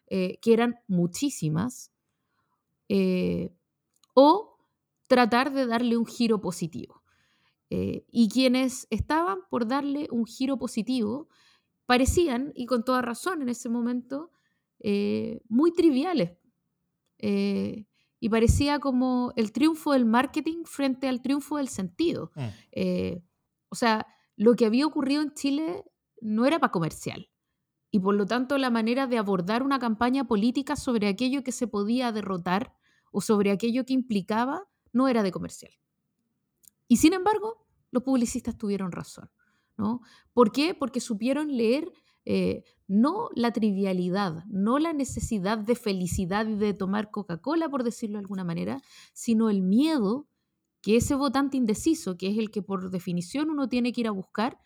eh, 0.09 0.39
que 0.43 0.53
eran 0.53 0.77
muchísimas, 0.89 1.91
eh, 2.89 3.51
o 4.15 4.59
tratar 5.09 5.53
de 5.53 5.67
darle 5.67 5.97
un 5.97 6.07
giro 6.07 6.41
positivo. 6.41 7.03
Eh, 7.71 8.05
y 8.11 8.29
quienes 8.31 8.87
estaban 8.91 9.41
por 9.51 9.69
darle 9.69 10.09
un 10.13 10.27
giro 10.27 10.59
positivo 10.59 11.29
parecían, 11.87 12.53
y 12.57 12.67
con 12.67 12.85
toda 12.85 13.03
razón 13.03 13.43
en 13.43 13.51
ese 13.51 13.69
momento, 13.71 14.33
muy 15.49 15.73
triviales. 15.73 16.33
Y 18.21 18.29
parecía 18.29 18.79
como 18.81 19.33
el 19.37 19.53
triunfo 19.53 19.93
del 19.93 20.05
marketing 20.05 20.65
frente 20.65 21.09
al 21.09 21.23
triunfo 21.23 21.57
del 21.59 21.69
sentido. 21.69 22.33
Eh, 22.73 23.23
o 23.69 23.75
sea, 23.75 24.07
lo 24.37 24.55
que 24.55 24.67
había 24.67 24.87
ocurrido 24.87 25.23
en 25.23 25.35
Chile 25.35 25.85
no 26.21 26.47
era 26.47 26.59
para 26.59 26.73
comercial. 26.73 27.31
Y 27.91 28.01
por 28.01 28.15
lo 28.15 28.27
tanto, 28.27 28.59
la 28.59 28.71
manera 28.71 29.07
de 29.07 29.19
abordar 29.19 29.63
una 29.63 29.79
campaña 29.79 30.27
política 30.27 30.77
sobre 30.77 31.09
aquello 31.09 31.43
que 31.43 31.53
se 31.53 31.67
podía 31.67 32.13
derrotar 32.13 32.75
o 33.13 33.21
sobre 33.21 33.51
aquello 33.51 33.85
que 33.87 33.95
implicaba 33.95 34.69
no 34.93 35.09
era 35.09 35.23
de 35.23 35.33
comercial. 35.33 35.73
Y 36.87 36.97
sin 36.97 37.13
embargo, 37.13 37.67
los 37.91 38.03
publicistas 38.03 38.59
tuvieron 38.59 38.93
razón. 38.93 39.31
¿no? 39.77 40.01
¿Por 40.33 40.53
qué? 40.53 40.75
Porque 40.75 41.01
supieron 41.01 41.57
leer 41.57 41.91
eh, 42.25 42.65
no 42.89 43.29
la 43.35 43.53
trivialidad, 43.53 44.45
no 44.47 44.79
la 44.79 44.93
necesidad 44.95 45.59
de 45.59 45.77
felicidad 45.77 46.47
y 46.47 46.57
de 46.57 46.73
tomar 46.73 47.11
Coca-Cola, 47.11 47.69
por 47.69 47.85
decirlo 47.85 48.15
de 48.15 48.23
alguna 48.23 48.45
manera, 48.45 48.81
sino 49.13 49.51
el 49.51 49.63
miedo 49.63 50.27
que 50.81 50.97
ese 50.97 51.15
votante 51.15 51.57
indeciso, 51.57 52.17
que 52.17 52.29
es 52.29 52.39
el 52.39 52.51
que 52.51 52.63
por 52.63 52.91
definición 52.91 53.51
uno 53.51 53.69
tiene 53.69 53.93
que 53.93 54.01
ir 54.01 54.09
a 54.09 54.13
buscar, 54.13 54.59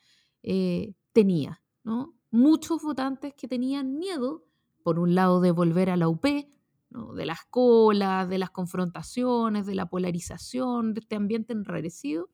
eh, 0.42 0.94
tenía. 1.12 1.62
¿no? 1.82 2.14
Muchos 2.30 2.82
votantes 2.82 3.34
que 3.34 3.48
tenían 3.48 3.98
miedo, 3.98 4.44
por 4.84 5.00
un 5.00 5.14
lado, 5.14 5.40
de 5.40 5.50
volver 5.50 5.90
a 5.90 5.96
la 5.96 6.08
UP, 6.08 6.24
de 6.24 7.26
las 7.26 7.44
colas, 7.46 8.28
de 8.28 8.38
las 8.38 8.50
confrontaciones, 8.50 9.66
de 9.66 9.74
la 9.74 9.86
polarización, 9.86 10.94
de 10.94 11.00
este 11.00 11.16
ambiente 11.16 11.52
enrarecido, 11.54 12.28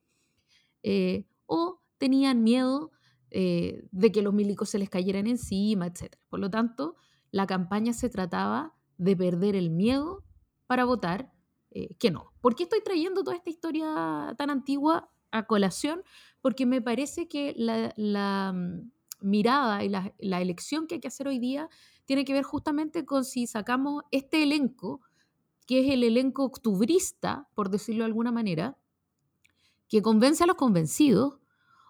eh, 0.83 1.27
o 1.47 1.81
tenían 1.99 2.43
miedo 2.43 2.93
eh, 3.31 3.87
de 3.91 4.13
que 4.13 4.23
los 4.23 4.33
milicos 4.33 4.71
se 4.71 4.79
les 4.79 4.89
cayeran 4.89 5.27
encima, 5.27 5.87
etc. 5.87 6.17
Por 6.29 6.41
lo 6.41 6.51
tanto, 6.51 6.97
la 7.31 7.47
campaña 7.47 7.93
se 7.93 8.09
trataba 8.09 8.75
de 8.97 9.17
perder 9.17 9.55
el 9.55 9.71
miedo 9.71 10.25
para 10.67 10.85
votar 10.85 11.33
eh, 11.71 11.95
que 11.97 12.11
no. 12.11 12.33
¿Por 12.41 12.55
qué 12.55 12.65
estoy 12.65 12.83
trayendo 12.83 13.23
toda 13.23 13.37
esta 13.37 13.51
historia 13.51 14.35
tan 14.39 14.51
antigua 14.51 15.11
a 15.31 15.47
colación? 15.47 16.03
Porque 16.41 16.65
me 16.65 16.81
parece 16.81 17.29
que 17.29 17.55
la, 17.57 18.53
mm, 18.53 18.91
mirada 19.21 19.85
y 19.85 19.89
la, 19.89 20.15
la, 20.19 20.41
elección 20.41 20.87
que 20.87 20.95
hay 20.95 21.01
que 21.01 21.09
hacer 21.09 21.29
hoy 21.29 21.39
día 21.39 21.69
tiene 22.07 22.25
que 22.25 22.33
ver 22.33 22.45
justamente 22.45 23.05
con 23.05 23.25
si 23.25 23.47
sacamos 23.47 24.05
este 24.11 24.43
elenco, 24.43 25.03
que 25.67 25.81
es 25.81 25.93
el 25.93 26.03
elenco 26.03 26.45
octubrista, 26.45 27.49
por 27.55 27.69
decirlo 27.69 28.05
de 28.05 28.07
alguna 28.07 28.33
manera, 28.33 28.79
que 29.89 30.01
convence 30.01 30.45
a 30.45 30.47
los 30.47 30.57
convencidos, 30.57 31.39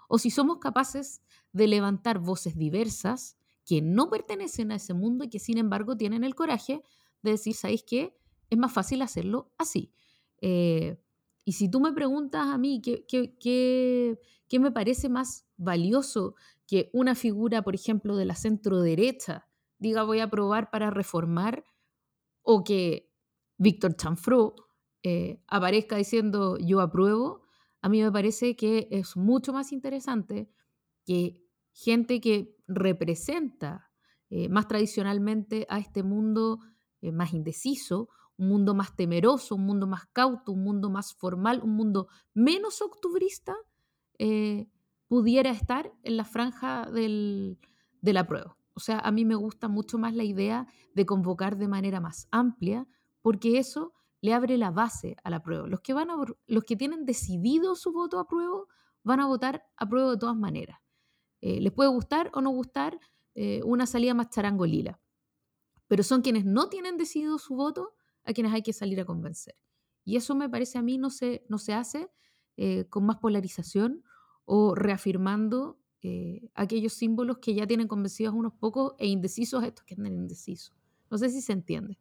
o 0.08 0.18
si 0.18 0.30
somos 0.30 0.58
capaces 0.58 1.22
de 1.52 1.66
levantar 1.66 2.18
voces 2.18 2.56
diversas 2.56 3.36
que 3.64 3.82
no 3.82 4.08
pertenecen 4.08 4.72
a 4.72 4.76
ese 4.76 4.94
mundo 4.94 5.24
y 5.24 5.28
que 5.28 5.38
sin 5.38 5.58
embargo 5.58 5.96
tienen 5.96 6.24
el 6.24 6.34
coraje 6.34 6.82
de 7.22 7.32
decir, 7.32 7.54
¿sabéis 7.54 7.84
qué? 7.84 8.16
Es 8.48 8.58
más 8.58 8.72
fácil 8.72 9.02
hacerlo 9.02 9.52
así. 9.58 9.92
Eh, 10.40 10.98
y 11.44 11.52
si 11.52 11.70
tú 11.70 11.80
me 11.80 11.92
preguntas 11.92 12.46
a 12.46 12.58
mí 12.58 12.80
qué, 12.80 13.04
qué, 13.06 14.58
me 14.58 14.70
parece 14.70 15.08
más 15.08 15.46
valioso 15.56 16.34
que 16.66 16.90
una 16.92 17.14
figura, 17.14 17.62
por 17.62 17.74
ejemplo, 17.74 18.16
de 18.16 18.24
la 18.24 18.34
centro 18.34 18.80
derecha 18.80 19.48
diga 19.78 20.02
voy 20.02 20.20
a 20.20 20.28
probar 20.28 20.70
para 20.70 20.90
reformar, 20.90 21.64
o 22.42 22.64
que 22.64 23.10
Víctor 23.58 23.96
Chanfró 23.96 24.54
eh, 25.02 25.40
aparezca 25.46 25.96
diciendo 25.96 26.58
yo 26.58 26.80
apruebo, 26.80 27.42
a 27.80 27.88
mí 27.88 28.02
me 28.02 28.10
parece 28.10 28.56
que 28.56 28.88
es 28.90 29.16
mucho 29.16 29.52
más 29.52 29.72
interesante 29.72 30.50
que 31.08 31.42
gente 31.72 32.20
que 32.20 32.54
representa 32.66 33.90
eh, 34.28 34.50
más 34.50 34.68
tradicionalmente 34.68 35.66
a 35.70 35.78
este 35.78 36.02
mundo 36.02 36.58
eh, 37.00 37.12
más 37.12 37.32
indeciso, 37.32 38.10
un 38.36 38.48
mundo 38.48 38.74
más 38.74 38.94
temeroso, 38.94 39.54
un 39.54 39.64
mundo 39.64 39.86
más 39.86 40.04
cauto, 40.12 40.52
un 40.52 40.62
mundo 40.62 40.90
más 40.90 41.14
formal, 41.14 41.62
un 41.62 41.74
mundo 41.76 42.08
menos 42.34 42.82
octubrista, 42.82 43.56
eh, 44.18 44.68
pudiera 45.06 45.48
estar 45.48 45.90
en 46.02 46.18
la 46.18 46.24
franja 46.26 46.90
del, 46.90 47.58
de 48.02 48.12
la 48.12 48.26
prueba. 48.26 48.58
O 48.74 48.80
sea, 48.80 48.98
a 48.98 49.10
mí 49.10 49.24
me 49.24 49.34
gusta 49.34 49.68
mucho 49.68 49.96
más 49.96 50.14
la 50.14 50.24
idea 50.24 50.66
de 50.94 51.06
convocar 51.06 51.56
de 51.56 51.68
manera 51.68 52.00
más 52.00 52.28
amplia, 52.30 52.86
porque 53.22 53.58
eso 53.58 53.94
le 54.20 54.34
abre 54.34 54.58
la 54.58 54.70
base 54.70 55.16
a 55.24 55.30
la 55.30 55.42
prueba. 55.42 55.66
Los 55.66 55.80
que, 55.80 55.94
van 55.94 56.10
a, 56.10 56.16
los 56.46 56.64
que 56.64 56.76
tienen 56.76 57.06
decidido 57.06 57.76
su 57.76 57.92
voto 57.92 58.18
a 58.20 58.28
prueba 58.28 58.64
van 59.04 59.20
a 59.20 59.26
votar 59.26 59.64
a 59.78 59.88
prueba 59.88 60.10
de 60.10 60.18
todas 60.18 60.36
maneras. 60.36 60.78
Eh, 61.40 61.60
les 61.60 61.72
puede 61.72 61.90
gustar 61.90 62.30
o 62.34 62.40
no 62.40 62.50
gustar 62.50 62.98
eh, 63.34 63.62
una 63.64 63.86
salida 63.86 64.14
más 64.14 64.30
charangolila, 64.30 65.00
pero 65.86 66.02
son 66.02 66.22
quienes 66.22 66.44
no 66.44 66.68
tienen 66.68 66.96
decidido 66.96 67.38
su 67.38 67.54
voto 67.54 67.94
a 68.24 68.32
quienes 68.32 68.52
hay 68.52 68.62
que 68.62 68.72
salir 68.72 69.00
a 69.00 69.04
convencer. 69.04 69.56
Y 70.04 70.16
eso 70.16 70.34
me 70.34 70.48
parece 70.48 70.78
a 70.78 70.82
mí 70.82 70.98
no 70.98 71.10
se, 71.10 71.44
no 71.48 71.58
se 71.58 71.74
hace 71.74 72.10
eh, 72.56 72.86
con 72.88 73.06
más 73.06 73.16
polarización 73.16 74.04
o 74.44 74.74
reafirmando 74.74 75.78
aquellos 76.54 76.92
símbolos 76.92 77.38
que 77.38 77.54
ya 77.54 77.66
tienen 77.66 77.88
convencidos 77.88 78.32
unos 78.32 78.54
pocos 78.54 78.94
e 78.98 79.08
indecisos 79.08 79.62
a 79.62 79.66
estos 79.66 79.84
que 79.84 79.94
andan 79.94 80.14
indecisos. 80.14 80.72
No 81.10 81.18
sé 81.18 81.28
si 81.28 81.42
se 81.42 81.52
entiende. 81.52 81.98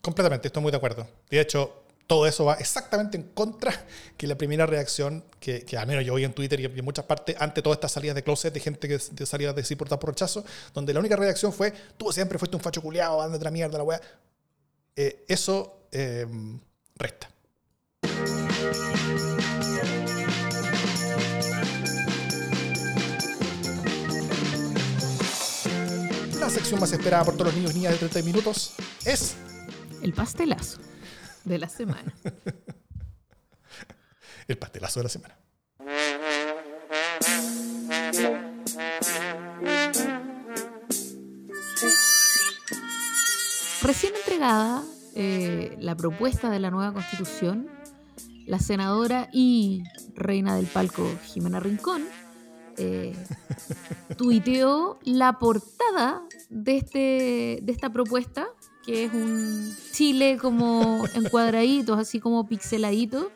Completamente, 0.00 0.46
estoy 0.46 0.62
muy 0.62 0.70
de 0.70 0.76
acuerdo. 0.76 1.06
De 1.28 1.40
hecho, 1.40 1.82
todo 2.08 2.26
eso 2.26 2.46
va 2.46 2.54
exactamente 2.54 3.18
en 3.18 3.22
contra 3.22 3.70
que 4.16 4.26
la 4.26 4.34
primera 4.34 4.64
reacción 4.64 5.22
que, 5.38 5.62
al 5.78 5.86
menos 5.86 6.06
yo 6.06 6.14
vi 6.14 6.24
en 6.24 6.32
Twitter 6.32 6.58
y 6.58 6.64
en 6.64 6.84
muchas 6.84 7.04
partes, 7.04 7.36
ante 7.38 7.60
todas 7.60 7.76
estas 7.76 7.92
salidas 7.92 8.16
de 8.16 8.24
closet 8.24 8.52
de 8.52 8.60
gente 8.60 8.88
que 8.88 9.26
salía 9.26 9.52
de 9.52 9.62
sí 9.62 9.76
por 9.76 9.88
por 9.88 10.08
rechazo, 10.08 10.42
donde 10.72 10.94
la 10.94 11.00
única 11.00 11.16
reacción 11.16 11.52
fue, 11.52 11.70
tú 11.98 12.10
siempre 12.10 12.38
fuiste 12.38 12.56
un 12.56 12.62
facho 12.62 12.80
culiado, 12.80 13.20
anda 13.20 13.38
la 13.38 13.50
mierda, 13.50 13.76
la 13.76 13.84
weá. 13.84 14.00
Eh, 14.96 15.26
eso 15.28 15.82
em, 15.92 16.58
resta. 16.96 17.30
La 26.40 26.48
sección 26.48 26.80
más 26.80 26.90
esperada 26.90 27.24
por 27.24 27.34
todos 27.34 27.48
los 27.48 27.54
niños 27.54 27.72
y 27.72 27.74
niñas 27.74 27.92
de 27.92 27.98
30 27.98 28.22
minutos 28.22 28.72
es 29.04 29.34
el 30.02 30.14
pastelazo 30.14 30.87
de 31.48 31.58
la 31.58 31.68
semana. 31.68 32.14
El 34.48 34.58
pastelazo 34.58 35.00
de 35.00 35.04
la 35.04 35.08
semana. 35.08 35.36
Recién 43.82 44.14
entregada 44.16 44.82
eh, 45.14 45.76
la 45.80 45.96
propuesta 45.96 46.50
de 46.50 46.58
la 46.58 46.70
nueva 46.70 46.92
constitución, 46.92 47.68
la 48.46 48.58
senadora 48.58 49.30
y 49.32 49.84
reina 50.14 50.56
del 50.56 50.66
palco 50.66 51.08
Jimena 51.24 51.60
Rincón 51.60 52.04
eh, 52.78 53.14
tuiteó 54.16 54.98
la 55.02 55.38
portada 55.38 56.22
de, 56.48 56.76
este, 56.76 57.58
de 57.62 57.72
esta 57.72 57.90
propuesta 57.90 58.48
que 58.88 59.04
es 59.04 59.12
un 59.12 59.76
chile 59.92 60.38
como 60.40 61.04
en 61.14 61.24
cuadraditos, 61.24 61.98
así 61.98 62.20
como 62.20 62.48
pixeladito, 62.48 63.30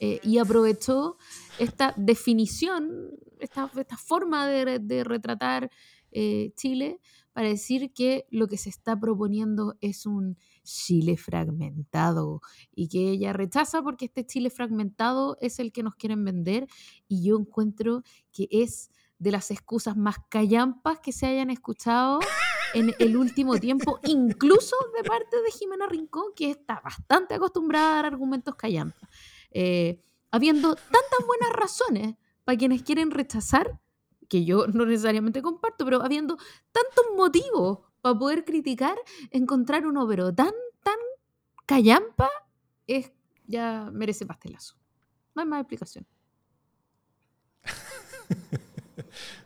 eh, 0.00 0.18
y 0.24 0.38
aprovechó 0.38 1.18
esta 1.60 1.94
definición, 1.96 3.10
esta, 3.38 3.68
forma 3.96 4.48
de, 4.48 5.04
retratar 5.04 5.70
eh, 6.10 6.50
Chile 6.56 6.98
para 7.32 7.46
decir 7.46 7.92
que 7.92 8.26
lo 8.32 8.48
que 8.48 8.56
se 8.56 8.70
está 8.70 8.98
proponiendo 8.98 9.76
es 9.80 10.04
un 10.04 10.36
Chile 10.64 11.16
fragmentado 11.16 12.40
y 12.74 12.88
que 12.88 13.08
ella 13.10 13.32
rechaza 13.32 13.82
porque 13.82 14.06
este 14.06 14.26
Chile 14.26 14.50
fragmentado 14.50 15.36
es 15.40 15.60
el 15.60 15.70
que 15.70 15.84
nos 15.84 15.94
quieren 15.94 16.24
vender. 16.24 16.66
Y 17.06 17.22
yo 17.22 17.38
encuentro 17.38 18.02
que 18.32 18.48
es 18.50 18.90
de 19.20 19.30
las 19.30 19.52
excusas 19.52 19.96
más 19.96 20.16
callampas 20.28 20.98
que 20.98 21.12
se 21.12 21.26
hayan 21.26 21.50
escuchado 21.50 22.18
en 22.74 22.94
el 22.98 23.16
último 23.16 23.58
tiempo, 23.58 24.00
incluso 24.04 24.76
de 24.96 25.04
parte 25.04 25.40
de 25.42 25.50
Jimena 25.50 25.86
Rincón, 25.86 26.32
que 26.34 26.50
está 26.50 26.80
bastante 26.80 27.34
acostumbrada 27.34 27.90
a 27.90 27.94
dar 27.96 28.06
argumentos 28.06 28.54
callampas. 28.54 29.08
Eh, 29.50 30.00
habiendo 30.30 30.74
tantas 30.74 31.26
buenas 31.26 31.50
razones 31.52 32.14
para 32.44 32.58
quienes 32.58 32.82
quieren 32.82 33.10
rechazar, 33.10 33.80
que 34.28 34.44
yo 34.44 34.66
no 34.66 34.84
necesariamente 34.84 35.40
comparto, 35.40 35.84
pero 35.84 36.02
habiendo 36.02 36.36
tantos 36.70 37.04
motivos 37.16 37.78
para 38.02 38.18
poder 38.18 38.44
criticar, 38.44 38.96
encontrar 39.30 39.86
un 39.86 40.06
pero 40.08 40.34
tan, 40.34 40.52
tan 40.82 40.98
callampa, 41.66 42.28
es, 42.86 43.10
ya 43.46 43.90
merece 43.92 44.26
pastelazo. 44.26 44.74
No 45.34 45.42
hay 45.42 45.48
más 45.48 45.60
explicación. 45.60 46.06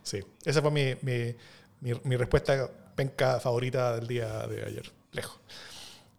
Sí, 0.01 0.19
esa 0.43 0.61
fue 0.61 0.69
mi, 0.69 0.95
mi, 1.01 1.93
mi 2.03 2.17
respuesta 2.17 2.69
penca 2.95 3.39
favorita 3.39 3.95
del 3.95 4.07
día 4.07 4.47
de 4.47 4.65
ayer. 4.65 4.91
Lejos. 5.11 5.39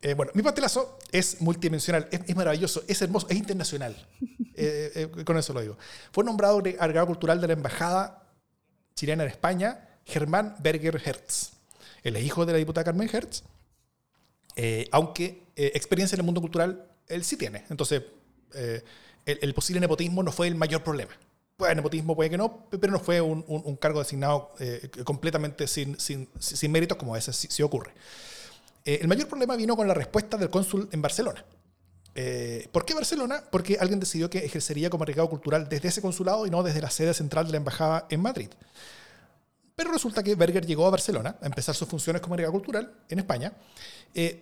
Eh, 0.04 0.12
bueno, 0.12 0.32
mi 0.34 0.42
pastelazo 0.42 0.98
es 1.10 1.40
multidimensional, 1.40 2.06
es, 2.10 2.36
maravilloso, 2.36 2.84
es 2.86 3.00
hermoso, 3.00 3.26
es 3.28 3.36
internacional. 3.36 3.96
Eh, 4.56 5.10
eh, 5.18 5.24
con 5.24 5.36
eso 5.36 5.52
lo 5.52 5.60
digo. 5.60 5.76
Fue 6.12 6.22
nombrado 6.22 6.62
agregado 6.78 7.08
cultural 7.08 7.40
de 7.40 7.48
la 7.48 7.54
Embajada 7.54 8.22
chilena 8.94 9.24
en 9.24 9.30
España, 9.30 9.98
Germán 10.04 10.54
Berger 10.60 11.02
Hertz. 11.04 11.54
Él 12.04 12.14
es 12.14 12.22
hijo 12.22 12.46
de 12.46 12.52
la 12.52 12.58
diputada 12.58 12.84
Carmen 12.84 13.10
Hertz, 13.12 13.42
aunque 14.92 15.42
experiencia 15.56 16.14
en 16.14 16.20
el 16.20 16.24
mundo 16.24 16.40
cultural 16.40 16.88
él 17.08 17.24
sí 17.24 17.36
tiene. 17.36 17.64
Entonces, 17.68 18.04
el, 18.52 18.84
el 19.42 19.54
posible 19.54 19.80
nepotismo 19.80 20.22
no 20.22 20.30
fue 20.30 20.46
el 20.46 20.54
mayor 20.54 20.84
problema 20.84 21.18
puede 21.56 21.74
nepotismo, 21.74 22.16
puede 22.16 22.30
que 22.30 22.38
no, 22.38 22.66
pero 22.68 22.92
no 22.92 22.98
fue 22.98 23.20
un, 23.20 23.76
cargo 23.76 24.00
designado 24.00 24.52
eh, 24.58 24.90
completamente 25.04 25.66
sin, 25.66 25.96
méritos 26.70 26.98
como 26.98 27.14
a 27.14 27.18
veces 27.18 27.36
sí, 27.48 27.62
ocurre. 27.62 27.92
Eh, 28.84 28.98
el 29.00 29.08
mayor 29.08 29.28
problema 29.28 29.56
vino 29.56 29.76
con 29.76 29.88
la 29.88 29.94
respuesta 29.94 30.36
del 30.36 30.50
cónsul 30.50 30.88
en 30.92 31.00
Barcelona. 31.00 31.44
Eh, 32.16 32.68
¿Por 32.70 32.84
qué 32.84 32.94
Barcelona? 32.94 33.42
Porque 33.50 33.76
alguien 33.80 33.98
decidió 33.98 34.30
que 34.30 34.38
ejercería 34.38 34.90
como 34.90 35.04
agregado 35.04 35.28
cultural 35.28 35.68
desde 35.68 35.88
ese 35.88 36.02
consulado 36.02 36.46
y 36.46 36.50
no 36.50 36.62
desde 36.62 36.80
la 36.80 36.90
sede 36.90 37.14
central 37.14 37.46
de 37.46 37.52
la 37.52 37.58
embajada 37.58 38.06
en 38.10 38.20
Madrid. 38.20 38.50
Pero 39.74 39.90
resulta 39.90 40.22
que 40.22 40.36
Berger 40.36 40.64
llegó 40.64 40.86
a 40.86 40.90
Barcelona 40.90 41.36
a 41.40 41.46
empezar 41.46 41.74
sus 41.74 41.88
funciones 41.88 42.22
como 42.22 42.34
agregado 42.34 42.52
cultural 42.52 42.94
en 43.08 43.18
España, 43.18 43.52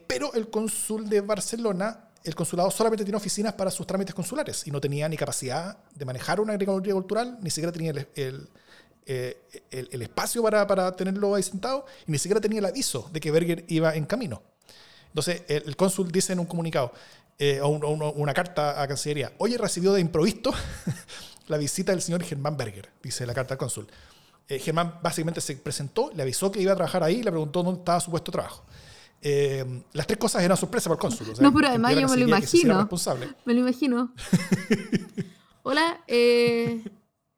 pero 0.07 0.35
el 0.35 0.51
cónsul 0.51 1.09
de 1.09 1.23
Barcelona 1.23 2.12
el 2.25 2.35
consulado 2.35 2.71
solamente 2.71 3.05
tiene 3.05 3.17
oficinas 3.17 3.55
para 3.55 3.71
sus 3.71 3.87
trámites 3.87 4.15
consulares 4.15 4.67
y 4.67 4.71
no 4.71 4.81
tenía 4.81 5.09
ni 5.09 5.17
capacidad 5.17 5.77
de 5.95 6.05
manejar 6.05 6.41
una 6.41 6.53
agricultura 6.53 6.95
cultural, 6.95 7.39
ni 7.41 7.51
siquiera 7.51 7.73
tenía 7.73 7.91
el, 7.91 8.49
eh, 9.07 9.37
espacio 9.71 10.43
para, 10.43 10.67
para, 10.67 10.95
tenerlo 10.95 11.35
ahí 11.35 11.43
sentado 11.43 11.87
y 12.07 12.13
ni 12.13 12.19
siquiera 12.19 12.41
tenía 12.41 12.61
el 12.61 12.67
aviso 12.67 13.09
de 13.13 13.21
que 13.21 13.31
Berger 13.31 13.65
iba 13.69 13.95
en 13.95 14.05
camino. 14.05 14.43
Entonces, 15.09 15.43
el, 15.49 15.77
cónsul 15.77 16.11
dice 16.11 16.33
en 16.33 16.39
un 16.39 16.47
comunicado 16.47 16.93
eh, 17.39 17.61
o, 17.61 17.69
una 17.69 18.33
carta 18.33 18.81
a 18.81 18.89
Cancillería, 18.89 19.33
oye, 19.39 19.59
recibió 19.59 19.93
de 19.93 20.01
improvisto 20.01 20.53
la 21.49 21.59
visita 21.59 21.93
del 21.93 22.01
señor 22.01 22.23
Germán 22.23 22.57
Berger, 22.57 22.89
dice 23.03 23.27
la 23.27 23.35
carta 23.35 23.55
al 23.55 23.59
cónsul. 23.59 23.89
Eh, 24.49 24.59
Germán 24.59 25.01
básicamente 25.03 25.41
se 25.41 25.57
presentó, 25.57 26.11
le 26.15 26.23
avisó 26.23 26.51
que 26.51 26.61
iba 26.61 26.73
a 26.73 26.77
trabajar 26.77 27.03
ahí, 27.03 27.23
le 27.23 27.31
preguntó 27.31 27.63
dónde 27.63 27.81
estaba 27.81 28.01
su 28.01 28.11
puesto 28.11 28.31
de 28.31 28.37
trabajo. 28.37 28.65
Eh, 29.25 29.85
las 29.93 30.07
tres 30.07 30.19
cosas 30.19 30.43
eran 30.43 30.57
sorpresa 30.57 30.91
para 30.91 30.97
el 30.97 31.01
cónsul. 31.01 31.31
o 31.31 31.37
sea, 31.37 31.43
No, 31.43 31.55
pero 31.55 31.69
además 31.69 31.95
yo 31.95 32.09
me 32.09 32.17
lo 32.17 32.27
imagino. 32.27 32.89
Me 33.45 33.55
lo 33.55 33.61
imagino. 33.61 34.13
Hola, 35.63 36.03
eh, 36.09 36.83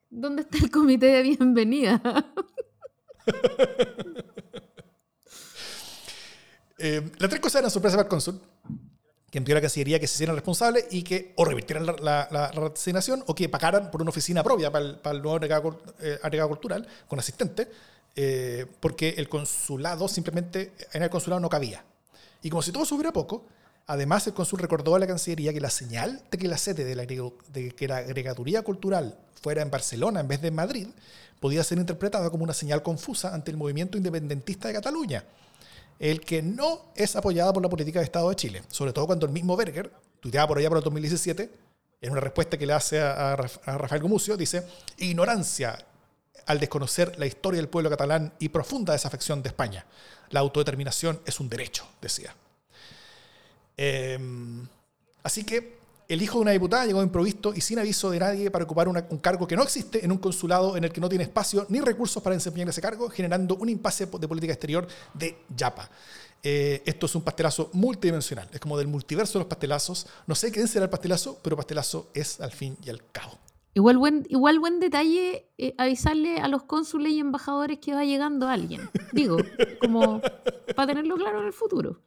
¿dónde 0.09 0.43
está 0.43 0.57
el 0.59 0.71
comité 0.71 1.07
de 1.07 1.23
bienvenida? 1.23 2.01
Eh, 6.77 7.13
las 7.19 7.31
tres 7.31 7.41
cosas 7.41 7.61
eran 7.61 7.71
sorpresa 7.71 7.97
para 7.97 8.03
el 8.03 8.11
cónsul, 8.11 8.41
que 9.35 9.39
en 9.39 9.45
teoría 9.45 9.61
Cancillería 9.63 9.99
que 9.99 10.07
se 10.07 10.15
hicieran 10.15 10.37
responsables 10.37 10.87
y 10.93 11.03
que 11.03 11.33
o 11.35 11.45
revirtieran 11.45 11.85
la, 11.87 11.97
la, 12.01 12.29
la- 12.31 12.53
la 12.55 12.69
resignación 12.69 13.25
o 13.27 13.35
que 13.35 13.49
pagaran 13.49 13.91
por 13.91 14.01
una 14.01 14.11
oficina 14.11 14.45
propia 14.45 14.71
para 14.71 14.85
el, 14.85 14.95
para 14.99 15.17
el 15.17 15.23
nuevo 15.23 15.35
agregado, 15.35 15.83
eh, 15.99 16.21
agregado 16.23 16.51
cultural 16.51 16.87
con 17.09 17.19
asistente, 17.19 17.69
eh, 18.15 18.65
porque 18.79 19.09
el 19.19 19.29
consulado 19.29 20.07
simplemente, 20.07 20.73
en 20.93 21.03
el 21.03 21.11
consulado 21.11 21.41
no 21.41 21.49
cabía. 21.49 21.85
Y 22.43 22.49
como 22.49 22.63
si 22.63 22.71
todo 22.71 22.85
subiera 22.85 23.13
poco, 23.13 23.45
además 23.89 24.25
el 24.29 24.35
cónsul 24.35 24.61
recordó 24.61 24.95
a 24.95 25.01
la 25.01 25.07
Cancillería 25.09 25.53
que 25.53 25.61
la 25.61 25.71
señal 25.71 26.23
de 26.31 26.39
que 26.39 26.47
la 26.47 26.57
sede 26.57 26.85
de, 26.85 26.95
la, 26.95 27.05
de 27.05 27.73
que 27.75 27.89
la 27.89 27.97
agregaduría 27.97 28.63
cultural 28.63 29.19
fuera 29.43 29.63
en 29.63 29.71
Barcelona 29.73 30.21
en 30.21 30.29
vez 30.29 30.43
de 30.43 30.47
en 30.49 30.55
Madrid 30.55 30.87
podía 31.41 31.65
ser 31.65 31.79
interpretada 31.79 32.31
como 32.31 32.45
una 32.45 32.55
señal 32.55 32.85
confusa 32.85 33.35
ante 33.35 33.51
el 33.51 33.57
movimiento 33.57 33.99
independentista 33.99 34.69
de 34.69 34.75
Cataluña 34.75 35.25
el 35.99 36.21
que 36.21 36.43
no 36.43 36.87
es 36.97 37.17
apoyada 37.17 37.53
por 37.53 37.63
la 37.63 37.69
política 37.69 37.99
de 38.01 38.05
Estado 38.05 38.29
de 38.29 38.37
Chile. 38.37 38.63
Sobre 38.69 38.93
todo 38.93 39.07
cuando 39.07 39.27
el 39.27 39.33
mismo 39.33 39.57
Berger, 39.57 39.91
tuiteaba 40.21 40.49
por 40.49 40.59
allá 40.59 40.69
por 40.69 40.79
el 40.79 40.85
2017, 40.85 41.51
en 42.01 42.11
una 42.13 42.21
respuesta 42.21 42.59
que 42.59 42.67
le 42.67 42.73
hace 42.73 43.01
a, 43.01 43.33
a 43.33 43.37
Raf- 43.37 43.61
a 43.65 43.79
Rafael 43.79 44.03
Gumucio, 44.03 44.37
dice, 44.37 44.67
ignorancia 44.99 45.79
al 46.47 46.61
desconocer 46.61 47.19
la 47.19 47.27
historia 47.27 47.59
del 47.59 47.69
pueblo 47.69 47.89
catalán 47.89 48.33
y 48.39 48.51
profunda 48.51 48.93
desafección 48.93 49.43
de 49.43 49.49
España. 49.49 49.87
La 50.31 50.41
autodeterminación 50.41 51.21
es 51.25 51.41
un 51.41 51.49
derecho, 51.49 51.87
decía. 52.03 52.35
Em, 53.77 54.67
así 55.23 55.45
que 55.45 55.79
el 56.09 56.23
hijo 56.23 56.39
de 56.39 56.43
una 56.43 56.51
diputada 56.51 56.87
llegó 56.87 57.03
improvisto 57.03 57.53
y 57.55 57.61
sin 57.61 57.79
aviso 57.79 58.11
de 58.11 58.19
nadie 58.19 58.51
para 58.51 58.65
ocupar 58.65 58.89
un 58.89 59.19
cargo 59.19 59.47
que 59.47 59.57
no 59.57 59.63
existe 59.63 60.05
en 60.05 60.13
un 60.13 60.19
consulado 60.19 60.77
en 60.77 60.85
el 60.85 60.93
que 60.93 61.01
no 61.01 61.09
tiene 61.09 61.25
espacio 61.25 61.67
ni 61.69 61.81
recursos 61.81 62.23
para 62.23 62.35
desempeñar 62.35 62.69
ese 62.69 62.83
cargo, 62.83 63.09
generando 63.09 63.57
un 63.57 63.69
impasse 63.69 64.07
de 64.07 64.29
política 64.29 64.53
exterior 64.53 64.87
de 65.15 65.37
Yapa. 65.57 65.89
Eh, 66.43 66.83
esto 66.85 67.07
es 67.07 67.15
un 67.15 67.23
pastelazo 67.23 67.71
multidimensional, 67.73 68.49
es 68.53 68.61
como 68.61 68.77
del 68.77 68.87
multiverso 68.87 69.39
de 69.39 69.45
los 69.45 69.49
pastelazos. 69.49 70.07
No 70.27 70.35
sé 70.35 70.53
quién 70.53 70.69
será 70.69 70.85
el 70.85 70.91
pastelazo, 70.91 71.39
pero 71.43 71.57
pastelazo 71.57 72.11
es 72.13 72.39
al 72.41 72.53
fin 72.53 72.77
y 72.85 72.91
al 72.91 73.01
cabo. 73.11 73.39
Igual 73.73 73.99
buen, 73.99 74.27
igual 74.29 74.61
buen 74.61 74.79
detalle 74.79 75.49
eh, 75.59 75.75
avisarle 75.79 76.39
a 76.39 76.49
los 76.49 76.65
cónsules 76.65 77.13
y 77.13 77.19
embajadores 77.19 77.79
que 77.79 77.95
va 77.95 78.05
llegando 78.05 78.47
alguien. 78.47 78.89
Digo, 79.13 79.39
como 79.81 80.21
para 80.77 80.87
tenerlo 80.87 81.17
claro 81.17 81.41
en 81.41 81.47
el 81.47 81.53
futuro. 81.53 81.99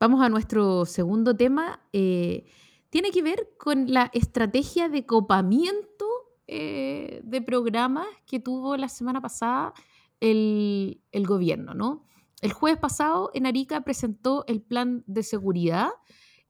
Vamos 0.00 0.22
a 0.22 0.28
nuestro 0.28 0.86
segundo 0.86 1.34
tema. 1.36 1.80
eh, 1.92 2.44
tiene 2.90 3.10
que 3.10 3.22
ver 3.22 3.50
con 3.58 3.92
la 3.92 4.10
estrategia 4.14 4.88
de 4.88 5.04
copamiento 5.04 6.06
eh, 6.46 7.20
de 7.24 7.42
programas 7.42 8.06
que 8.26 8.40
tuvo 8.40 8.76
la 8.76 8.88
semana 8.88 9.20
pasada 9.20 9.74
el, 10.20 11.00
gobierno, 11.12 11.74
¿no? 11.74 12.06
El 12.40 12.52
jueves 12.52 12.80
pasado 12.80 13.30
en 13.34 13.46
Arica 13.46 13.82
presentó 13.82 14.44
el 14.46 14.62
plan 14.62 15.04
de 15.06 15.22
seguridad, 15.22 15.88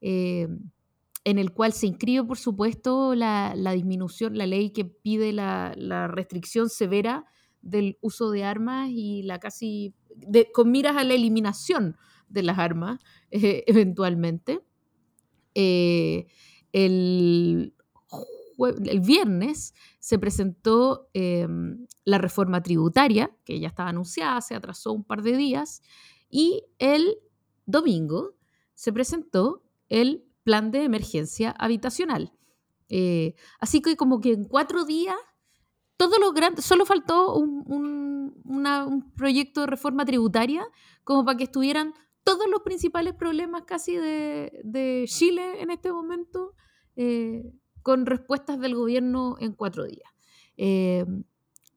eh, 0.00 0.46
en 1.24 1.38
el 1.38 1.52
cual 1.52 1.72
se 1.72 1.86
inscribe, 1.86 2.22
por 2.24 2.38
supuesto, 2.38 3.14
la, 3.14 3.54
disminución, 3.74 4.38
la 4.38 4.46
ley 4.46 4.70
que 4.70 4.84
pide 4.84 5.32
la 5.32 6.06
restricción 6.08 6.68
severa 6.68 7.26
del 7.62 7.98
uso 8.00 8.30
de 8.30 8.44
armas 8.44 8.90
y 8.90 9.22
la 9.22 9.38
casi, 9.38 9.94
con 10.52 10.70
miras 10.70 10.96
a 10.96 11.04
la 11.04 11.14
eliminación 11.14 11.96
de 12.28 12.42
las 12.42 12.58
armas, 12.58 13.00
eh, 13.30 13.64
eventualmente. 13.66 14.60
Eh, 15.54 16.26
el, 16.72 17.74
el 18.84 19.00
viernes 19.00 19.74
se 19.98 20.18
presentó 20.18 21.08
eh, 21.14 21.46
la 22.04 22.18
reforma 22.18 22.62
tributaria, 22.62 23.30
que 23.44 23.60
ya 23.60 23.68
estaba 23.68 23.90
anunciada, 23.90 24.40
se 24.40 24.54
atrasó 24.54 24.92
un 24.92 25.04
par 25.04 25.22
de 25.22 25.36
días, 25.36 25.82
y 26.30 26.64
el 26.78 27.18
domingo 27.66 28.34
se 28.74 28.92
presentó 28.92 29.62
el 29.88 30.24
plan 30.42 30.70
de 30.70 30.84
emergencia 30.84 31.50
habitacional. 31.50 32.32
Eh, 32.88 33.34
así 33.60 33.82
que 33.82 33.96
como 33.96 34.20
que 34.20 34.32
en 34.32 34.44
cuatro 34.44 34.84
días, 34.84 35.16
todo 35.98 36.18
lo 36.18 36.32
grande, 36.32 36.62
solo 36.62 36.86
faltó 36.86 37.34
un, 37.34 37.62
un- 37.66 38.40
una- 38.44 38.86
un 38.86 39.12
proyecto 39.12 39.60
de 39.62 39.66
reforma 39.66 40.06
tributaria 40.06 40.64
como 41.04 41.24
para 41.26 41.36
que 41.36 41.44
estuvieran 41.44 41.92
todos 42.24 42.48
los 42.48 42.60
principales 42.62 43.14
problemas 43.14 43.64
casi 43.66 43.96
de, 43.96 44.60
de 44.64 45.04
Chile 45.06 45.60
en 45.60 45.70
este 45.70 45.92
momento 45.92 46.54
eh, 46.96 47.52
con 47.82 48.06
respuestas 48.06 48.58
del 48.60 48.74
gobierno 48.74 49.36
en 49.40 49.52
cuatro 49.52 49.84
días. 49.84 50.10
Eh, 50.56 51.04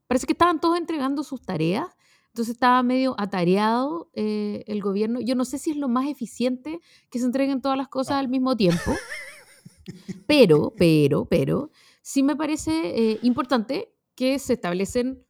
parece 0.07 0.25
que 0.27 0.33
estaban 0.33 0.59
todos 0.59 0.77
entregando 0.77 1.23
sus 1.23 1.41
tareas, 1.41 1.87
entonces 2.27 2.53
estaba 2.55 2.83
medio 2.83 3.15
atareado 3.17 4.09
eh, 4.13 4.63
el 4.67 4.81
gobierno. 4.81 5.19
Yo 5.21 5.35
no 5.35 5.45
sé 5.45 5.57
si 5.57 5.71
es 5.71 5.77
lo 5.77 5.87
más 5.89 6.07
eficiente 6.07 6.79
que 7.09 7.19
se 7.19 7.25
entreguen 7.25 7.61
todas 7.61 7.77
las 7.77 7.87
cosas 7.87 8.17
al 8.17 8.27
mismo 8.29 8.55
tiempo, 8.55 8.91
pero, 10.27 10.73
pero, 10.77 11.25
pero, 11.25 11.71
sí 12.01 12.23
me 12.23 12.35
parece 12.35 12.71
eh, 13.11 13.19
importante 13.21 13.93
que 14.21 14.39
se 14.39 14.53
establecen 14.53 15.25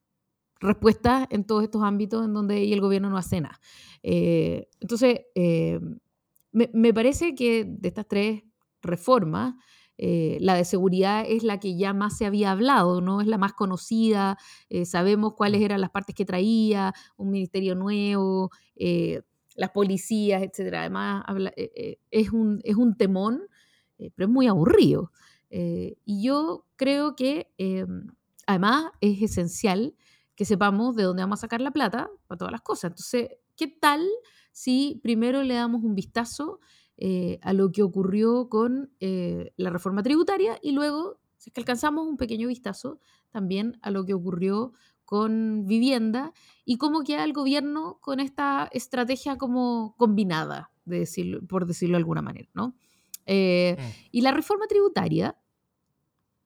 respuestas 0.59 1.27
en 1.31 1.45
todos 1.45 1.63
estos 1.63 1.83
ámbitos 1.83 2.25
en 2.25 2.33
donde 2.33 2.71
el 2.73 2.81
gobierno 2.81 3.09
no 3.09 3.17
hace 3.17 3.41
nada. 3.41 3.59
Eh, 4.03 4.69
entonces, 4.79 5.21
eh, 5.35 5.79
me, 6.51 6.69
me 6.73 6.93
parece 6.93 7.35
que 7.35 7.65
de 7.65 7.87
estas 7.89 8.07
tres 8.07 8.43
reformas, 8.81 9.55
eh, 9.97 10.37
la 10.41 10.55
de 10.55 10.65
seguridad 10.65 11.23
es 11.27 11.43
la 11.43 11.59
que 11.59 11.77
ya 11.77 11.93
más 11.93 12.17
se 12.17 12.25
había 12.25 12.51
hablado, 12.51 13.01
¿no? 13.01 13.21
Es 13.21 13.27
la 13.27 13.37
más 13.37 13.53
conocida, 13.53 14.37
sabemos 14.85 15.33
cuáles 15.35 15.61
eran 15.61 15.81
las 15.81 15.91
partes 15.91 16.15
que 16.15 16.25
traía, 16.25 16.93
un 17.17 17.31
ministerio 17.31 17.75
nuevo, 17.75 18.49
las 19.55 19.69
policías, 19.71 20.41
etc. 20.43 20.81
Además, 20.81 21.23
habla- 21.27 21.53
es, 21.55 22.31
un, 22.31 22.61
es 22.63 22.75
un 22.75 22.95
temón, 22.97 23.43
pero 23.97 24.27
es 24.27 24.29
muy 24.29 24.47
aburrido. 24.47 25.11
Y 25.49 26.23
yo 26.23 26.65
creo 26.77 27.15
que, 27.15 27.51
eh, 27.57 27.85
además, 28.47 28.85
es 29.01 29.21
esencial 29.21 29.95
que 30.35 30.45
sepamos 30.45 30.95
de 30.95 31.03
dónde 31.03 31.23
vamos 31.23 31.39
a 31.39 31.41
sacar 31.41 31.61
la 31.61 31.71
plata 31.71 32.09
para 32.27 32.37
todas 32.37 32.51
las 32.51 32.61
cosas. 32.61 32.91
Entonces, 32.91 33.29
¿qué 33.55 33.67
tal 33.67 34.07
si 34.51 34.99
primero 35.03 35.43
le 35.43 35.53
damos 35.55 35.83
un 35.83 35.95
vistazo 35.95 36.59
eh, 36.97 37.39
a 37.41 37.53
lo 37.53 37.71
que 37.71 37.83
ocurrió 37.83 38.49
con 38.49 38.91
eh, 38.99 39.53
la 39.57 39.69
reforma 39.69 40.03
tributaria 40.03 40.59
y 40.61 40.71
luego, 40.71 41.19
si 41.37 41.49
es 41.49 41.53
que 41.53 41.61
alcanzamos 41.61 42.05
un 42.07 42.17
pequeño 42.17 42.47
vistazo 42.47 42.99
también 43.31 43.77
a 43.81 43.91
lo 43.91 44.05
que 44.05 44.13
ocurrió 44.13 44.73
con 45.05 45.65
vivienda 45.65 46.31
y 46.63 46.77
cómo 46.77 47.01
queda 47.03 47.23
el 47.23 47.33
gobierno 47.33 47.97
con 48.01 48.19
esta 48.19 48.69
estrategia 48.71 49.37
como 49.37 49.95
combinada, 49.97 50.71
de 50.85 50.99
decirlo, 50.99 51.45
por 51.47 51.65
decirlo 51.65 51.93
de 51.93 51.97
alguna 52.01 52.21
manera, 52.21 52.49
¿no? 52.53 52.75
Eh, 53.25 53.75
Mm. 53.77 53.83
y 54.11 54.21
la 54.21 54.31
reforma 54.31 54.67
tributaria 54.67 55.37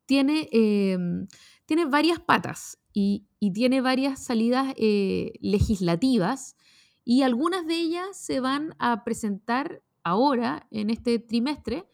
tiene, 0.06 0.48
eh, 0.52 0.98
tiene 1.66 1.84
varias 1.84 2.20
patas 2.20 2.78
y, 2.92 3.26
tiene 3.52 3.80
varias 3.80 4.24
salidas 4.24 4.74
eh, 4.76 5.34
legislativas 5.40 6.56
y 7.04 7.22
algunas 7.22 7.66
de 7.66 7.74
ellas 7.74 8.08
se 8.12 8.40
van 8.40 8.74
a 8.78 9.04
presentar 9.04 9.82
ahora 10.02 10.66
en 10.70 10.90
este 10.90 11.18
trimestre 11.20 11.88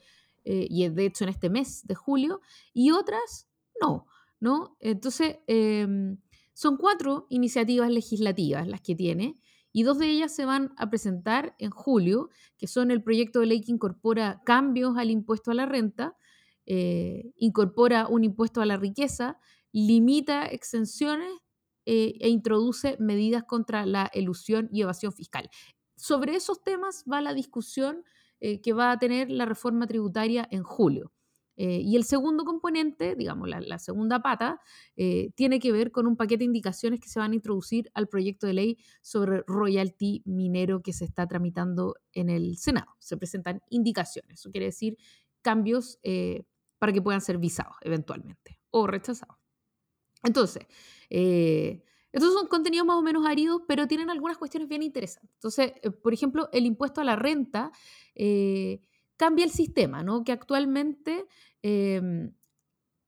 eh, 0.45 0.67
y 0.71 0.89
de 0.89 1.07
hecho 1.07 1.25
en 1.25 1.31
este 1.31 1.51
mes 1.51 1.87
de 1.87 1.95
julio 1.95 2.41
y 2.73 2.91
otras 2.91 3.49
no, 3.81 4.07
¿no? 4.41 4.77
Entonces, 4.81 5.39
em, 5.47 6.19
son 6.55 6.77
cuatro 6.77 7.27
iniciativas 7.31 7.91
legislativas 7.91 8.67
las 8.67 8.81
que 8.81 8.95
tiene 8.95 9.39
y 9.73 9.85
dos 9.85 9.99
de 9.99 10.11
ellas 10.11 10.35
se 10.35 10.45
van 10.45 10.73
a 10.77 10.91
presentar 10.91 11.55
en 11.59 11.71
julio, 11.71 12.29
que 12.59 12.67
son 12.67 12.91
el 12.91 13.03
proyecto 13.03 13.41
de 13.41 13.47
ley 13.47 13.61
que 13.63 13.73
incorpora 13.73 14.43
cambios 14.45 14.97
al 14.99 15.11
impuesto 15.11 15.51
a 15.51 15.55
la 15.55 15.67
renta, 15.67 16.17
eh, 16.67 17.33
incorpora 17.37 18.07
un 18.07 18.23
impuesto 18.23 18.61
a 18.61 18.67
la 18.67 18.77
riqueza, 18.77 19.39
limita 19.73 20.47
exenciones 20.47 21.33
eh, 21.85 22.15
e 22.21 22.29
introduce 22.29 22.97
medidas 23.01 23.43
contra 23.43 23.87
la 23.87 24.09
elusión 24.13 24.69
y 24.73 24.83
evasión 24.83 25.13
fiscal. 25.13 25.51
Sobre 25.97 26.37
esos 26.37 26.63
temas 26.63 27.05
va 27.11 27.21
la 27.21 27.35
discusión 27.35 28.05
eh, 28.39 28.61
que 28.61 28.73
va 28.73 28.93
a 28.93 28.99
tener 28.99 29.31
la 29.31 29.47
reforma 29.47 29.87
tributaria 29.89 30.47
en 30.51 30.63
julio. 30.63 31.13
Eh, 31.57 31.81
y 31.83 31.97
el 31.97 32.05
segundo 32.05 32.45
componente, 32.45 33.15
digamos, 33.17 33.49
la, 33.49 33.79
segunda 33.79 34.23
pata, 34.23 34.61
tiene 35.35 35.59
que 35.59 35.71
ver 35.71 35.93
con 35.93 36.07
un 36.07 36.17
paquete 36.17 36.39
de 36.39 36.47
indicaciones 36.47 36.99
que 36.99 37.09
se 37.09 37.19
van 37.19 37.33
a 37.33 37.35
introducir 37.35 37.91
al 37.95 38.09
proyecto 38.09 38.47
de 38.47 38.55
ley 38.55 38.79
sobre 39.03 39.43
royalty 39.47 40.23
minero 40.25 40.83
que 40.83 40.93
se 40.93 41.05
está 41.05 41.27
tramitando 41.27 41.97
en 42.13 42.31
el 42.31 42.57
Senado. 42.57 42.97
Se 43.01 43.17
presentan 43.17 43.61
indicaciones, 43.69 44.41
eso 44.41 44.51
quiere 44.51 44.67
decir 44.67 44.97
cambios 45.43 45.99
para 46.79 46.93
que 46.93 47.03
puedan 47.03 47.21
ser 47.21 47.39
visados 47.39 47.77
eventualmente 47.83 48.59
o 48.71 48.87
rechazados. 48.87 49.42
Entonces, 50.23 50.67
eh, 51.11 51.83
estos 52.13 52.33
son 52.33 52.47
contenidos 52.47 52.87
más 52.87 52.97
o 52.97 53.03
menos 53.03 53.27
áridos, 53.27 53.63
pero 53.67 53.87
tienen 53.87 54.11
algunas 54.11 54.39
cuestiones 54.39 54.69
bien 54.69 54.83
interesantes. 54.83 55.31
Entonces, 55.35 55.73
eh, 55.83 55.91
por 55.91 56.13
ejemplo, 56.13 56.49
el 56.53 56.67
impuesto 56.67 57.01
a 57.01 57.05
la 57.05 57.17
renta 57.17 57.73
eh, 58.15 58.81
cambia 59.17 59.45
el 59.45 59.51
sistema, 59.51 60.03
¿no? 60.03 60.25
Que 60.25 60.33
actualmente 60.33 61.27
em, 61.63 62.33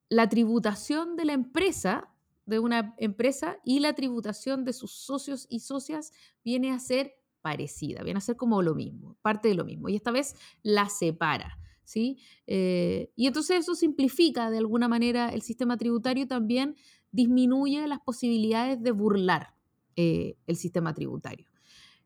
la 0.08 0.28
tributación 0.28 1.16
de 1.16 1.24
la 1.24 1.32
empresa, 1.32 2.14
de 2.46 2.58
una 2.58 2.94
empresa, 2.98 3.58
y 3.64 3.80
la 3.80 3.94
tributación 3.94 4.64
de 4.64 4.72
sus 4.72 4.92
socios 4.92 5.46
y 5.48 5.60
socias 5.60 6.12
viene 6.44 6.72
a 6.72 6.78
ser 6.78 7.14
parecida, 7.42 8.02
viene 8.02 8.18
a 8.18 8.22
ser 8.22 8.36
como 8.36 8.62
lo 8.62 8.74
mismo, 8.74 9.16
parte 9.22 9.48
de 9.48 9.54
lo 9.54 9.64
mismo. 9.64 9.88
Y 9.88 9.96
esta 9.96 10.10
vez 10.10 10.34
la 10.62 10.88
separa. 10.88 11.58
¿Sí? 11.86 12.18
y 12.46 13.26
entonces 13.26 13.58
eso 13.60 13.74
simplifica 13.74 14.50
de 14.50 14.56
alguna 14.56 14.88
manera 14.88 15.28
el 15.28 15.42
sistema 15.42 15.76
tributario 15.76 16.26
también 16.26 16.76
disminuye 17.14 17.86
las 17.86 18.00
posibilidades 18.00 18.82
de 18.82 18.90
burlar 18.90 19.54
eh, 19.94 20.36
el 20.48 20.56
sistema 20.56 20.92
tributario. 20.92 21.46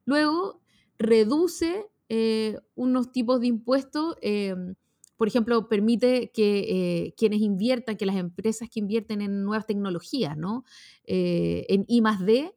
Luego, 0.05 0.61
reduce 0.99 1.87
eh, 2.11 2.59
unos 2.75 3.11
tipos 3.11 3.41
de 3.41 3.47
impuestos, 3.47 4.17
eh, 4.21 4.55
por 5.17 5.27
ejemplo, 5.27 5.67
permite 5.67 6.31
que 6.31 7.15
quienes 7.17 7.41
inviertan, 7.41 7.97
que 7.97 8.05
las 8.05 8.17
empresas 8.17 8.69
que 8.69 8.81
invierten 8.81 9.23
en 9.23 9.45
nuevas 9.45 9.67
tecnologías, 9.67 10.37
¿no? 10.37 10.65
en 11.05 11.85
I 11.89 12.03
D, 12.21 12.55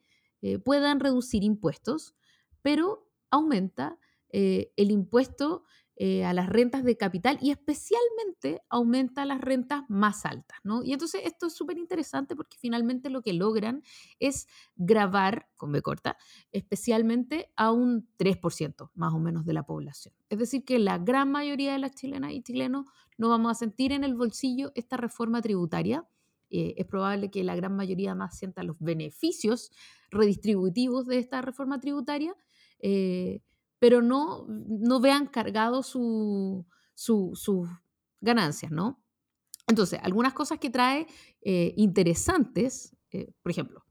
puedan 0.64 1.00
reducir 1.00 1.44
impuestos, 1.44 2.14
pero 2.62 3.10
aumenta 3.32 3.98
el 4.30 4.92
impuesto 4.92 5.64
eh, 6.04 6.26
a 6.26 6.34
las 6.34 6.50
rentas 6.50 6.84
de 6.84 6.98
capital 6.98 7.38
y 7.44 7.52
especialmente 7.52 8.64
aumenta 8.70 9.24
las 9.24 9.40
rentas 9.40 9.84
más 9.88 10.26
altas, 10.26 10.58
¿no? 10.64 10.84
Y 10.84 10.94
entonces 10.94 11.22
esto 11.26 11.46
es 11.46 11.54
súper 11.54 11.78
interesante 11.78 12.36
porque 12.36 12.58
finalmente 12.60 13.12
lo 13.12 13.22
que 13.22 13.34
logran 13.34 13.84
es 14.18 14.48
grabar, 14.76 15.48
con 15.58 15.72
B 15.72 15.84
corta, 15.84 16.18
especialmente 16.52 17.52
a 17.56 17.72
un 17.72 18.10
3% 18.18 18.90
más 18.96 19.14
o 19.14 19.20
menos 19.20 19.46
de 19.46 19.54
la 19.54 19.62
población. 19.62 20.16
Es 20.30 20.40
decir, 20.40 20.66
que 20.66 20.80
la 20.80 20.98
gran 20.98 21.32
mayoría 21.32 21.74
de 21.74 21.78
las 21.78 21.94
chilenas 21.94 22.32
y 22.32 22.42
chilenos 22.42 22.88
no 23.20 23.30
vamos 23.30 23.52
a 23.52 23.54
sentir 23.54 23.92
en 23.92 24.04
el 24.04 24.16
bolsillo 24.16 24.72
esta 24.74 24.98
reforma 24.98 25.40
tributaria. 25.40 26.08
Eh, 26.50 26.74
es 26.78 26.88
probable 26.88 27.30
que 27.30 27.44
la 27.44 27.56
gran 27.56 27.76
mayoría 27.76 28.16
más 28.16 28.40
sienta 28.40 28.64
los 28.64 28.80
beneficios 28.80 29.72
redistributivos 30.10 31.06
de 31.06 31.20
esta 31.20 31.44
reforma 31.44 31.80
tributaria. 31.80 32.36
Eh, 32.80 33.44
pero 33.82 34.04
no, 34.04 34.46
no 34.48 35.00
vean 35.00 35.26
cargado 35.26 35.82
sus 35.82 36.68
ganancias, 38.22 38.72
¿no? 38.72 39.04
Entonces, 39.68 40.00
algunas 40.04 40.34
cosas 40.34 40.60
que 40.60 40.70
trae 40.70 41.08
eh, 41.42 41.74
interesantes, 41.78 42.96
eh, 43.10 43.32
por 43.42 43.52
ejemplo, 43.52 43.84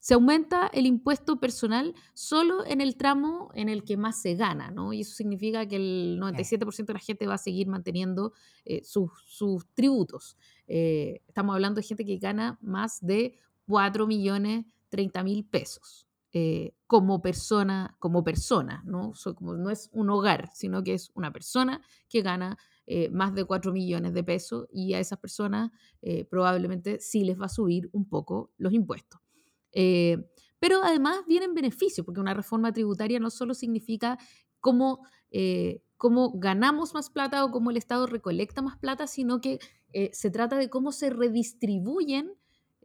se 0.00 0.14
aumenta 0.14 0.66
el 0.74 0.84
impuesto 0.84 1.38
personal 1.38 1.94
solo 2.12 2.66
en 2.66 2.80
el 2.80 2.96
tramo 2.96 3.52
en 3.54 3.68
el 3.68 3.84
que 3.84 3.96
más 3.96 4.20
se 4.20 4.34
gana, 4.34 4.72
¿no? 4.72 4.92
Y 4.92 5.02
eso 5.02 5.14
significa 5.14 5.64
que 5.68 5.76
el 5.76 6.18
97% 6.20 6.84
de 6.84 6.94
la 6.94 6.98
gente 6.98 7.28
va 7.28 7.34
a 7.34 7.38
seguir 7.38 7.68
manteniendo 7.68 8.32
eh, 8.64 8.82
sus, 8.82 9.12
sus, 9.28 9.64
tributos. 9.74 10.36
estamos 10.66 11.54
hablando 11.54 11.80
de 11.80 11.86
gente 11.86 12.04
que 12.04 12.18
gana 12.18 12.58
más 12.62 12.98
de 13.00 13.38
4 13.68 14.08
millones 14.08 14.64
30 14.88 15.22
mil 15.22 15.44
pesos. 15.44 16.05
Eh, 16.38 16.74
como 16.86 17.22
persona, 17.22 17.96
como 17.98 18.22
persona, 18.22 18.82
¿no? 18.84 19.14
no 19.40 19.70
es 19.70 19.88
un 19.94 20.10
hogar, 20.10 20.50
sino 20.52 20.82
que 20.82 20.92
es 20.92 21.10
una 21.14 21.32
persona 21.32 21.80
que 22.10 22.20
gana 22.20 22.58
eh, 22.86 23.08
más 23.08 23.34
de 23.34 23.46
4 23.46 23.72
millones 23.72 24.12
de 24.12 24.22
pesos 24.22 24.66
y 24.70 24.92
a 24.92 25.00
esas 25.00 25.18
personas 25.18 25.70
eh, 26.02 26.26
probablemente 26.26 27.00
sí 27.00 27.24
les 27.24 27.40
va 27.40 27.46
a 27.46 27.48
subir 27.48 27.88
un 27.92 28.06
poco 28.06 28.52
los 28.58 28.74
impuestos. 28.74 29.18
pero 30.58 30.84
además 30.84 31.24
vienen 31.26 31.54
beneficios, 31.54 32.04
porque 32.04 32.20
una 32.20 32.34
reforma 32.34 32.70
tributaria 32.70 33.18
no 33.18 33.30
solo 33.30 33.54
significa 33.54 34.18
cómo, 34.60 35.06
cómo 35.96 36.32
ganamos 36.34 36.92
más 36.92 37.08
plata 37.08 37.46
o 37.46 37.50
cómo 37.50 37.70
el 37.70 37.78
Estado 37.78 38.06
recolecta 38.06 38.60
más 38.60 38.76
plata, 38.76 39.06
sino 39.06 39.40
que 39.40 39.58
se 40.12 40.30
trata 40.30 40.56
de 40.58 40.68
cómo 40.68 40.92
se 40.92 41.08
redistribuyen 41.08 42.34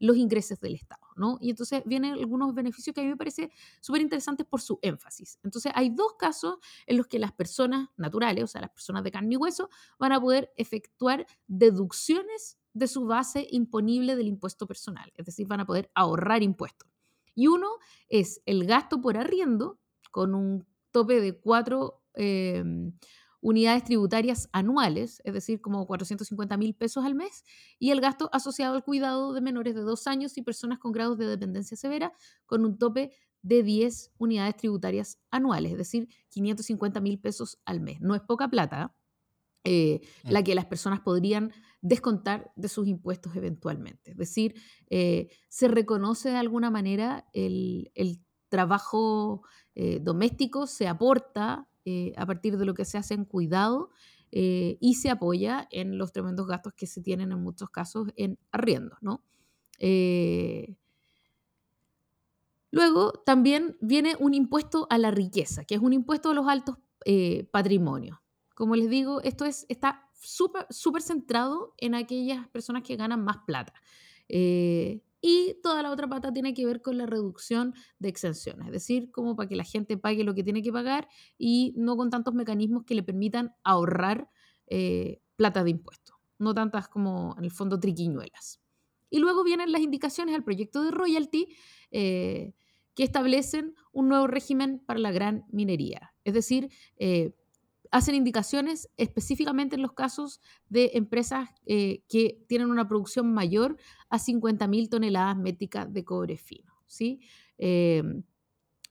los 0.01 0.17
ingresos 0.17 0.59
del 0.59 0.73
Estado, 0.73 1.05
¿no? 1.15 1.37
Y 1.39 1.51
entonces 1.51 1.83
vienen 1.85 2.13
algunos 2.13 2.55
beneficios 2.55 2.93
que 2.93 3.01
a 3.01 3.03
mí 3.03 3.09
me 3.11 3.17
parece 3.17 3.51
súper 3.79 4.01
interesantes 4.01 4.47
por 4.47 4.59
su 4.59 4.79
énfasis. 4.81 5.39
Entonces 5.43 5.71
hay 5.75 5.89
dos 5.89 6.15
casos 6.17 6.57
en 6.87 6.97
los 6.97 7.05
que 7.05 7.19
las 7.19 7.31
personas 7.31 7.89
naturales, 7.97 8.43
o 8.43 8.47
sea, 8.47 8.61
las 8.61 8.71
personas 8.71 9.03
de 9.03 9.11
carne 9.11 9.35
y 9.35 9.37
hueso, 9.37 9.69
van 9.99 10.11
a 10.11 10.19
poder 10.19 10.51
efectuar 10.57 11.27
deducciones 11.47 12.57
de 12.73 12.87
su 12.87 13.05
base 13.05 13.47
imponible 13.51 14.15
del 14.15 14.27
impuesto 14.27 14.65
personal, 14.65 15.11
es 15.15 15.25
decir, 15.25 15.45
van 15.45 15.59
a 15.59 15.65
poder 15.65 15.91
ahorrar 15.93 16.41
impuestos. 16.41 16.89
Y 17.35 17.47
uno 17.47 17.69
es 18.09 18.41
el 18.45 18.65
gasto 18.65 19.01
por 19.01 19.17
arriendo, 19.17 19.79
con 20.09 20.33
un 20.35 20.65
tope 20.91 21.21
de 21.21 21.39
cuatro... 21.39 22.01
Em, 22.13 22.93
unidades 23.41 23.83
tributarias 23.83 24.49
anuales, 24.51 25.21
es 25.25 25.33
decir, 25.33 25.61
como 25.61 25.85
450 25.85 26.57
mil 26.57 26.73
pesos 26.75 27.03
al 27.03 27.15
mes, 27.15 27.43
y 27.79 27.91
el 27.91 27.99
gasto 27.99 28.29
asociado 28.31 28.75
al 28.75 28.83
cuidado 28.83 29.33
de 29.33 29.41
menores 29.41 29.75
de 29.75 29.81
dos 29.81 30.07
años 30.07 30.37
y 30.37 30.43
personas 30.43 30.79
con 30.79 30.91
grados 30.91 31.17
de 31.17 31.25
dependencia 31.25 31.75
severa, 31.75 32.13
con 32.45 32.63
un 32.63 32.77
tope 32.77 33.11
de 33.41 33.63
10 33.63 34.11
unidades 34.19 34.55
tributarias 34.55 35.19
anuales, 35.31 35.71
es 35.71 35.77
decir, 35.77 36.07
550 36.29 37.01
mil 37.01 37.19
pesos 37.19 37.59
al 37.65 37.81
mes. 37.81 37.99
No 37.99 38.15
es 38.15 38.21
poca 38.21 38.47
plata 38.49 38.95
eh, 39.63 40.01
mm. 40.23 40.31
la 40.31 40.43
que 40.43 40.55
las 40.55 40.65
personas 40.65 41.01
podrían 41.01 41.51
descontar 41.81 42.51
de 42.55 42.67
sus 42.67 42.87
impuestos 42.87 43.35
eventualmente. 43.35 44.11
Es 44.11 44.17
decir, 44.17 44.55
eh, 44.89 45.29
se 45.49 45.67
reconoce 45.67 46.29
de 46.29 46.37
alguna 46.37 46.69
manera 46.69 47.27
el, 47.33 47.91
trabajo 48.49 49.43
eh, 49.75 49.99
doméstico, 50.01 50.67
se 50.67 50.85
aporta 50.85 51.69
eh, 51.85 52.13
a 52.15 52.25
partir 52.25 52.57
de 52.57 52.65
lo 52.65 52.73
que 52.73 52.85
se 52.85 52.97
hace 52.97 53.13
en 53.13 53.25
cuidado 53.25 53.89
eh, 54.31 54.77
y 54.79 54.95
se 54.95 55.09
apoya 55.09 55.67
en 55.71 55.97
los 55.97 56.11
tremendos 56.11 56.47
gastos 56.47 56.73
que 56.73 56.87
se 56.87 57.01
tienen 57.01 57.31
en 57.31 57.41
muchos 57.41 57.69
casos 57.69 58.09
en 58.15 58.37
arriendo. 58.51 58.97
Eh, 59.79 60.75
luego 62.69 63.13
también 63.25 63.77
viene 63.81 64.15
un 64.19 64.33
impuesto 64.33 64.87
a 64.89 64.97
la 64.97 65.11
riqueza, 65.11 65.65
que 65.65 65.75
es 65.75 65.81
un 65.81 65.93
impuesto 65.93 66.29
a 66.29 66.33
los 66.33 66.47
altos 66.47 66.77
patrimonios. 67.51 68.19
Como 68.53 68.75
les 68.75 68.87
digo, 68.87 69.21
esto 69.21 69.45
es, 69.45 69.65
está 69.69 70.07
súper 70.13 71.01
centrado 71.01 71.73
en 71.77 71.95
aquellas 71.95 72.47
personas 72.49 72.83
que 72.83 72.95
ganan 72.95 73.23
más 73.23 73.37
plata. 73.47 73.73
Y 75.21 75.55
toda 75.61 75.83
la 75.83 75.91
otra 75.91 76.09
pata 76.09 76.33
tiene 76.33 76.53
que 76.53 76.65
ver 76.65 76.81
con 76.81 76.97
la 76.97 77.05
reducción 77.05 77.75
de 77.99 78.09
exenciones, 78.09 78.67
es 78.67 78.73
decir, 78.73 79.11
como 79.11 79.35
para 79.35 79.47
que 79.47 79.55
la 79.55 79.63
gente 79.63 79.95
pague 79.95 80.23
lo 80.23 80.33
que 80.33 80.43
tiene 80.43 80.63
que 80.63 80.71
pagar 80.71 81.07
y 81.37 81.73
no 81.77 81.95
con 81.95 82.09
tantos 82.09 82.33
mecanismos 82.33 82.83
que 82.85 82.95
le 82.95 83.03
permitan 83.03 83.53
ahorrar 83.63 84.29
eh, 84.67 85.21
plata 85.35 85.63
de 85.63 85.71
impuestos, 85.71 86.15
no 86.39 86.55
tantas 86.55 86.87
como 86.87 87.35
en 87.37 87.45
el 87.45 87.51
fondo 87.51 87.79
triquiñuelas. 87.79 88.61
Y 89.11 89.19
luego 89.19 89.43
vienen 89.43 89.71
las 89.71 89.81
indicaciones 89.81 90.33
al 90.33 90.43
proyecto 90.43 90.83
de 90.83 90.91
royalty 90.91 91.55
eh, 91.91 92.53
que 92.95 93.03
establecen 93.03 93.75
un 93.91 94.09
nuevo 94.09 94.25
régimen 94.25 94.79
para 94.85 94.99
la 94.99 95.11
gran 95.11 95.45
minería, 95.51 96.13
es 96.23 96.33
decir, 96.33 96.69
eh, 96.97 97.35
hacen 97.91 98.15
indicaciones 98.15 98.89
específicamente 98.97 99.75
en 99.75 99.81
los 99.81 99.91
casos 99.91 100.39
de 100.69 100.91
empresas 100.93 101.49
eh, 101.65 102.03
que 102.07 102.43
tienen 102.47 102.71
una 102.71 102.87
producción 102.87 103.33
mayor 103.33 103.77
a 104.09 104.17
50.000 104.17 104.89
toneladas 104.89 105.37
métricas 105.37 105.91
de 105.93 106.05
cobre 106.05 106.37
fino. 106.37 106.73
¿sí? 106.87 107.19
Em, 107.57 108.23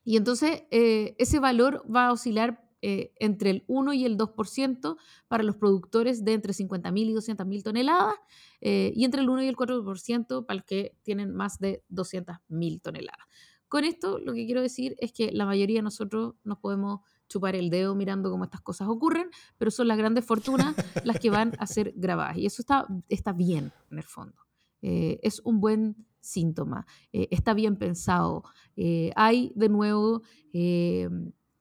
y 0.04 0.16
entonces 0.16 0.64
eh, 0.70 1.16
ese 1.18 1.40
valor 1.40 1.84
va 1.84 2.08
a 2.08 2.12
oscilar 2.12 2.68
eh, 2.82 3.12
entre 3.18 3.50
el 3.50 3.64
1 3.66 3.92
y 3.94 4.04
el 4.04 4.16
2% 4.16 4.96
para 5.28 5.42
los 5.42 5.56
productores 5.56 6.24
de 6.24 6.34
entre 6.34 6.52
50.000 6.52 6.98
y 6.98 7.14
200.000 7.14 7.62
toneladas 7.62 8.14
y 8.62 9.04
entre 9.04 9.22
el 9.22 9.30
1 9.30 9.42
y 9.42 9.48
el 9.48 9.56
4% 9.56 10.44
para 10.44 10.56
los 10.58 10.64
que 10.66 10.94
tienen 11.02 11.34
más 11.34 11.58
de 11.58 11.82
200.000 11.90 12.82
toneladas. 12.82 13.26
Con 13.68 13.84
esto 13.84 14.18
lo 14.18 14.34
que 14.34 14.44
quiero 14.46 14.60
decir 14.60 14.96
es 14.98 15.12
que 15.12 15.30
la 15.32 15.46
mayoría 15.46 15.78
de 15.78 15.82
nosotros 15.82 16.34
nos 16.44 16.58
podemos 16.58 17.00
chupar 17.30 17.56
el 17.56 17.70
dedo 17.70 17.94
mirando 17.94 18.30
cómo 18.30 18.44
estas 18.44 18.60
cosas 18.60 18.88
ocurren, 18.88 19.30
pero 19.56 19.70
son 19.70 19.88
las 19.88 19.96
grandes 19.96 20.26
fortunas 20.26 20.74
las 21.04 21.18
que 21.18 21.30
van 21.30 21.52
a 21.58 21.66
ser 21.66 21.94
grabadas. 21.96 22.36
Y 22.36 22.44
eso 22.44 22.60
está, 22.60 22.86
está 23.08 23.32
bien 23.32 23.72
en 23.90 23.98
el 23.98 24.04
fondo. 24.04 24.36
Eh, 24.82 25.18
es 25.22 25.40
un 25.44 25.60
buen 25.60 26.06
síntoma, 26.20 26.86
eh, 27.12 27.28
está 27.30 27.54
bien 27.54 27.76
pensado. 27.76 28.42
Eh, 28.76 29.12
hay 29.16 29.52
de 29.54 29.68
nuevo 29.68 30.22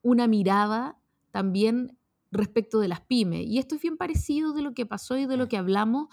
una 0.01 0.27
mirada 0.27 0.99
también 1.31 1.95
respecto 2.31 2.79
de 2.79 2.87
las 2.87 3.01
pymes. 3.01 3.45
Y 3.45 3.59
esto 3.59 3.75
es 3.75 3.81
bien 3.81 3.97
parecido 3.97 4.53
de 4.53 4.63
lo 4.63 4.73
que 4.73 4.85
pasó 4.85 5.17
y 5.17 5.27
de 5.27 5.37
lo 5.37 5.47
que 5.47 5.57
hablamos 5.57 6.07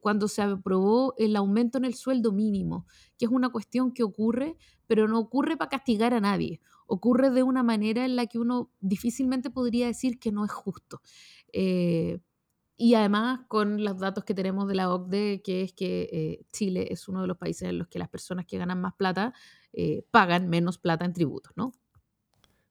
cuando 0.00 0.28
se 0.28 0.40
aprobó 0.40 1.14
el 1.18 1.36
aumento 1.36 1.76
en 1.76 1.84
el 1.84 1.94
sueldo 1.94 2.32
mínimo, 2.32 2.86
que 3.18 3.26
es 3.26 3.30
una 3.30 3.50
cuestión 3.50 3.92
que 3.92 4.02
ocurre, 4.02 4.56
pero 4.86 5.08
no 5.08 5.18
ocurre 5.18 5.58
para 5.58 5.68
castigar 5.68 6.14
a 6.14 6.20
nadie 6.20 6.60
ocurre 6.86 7.30
de 7.30 7.42
una 7.42 7.62
manera 7.62 8.04
en 8.04 8.16
la 8.16 8.26
que 8.26 8.38
uno 8.38 8.70
difícilmente 8.80 9.50
podría 9.50 9.86
decir 9.86 10.18
que 10.18 10.32
no 10.32 10.44
es 10.44 10.52
justo. 10.52 11.00
Eh, 11.52 12.20
y 12.76 12.94
además 12.94 13.40
con 13.48 13.82
los 13.82 13.98
datos 13.98 14.24
que 14.24 14.34
tenemos 14.34 14.68
de 14.68 14.74
la 14.74 14.92
OCDE, 14.92 15.42
que 15.42 15.62
es 15.62 15.72
que 15.72 16.08
eh, 16.12 16.46
Chile 16.52 16.88
es 16.90 17.08
uno 17.08 17.22
de 17.22 17.26
los 17.26 17.38
países 17.38 17.68
en 17.68 17.78
los 17.78 17.88
que 17.88 17.98
las 17.98 18.08
personas 18.08 18.44
que 18.46 18.58
ganan 18.58 18.80
más 18.80 18.94
plata 18.94 19.32
eh, 19.72 20.04
pagan 20.10 20.48
menos 20.48 20.78
plata 20.78 21.04
en 21.04 21.12
tributos, 21.12 21.52
¿no? 21.56 21.72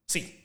Sí. 0.05 0.41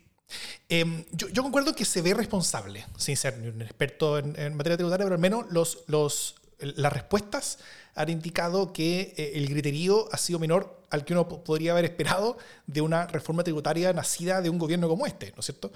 Em, 0.68 1.04
yo, 1.12 1.42
concuerdo 1.42 1.74
que 1.74 1.84
se 1.84 2.02
ve 2.02 2.14
responsable, 2.14 2.86
sin 2.96 3.16
ser 3.16 3.34
un 3.40 3.62
experto 3.62 4.18
en, 4.18 4.54
materia 4.54 4.76
tributaria, 4.76 5.04
pero 5.04 5.16
al 5.16 5.20
menos 5.20 5.50
los, 5.50 5.84
los, 5.88 6.36
las 6.60 6.92
respuestas 6.92 7.58
han 7.94 8.08
indicado 8.08 8.72
que 8.72 9.14
eh, 9.16 9.32
el 9.34 9.48
griterío 9.48 10.08
ha 10.12 10.16
sido 10.16 10.38
menor 10.38 10.80
al 10.90 11.04
que 11.04 11.12
uno 11.12 11.28
podría 11.28 11.72
haber 11.72 11.84
esperado 11.84 12.36
de 12.66 12.80
una 12.80 13.06
reforma 13.06 13.44
tributaria 13.44 13.92
nacida 13.92 14.40
de 14.40 14.50
un 14.50 14.58
gobierno 14.58 14.88
como 14.88 15.06
este, 15.06 15.32
¿no 15.32 15.40
es 15.40 15.46
cierto? 15.46 15.72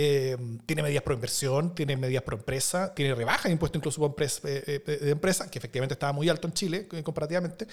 Eh, 0.00 0.36
tiene 0.64 0.82
medidas 0.82 1.02
pro 1.02 1.14
inversión, 1.14 1.74
tiene 1.74 1.96
medidas 1.96 2.22
pro 2.22 2.36
empresa, 2.36 2.94
tiene 2.94 3.16
rebaja 3.16 3.48
de 3.48 3.52
impuesto 3.52 3.78
incluso 3.78 4.14
eh, 4.16 4.30
eh, 4.44 4.98
de 5.00 5.10
empresa, 5.10 5.50
que 5.50 5.58
efectivamente 5.58 5.94
estaba 5.94 6.12
muy 6.12 6.28
alto 6.28 6.46
en 6.46 6.54
Chile 6.54 6.86
comparativamente, 7.02 7.66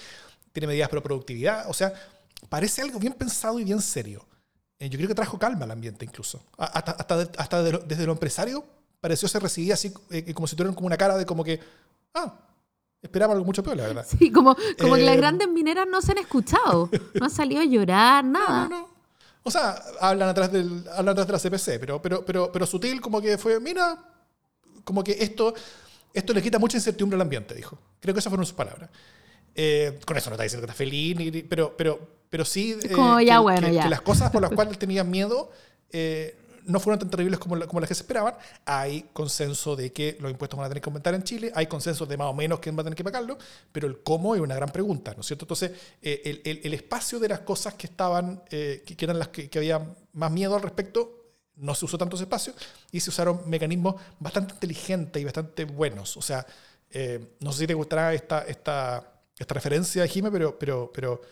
tiene 0.52 0.66
medidas 0.66 0.88
pro 0.88 1.00
productividad, 1.02 1.70
o 1.70 1.72
sea, 1.72 1.92
parece 2.48 2.82
algo 2.82 2.98
bien 2.98 3.12
pensado 3.12 3.60
y 3.60 3.64
bien 3.64 3.80
serio. 3.80 4.26
yo 4.80 4.90
creo 4.90 5.06
que 5.06 5.14
trajo 5.14 5.38
calma 5.38 5.66
al 5.66 5.70
ambiente 5.70 6.04
incluso. 6.04 6.42
Hasta, 6.58 6.92
hasta, 6.92 7.30
hasta 7.36 7.62
desde 7.62 8.06
lo 8.06 8.12
empresario 8.12 8.64
pareció 9.00 9.28
ser 9.28 9.42
recibida 9.42 9.74
así 9.74 9.92
como 10.34 10.48
si 10.48 10.56
tuvieran 10.56 10.74
como 10.74 10.88
una 10.88 10.96
cara 10.96 11.16
de 11.16 11.26
como 11.26 11.44
que, 11.44 11.60
ah, 12.14 12.40
esperaba 13.02 13.32
algo 13.34 13.44
mucho 13.44 13.62
peor, 13.62 13.76
la 13.76 13.86
verdad. 13.86 14.06
Sí, 14.18 14.30
como, 14.30 14.56
como 14.80 14.96
que 14.96 15.02
las 15.02 15.16
grandes 15.16 15.48
mineras 15.48 15.86
no 15.90 16.02
se 16.02 16.12
han 16.12 16.18
escuchado, 16.18 16.90
no 17.14 17.24
han 17.24 17.30
salido 17.30 17.60
a 17.60 17.64
llorar, 17.64 18.24
nada. 18.24 18.68
no, 18.68 18.80
no. 18.80 18.96
O 19.46 19.50
sea, 19.50 19.80
hablan 20.00 20.28
atrás, 20.30 20.50
del, 20.50 20.84
hablan 20.92 21.16
atrás 21.16 21.28
de 21.28 21.32
la 21.50 21.56
CPC, 21.56 21.78
pero, 21.78 22.02
pero, 22.02 22.24
pero, 22.24 22.50
pero 22.50 22.66
sutil 22.66 23.00
como 23.00 23.20
que 23.20 23.38
fue, 23.38 23.60
mira, 23.60 23.96
como 24.82 25.04
que 25.04 25.12
esto, 25.20 25.54
esto 26.12 26.32
le 26.32 26.42
quita 26.42 26.58
mucha 26.58 26.76
incertidumbre 26.76 27.14
al 27.14 27.22
ambiente, 27.22 27.54
dijo. 27.54 27.78
Creo 28.00 28.12
que 28.12 28.18
esas 28.18 28.30
fueron 28.30 28.44
sus 28.44 28.56
palabras. 28.56 28.90
Eh, 29.54 30.00
con 30.04 30.16
eso 30.16 30.30
no 30.30 30.34
está 30.34 30.42
diciendo 30.42 30.66
que 30.66 30.72
está 30.72 30.76
feliz, 30.76 31.44
pero, 31.48 31.76
pero, 31.76 32.00
pero 32.28 32.44
sí 32.44 32.76
eh, 32.82 32.90
como, 32.90 33.20
ya, 33.20 33.38
bueno, 33.38 33.68
ya. 33.68 33.84
que, 33.84 33.88
las 33.88 34.00
cosas 34.00 34.32
por 34.32 34.42
las 34.42 34.50
cuales 34.54 34.78
tenían 34.78 35.08
miedo 35.08 35.52
eh, 35.92 36.36
no 36.66 36.80
fueron 36.80 36.98
tan 36.98 37.10
terribles 37.10 37.38
como, 37.38 37.56
las 37.56 37.88
que 37.88 37.94
se 37.94 38.02
esperaban. 38.02 38.34
Hay 38.64 39.02
consenso 39.12 39.76
de 39.76 39.92
que 39.92 40.16
los 40.20 40.30
impuestos 40.30 40.58
van 40.58 40.66
a 40.66 40.68
tener 40.68 40.82
que 40.82 40.90
aumentar 40.90 41.14
en 41.14 41.22
Chile, 41.22 41.52
hay 41.54 41.66
consenso 41.66 42.06
de 42.06 42.16
más 42.16 42.28
o 42.28 42.34
menos 42.34 42.60
quién 42.60 42.76
va 42.76 42.80
a 42.80 42.84
tener 42.84 42.96
que 42.96 43.04
pagarlo, 43.04 43.38
pero 43.72 43.86
el 43.86 44.02
cómo 44.02 44.34
es 44.34 44.40
una 44.40 44.54
gran 44.54 44.70
pregunta, 44.70 45.12
¿no 45.14 45.20
es 45.20 45.26
cierto? 45.26 45.44
Entonces, 45.44 45.72
eh, 46.02 46.60
el, 46.62 46.74
espacio 46.74 47.18
de 47.18 47.28
las 47.28 47.40
cosas 47.40 47.74
que 47.74 47.86
estaban, 47.86 48.42
eh, 48.50 48.82
que, 48.84 49.04
eran 49.04 49.18
las 49.18 49.28
que, 49.28 49.50
había 49.56 49.94
más 50.12 50.30
miedo 50.30 50.54
al 50.54 50.62
respecto, 50.62 51.32
no 51.56 51.74
se 51.74 51.86
usó 51.86 51.96
tanto 51.96 52.16
ese 52.16 52.24
espacio 52.24 52.52
y 52.92 53.00
se 53.00 53.10
usaron 53.10 53.48
mecanismos 53.48 53.94
bastante 54.18 54.54
inteligentes 54.54 55.22
y 55.22 55.24
bastante 55.24 55.64
buenos. 55.64 56.16
O 56.16 56.22
sea, 56.22 56.46
eh, 56.90 57.36
no 57.40 57.52
sé 57.52 57.60
si 57.60 57.66
te 57.66 57.74
gustará 57.74 58.12
esta, 58.12 59.12
referencia, 59.48 60.06
Jime, 60.06 60.30
pero, 60.30 60.58
pero 60.92 61.22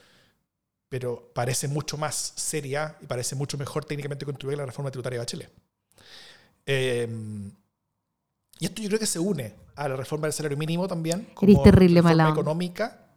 pero 0.95 1.33
parece 1.35 1.67
mucho 1.67 1.97
más 1.97 2.35
seria 2.37 2.97
y 3.01 3.07
parece 3.07 3.35
mucho 3.35 3.59
mejor 3.59 3.85
técnicamente 3.85 4.25
contribuir 4.25 4.59
a 4.59 4.63
la 4.63 4.67
reforma 4.67 4.93
tributaria 4.93 5.19
de 5.19 5.25
Bachelet. 5.25 5.51
Eh, 6.67 7.09
y 8.61 8.65
esto 8.65 8.81
yo 8.81 8.87
creo 8.87 9.01
que 9.01 9.07
se 9.07 9.19
une 9.19 9.57
a 9.75 9.89
la 9.89 9.97
reforma 9.97 10.29
del 10.29 10.33
salario 10.33 10.57
mínimo 10.57 10.87
también, 10.87 11.31
como 11.35 11.65
terrible 11.65 12.01
reforma 12.01 12.29
económica. 12.31 13.09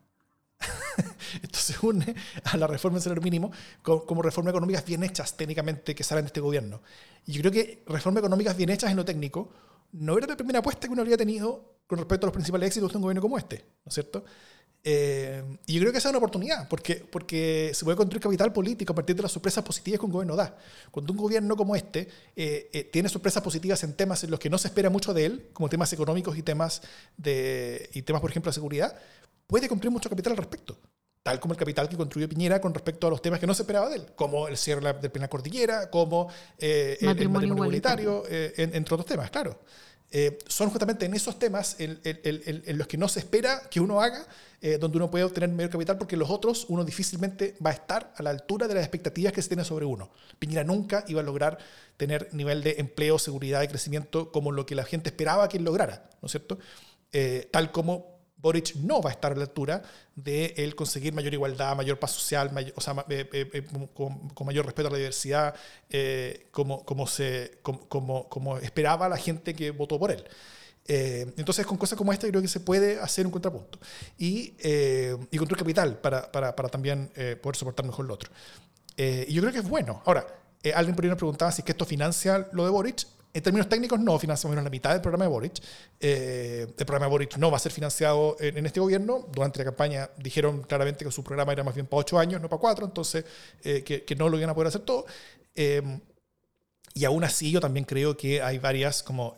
esto 1.44 1.60
se 1.60 1.76
une 1.86 2.16
a 2.46 2.58
la 2.58 2.66
reforma 2.66 2.96
del 2.96 3.04
salario 3.04 3.22
mínimo 3.22 3.52
como, 3.84 4.24
reformas 4.24 4.54
económicas 4.54 4.84
bien 4.84 5.04
hechas 5.04 5.38
técnicamente 5.38 5.94
que 5.94 6.04
salen 6.04 6.24
de 6.24 6.30
este 6.30 6.42
gobierno. 6.42 6.82
Y 7.28 7.34
yo 7.34 7.42
creo 7.42 7.52
que 7.52 7.84
reformas 7.86 8.22
económicas 8.22 8.58
bien 8.58 8.72
hechas 8.72 8.90
en 8.90 8.98
lo 8.98 9.06
técnico 9.06 9.52
no 9.92 10.18
era 10.18 10.26
la 10.26 10.36
primera 10.36 10.60
apuesta 10.60 10.88
que 10.88 10.94
uno 10.94 11.04
habría 11.04 11.18
tenido 11.18 11.78
con 11.86 12.00
respecto 12.00 12.26
a 12.26 12.30
los 12.30 12.34
principales 12.34 12.70
éxitos 12.70 12.92
de 12.92 12.98
un 12.98 13.04
gobierno 13.04 13.22
como 13.22 13.38
este, 13.38 13.58
¿no 13.86 13.90
es 13.90 13.94
cierto? 13.94 14.26
Eh, 14.90 15.44
y 15.66 15.74
yo 15.74 15.82
creo 15.82 15.92
que 15.92 15.98
esa 15.98 16.08
es 16.08 16.12
una 16.12 16.20
oportunidad, 16.20 16.70
porque, 16.70 16.96
porque 16.96 17.72
se 17.74 17.84
puede 17.84 17.98
construir 17.98 18.22
capital 18.22 18.54
político 18.54 18.94
a 18.94 18.96
partir 18.96 19.18
de 19.18 19.22
las 19.22 19.34
sorpresas 19.34 19.62
positivas 19.62 20.00
que 20.00 20.06
un 20.06 20.14
gobierno 20.14 20.38
da. 20.38 20.58
Cuando 20.92 21.12
un 21.12 21.18
gobierno 21.18 21.58
como 21.58 21.76
este 21.76 22.08
eh, 22.38 22.70
eh, 22.72 22.86
tiene 22.86 23.10
sorpresas 23.10 23.44
positivas 23.44 23.84
en 23.84 23.98
temas 23.98 24.24
en 24.24 24.32
los 24.32 24.40
que 24.40 24.50
no 24.50 24.58
se 24.58 24.70
espera 24.70 24.90
mucho 24.90 25.14
de 25.14 25.26
él, 25.26 25.50
como 25.52 25.68
temas 25.68 25.92
económicos 25.92 26.38
y 26.38 26.42
temas, 26.42 26.82
de, 27.18 27.90
y 27.96 28.04
temas 28.04 28.22
por 28.22 28.32
ejemplo, 28.32 28.50
de 28.50 28.54
seguridad, 28.54 28.98
puede 29.46 29.68
construir 29.68 29.92
mucho 29.92 30.10
capital 30.10 30.32
al 30.32 30.38
respecto. 30.38 30.78
Tal 31.22 31.42
como 31.42 31.54
el 31.54 31.60
capital 31.60 31.90
que 31.90 31.98
construyó 31.98 32.30
Piñera 32.30 32.62
con 32.62 32.74
respecto 32.74 33.08
a 33.08 33.10
los 33.10 33.22
temas 33.22 33.42
que 33.42 33.48
no 33.48 33.54
se 33.54 33.64
esperaba 33.64 33.90
de 33.90 33.98
él, 33.98 34.06
como 34.16 34.48
el 34.48 34.56
cierre 34.56 34.94
de 34.94 35.20
la 35.20 35.28
cordillera, 35.28 35.90
como 35.90 36.30
el, 36.60 36.98
matrimonio 37.02 37.50
igualitario, 37.50 38.24
entre 38.30 38.96
otros 38.96 39.06
temas, 39.06 39.30
claro. 39.32 39.60
Eh, 40.10 40.40
son 40.48 40.70
justamente 40.70 41.06
en 41.06 41.14
esos 41.14 41.38
temas 41.38 41.76
en, 41.80 42.00
los 42.78 42.88
que 42.88 42.98
no 42.98 43.10
se 43.10 43.20
espera 43.20 43.64
que 43.70 43.82
uno 43.82 44.02
haga, 44.02 44.26
eh, 44.62 44.78
donde 44.80 44.98
uno 44.98 45.12
puede 45.12 45.26
obtener 45.26 45.50
mayor 45.50 45.70
capital, 45.70 45.98
porque 45.98 46.16
los 46.16 46.30
otros 46.30 46.66
uno 46.70 46.86
difícilmente 46.86 47.56
va 47.64 47.72
a 47.72 47.74
estar 47.74 48.14
a 48.16 48.24
la 48.24 48.30
altura 48.30 48.68
de 48.68 48.76
las 48.76 48.84
expectativas 48.84 49.34
que 49.34 49.42
se 49.42 49.50
tienen 49.50 49.66
sobre 49.66 49.86
uno. 49.86 50.10
Piñera 50.40 50.64
nunca 50.64 51.04
iba 51.08 51.20
a 51.20 51.24
lograr 51.24 51.58
tener 51.98 52.30
nivel 52.34 52.64
de 52.64 52.76
empleo, 52.78 53.20
seguridad 53.20 53.62
y 53.64 53.68
crecimiento 53.68 54.32
como 54.32 54.52
lo 54.52 54.66
que 54.66 54.76
la 54.76 54.86
gente 54.86 55.10
esperaba 55.10 55.50
que 55.50 55.58
él 55.58 55.64
lograra, 55.66 56.10
¿no 56.22 56.28
es 56.28 56.32
cierto? 56.32 56.58
Eh, 57.12 57.50
tal 57.52 57.72
como 57.72 58.17
Boric 58.38 58.76
no 58.76 59.02
va 59.02 59.10
a 59.10 59.14
estar 59.14 59.32
a 59.32 59.36
la 59.36 59.44
altura 59.44 59.82
de 60.16 60.54
él 60.58 60.76
conseguir 60.76 61.14
mayor 61.14 61.34
igualdad, 61.34 61.76
mayor 61.76 62.00
paz 62.00 62.12
social, 62.12 62.52
o 62.76 62.82
sea, 62.82 63.06
eh, 63.10 63.28
eh, 63.34 63.50
eh, 63.54 63.68
con, 63.94 64.46
mayor 64.46 64.66
respeto 64.66 64.90
a 64.90 64.92
la 64.92 64.98
diversidad, 64.98 65.56
como, 66.52 66.86
como, 66.86 67.08
se, 67.08 67.60
como, 67.62 68.30
como, 68.30 68.58
esperaba 68.60 69.10
la 69.10 69.18
gente 69.18 69.54
que 69.56 69.72
votó 69.72 70.00
por 70.00 70.12
él. 70.12 70.24
entonces, 70.86 71.66
con 71.66 71.78
cosas 71.78 71.98
como 71.98 72.14
esta, 72.14 72.28
creo 72.28 72.42
que 72.42 72.48
se 72.48 72.60
puede 72.60 73.00
hacer 73.00 73.26
un 73.26 73.32
contrapunto. 73.32 73.80
Y, 74.18 74.54
y 75.32 75.38
construir 75.38 75.58
capital 75.58 75.98
para, 76.00 76.32
para, 76.32 76.56
para 76.56 76.70
también 76.70 77.10
poder 77.42 77.56
soportar 77.56 77.86
mejor 77.86 78.06
lo 78.06 78.14
otro. 78.14 78.30
y 78.98 79.34
yo 79.34 79.42
creo 79.42 79.52
que 79.52 79.60
es 79.60 79.68
bueno. 79.68 80.02
Ahora, 80.06 80.28
alguien 80.76 80.96
por 80.96 81.06
ahí 81.06 81.10
nos 81.10 81.18
preguntaba 81.18 81.52
si 81.52 81.62
es 81.62 81.66
que 81.66 81.72
esto 81.72 81.86
financia 81.86 82.48
lo 82.52 82.66
de 82.66 82.70
Boric. 82.70 83.17
En 83.38 83.44
términos 83.44 83.70
técnicos, 83.70 84.00
no, 84.00 84.18
financiamos 84.18 84.54
menos 84.54 84.64
la 84.64 84.72
mitad 84.72 84.94
del 84.94 85.02
programa 85.02 85.26
de 85.26 85.30
Boric. 85.30 85.62
Eh, 86.00 86.66
el 86.76 86.86
programa 86.88 87.06
de 87.06 87.12
Boric 87.12 87.38
no 87.38 87.52
va 87.52 87.58
a 87.58 87.60
ser 87.60 87.72
financiado 87.72 88.36
en, 88.40 88.66
este 88.66 88.80
gobierno. 88.80 89.28
Durante 89.32 89.60
la 89.60 89.66
campaña 89.66 90.10
dijeron 90.18 90.64
claramente 90.64 91.06
que 91.06 91.12
su 91.12 91.24
programa 91.24 91.52
era 91.52 91.64
más 91.64 91.76
bien 91.76 91.86
para 91.86 92.00
ocho 92.00 92.18
años, 92.18 92.42
no 92.42 92.50
para 92.50 92.60
cuatro, 92.60 92.88
entonces 92.88 93.26
eh, 93.64 93.84
que, 93.84 94.16
no 94.16 94.28
lo 94.28 94.38
iban 94.40 94.50
a 94.50 94.56
poder 94.56 94.70
hacer 94.70 94.82
todo. 94.82 95.06
Eh, 95.54 95.84
y 96.96 97.06
aún 97.06 97.24
así, 97.24 97.52
yo 97.52 97.62
también 97.62 97.86
creo 97.86 98.18
que 98.18 98.42
hay 98.42 98.58
varias 98.58 99.04
como, 99.04 99.36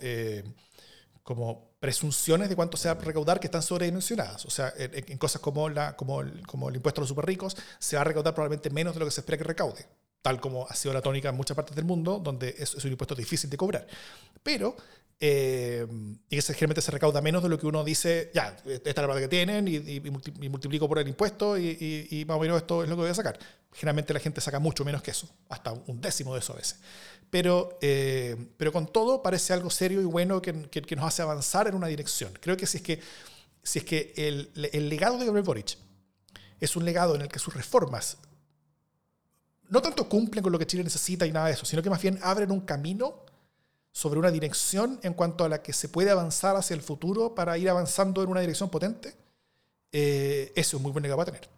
como 1.21 1.75
presunciones 1.81 2.47
de 2.47 2.55
cuánto 2.55 2.77
se 2.77 2.87
va 2.87 2.93
a 2.93 3.03
recaudar 3.03 3.41
que 3.41 3.47
están 3.47 3.63
sobredimensionadas. 3.63 4.45
O 4.45 4.49
sea, 4.49 4.73
en, 4.77 5.17
cosas 5.17 5.41
como, 5.41 5.67
la, 5.67 5.97
como, 5.97 6.21
el, 6.21 6.47
como 6.47 6.69
el 6.69 6.77
impuesto 6.77 7.01
a 7.01 7.03
los 7.03 7.09
super 7.09 7.25
ricos, 7.25 7.57
se 7.79 7.97
va 7.97 8.03
a 8.03 8.05
recaudar 8.05 8.33
probablemente 8.33 8.69
menos 8.69 8.93
de 8.93 9.01
lo 9.01 9.05
que 9.07 9.11
se 9.11 9.19
espera 9.19 9.37
que 9.37 9.43
recaude 9.43 9.85
tal 10.21 10.41
como 10.41 10.67
ha 10.67 10.75
sido 10.75 10.93
la 10.93 11.01
tónica 11.01 11.29
en 11.29 11.35
muchas 11.35 11.55
partes 11.55 11.75
del 11.75 11.85
mundo, 11.85 12.19
donde 12.19 12.55
es, 12.57 12.75
un 12.75 12.91
impuesto 12.91 13.15
difícil 13.15 13.49
de 13.49 13.57
cobrar. 13.57 13.87
Pero, 14.43 14.75
eh, 15.19 15.85
y 16.29 16.35
que 16.35 16.41
generalmente 16.41 16.81
se 16.81 16.91
recauda 16.91 17.21
menos 17.21 17.43
de 17.43 17.49
lo 17.49 17.57
que 17.57 17.67
uno 17.67 17.83
dice, 17.83 18.31
ya, 18.33 18.55
esta 18.65 18.89
es 18.89 18.95
la 18.95 19.05
plata 19.05 19.19
que 19.19 19.27
tienen 19.27 19.67
y, 19.67 19.99
multiplico 20.49 20.87
por 20.87 20.99
el 20.99 21.07
impuesto 21.07 21.57
y, 21.57 22.23
más 22.27 22.37
o 22.37 22.39
menos 22.39 22.57
esto 22.57 22.83
es 22.83 22.89
lo 22.89 22.95
que 22.95 23.01
voy 23.01 23.11
a 23.11 23.15
sacar. 23.15 23.39
Generalmente 23.73 24.13
la 24.13 24.19
gente 24.19 24.41
saca 24.41 24.59
mucho 24.59 24.83
menos 24.83 25.01
que 25.01 25.11
eso, 25.11 25.29
hasta 25.49 25.73
un 25.73 26.01
décimo 26.01 26.33
de 26.33 26.39
eso 26.39 26.53
a 26.53 26.57
veces. 26.57 26.79
Pero, 27.29 27.77
eh, 27.81 28.35
pero 28.57 28.73
con 28.73 28.87
todo 28.87 29.21
parece 29.21 29.53
algo 29.53 29.69
serio 29.69 30.01
y 30.01 30.05
bueno 30.05 30.41
que, 30.41 30.69
que, 30.69 30.95
nos 30.95 31.05
hace 31.05 31.21
avanzar 31.21 31.67
en 31.67 31.75
una 31.75 31.87
dirección. 31.87 32.33
Creo 32.41 32.57
que 32.57 32.65
si 32.65 32.77
es 32.77 32.83
que, 32.83 32.99
si 33.61 33.79
es 33.79 33.85
que 33.85 34.13
el, 34.15 34.51
el 34.73 34.89
legado 34.89 35.17
de 35.17 35.25
Gabriel 35.25 35.45
Boric 35.45 35.77
es 36.59 36.75
un 36.75 36.85
legado 36.85 37.15
en 37.15 37.21
el 37.21 37.27
que 37.29 37.39
sus 37.39 37.53
reformas 37.53 38.17
no 39.69 39.81
tanto 39.81 40.09
cumplen 40.09 40.43
con 40.43 40.51
lo 40.51 40.59
que 40.59 40.67
Chile 40.67 40.83
necesita 40.83 41.25
y 41.25 41.31
nada 41.31 41.47
de 41.47 41.53
eso, 41.53 41.65
sino 41.65 41.81
que 41.81 41.89
más 41.89 42.01
bien 42.01 42.19
abren 42.21 42.51
un 42.51 42.61
camino 42.61 43.23
sobre 43.91 44.19
una 44.19 44.31
dirección 44.31 44.99
en 45.03 45.13
cuanto 45.13 45.43
a 45.43 45.49
la 45.49 45.61
que 45.61 45.73
se 45.73 45.89
puede 45.89 46.11
avanzar 46.11 46.55
hacia 46.55 46.73
el 46.73 46.81
futuro 46.81 47.35
para 47.35 47.57
ir 47.57 47.69
avanzando 47.69 48.23
en 48.23 48.29
una 48.29 48.41
dirección 48.41 48.69
potente, 48.69 49.13
eh, 49.91 50.51
ese 50.51 50.61
es 50.61 50.73
un 50.73 50.83
muy 50.83 50.91
buen 50.91 51.03
legado 51.03 51.21
a 51.21 51.25
tener. 51.25 51.49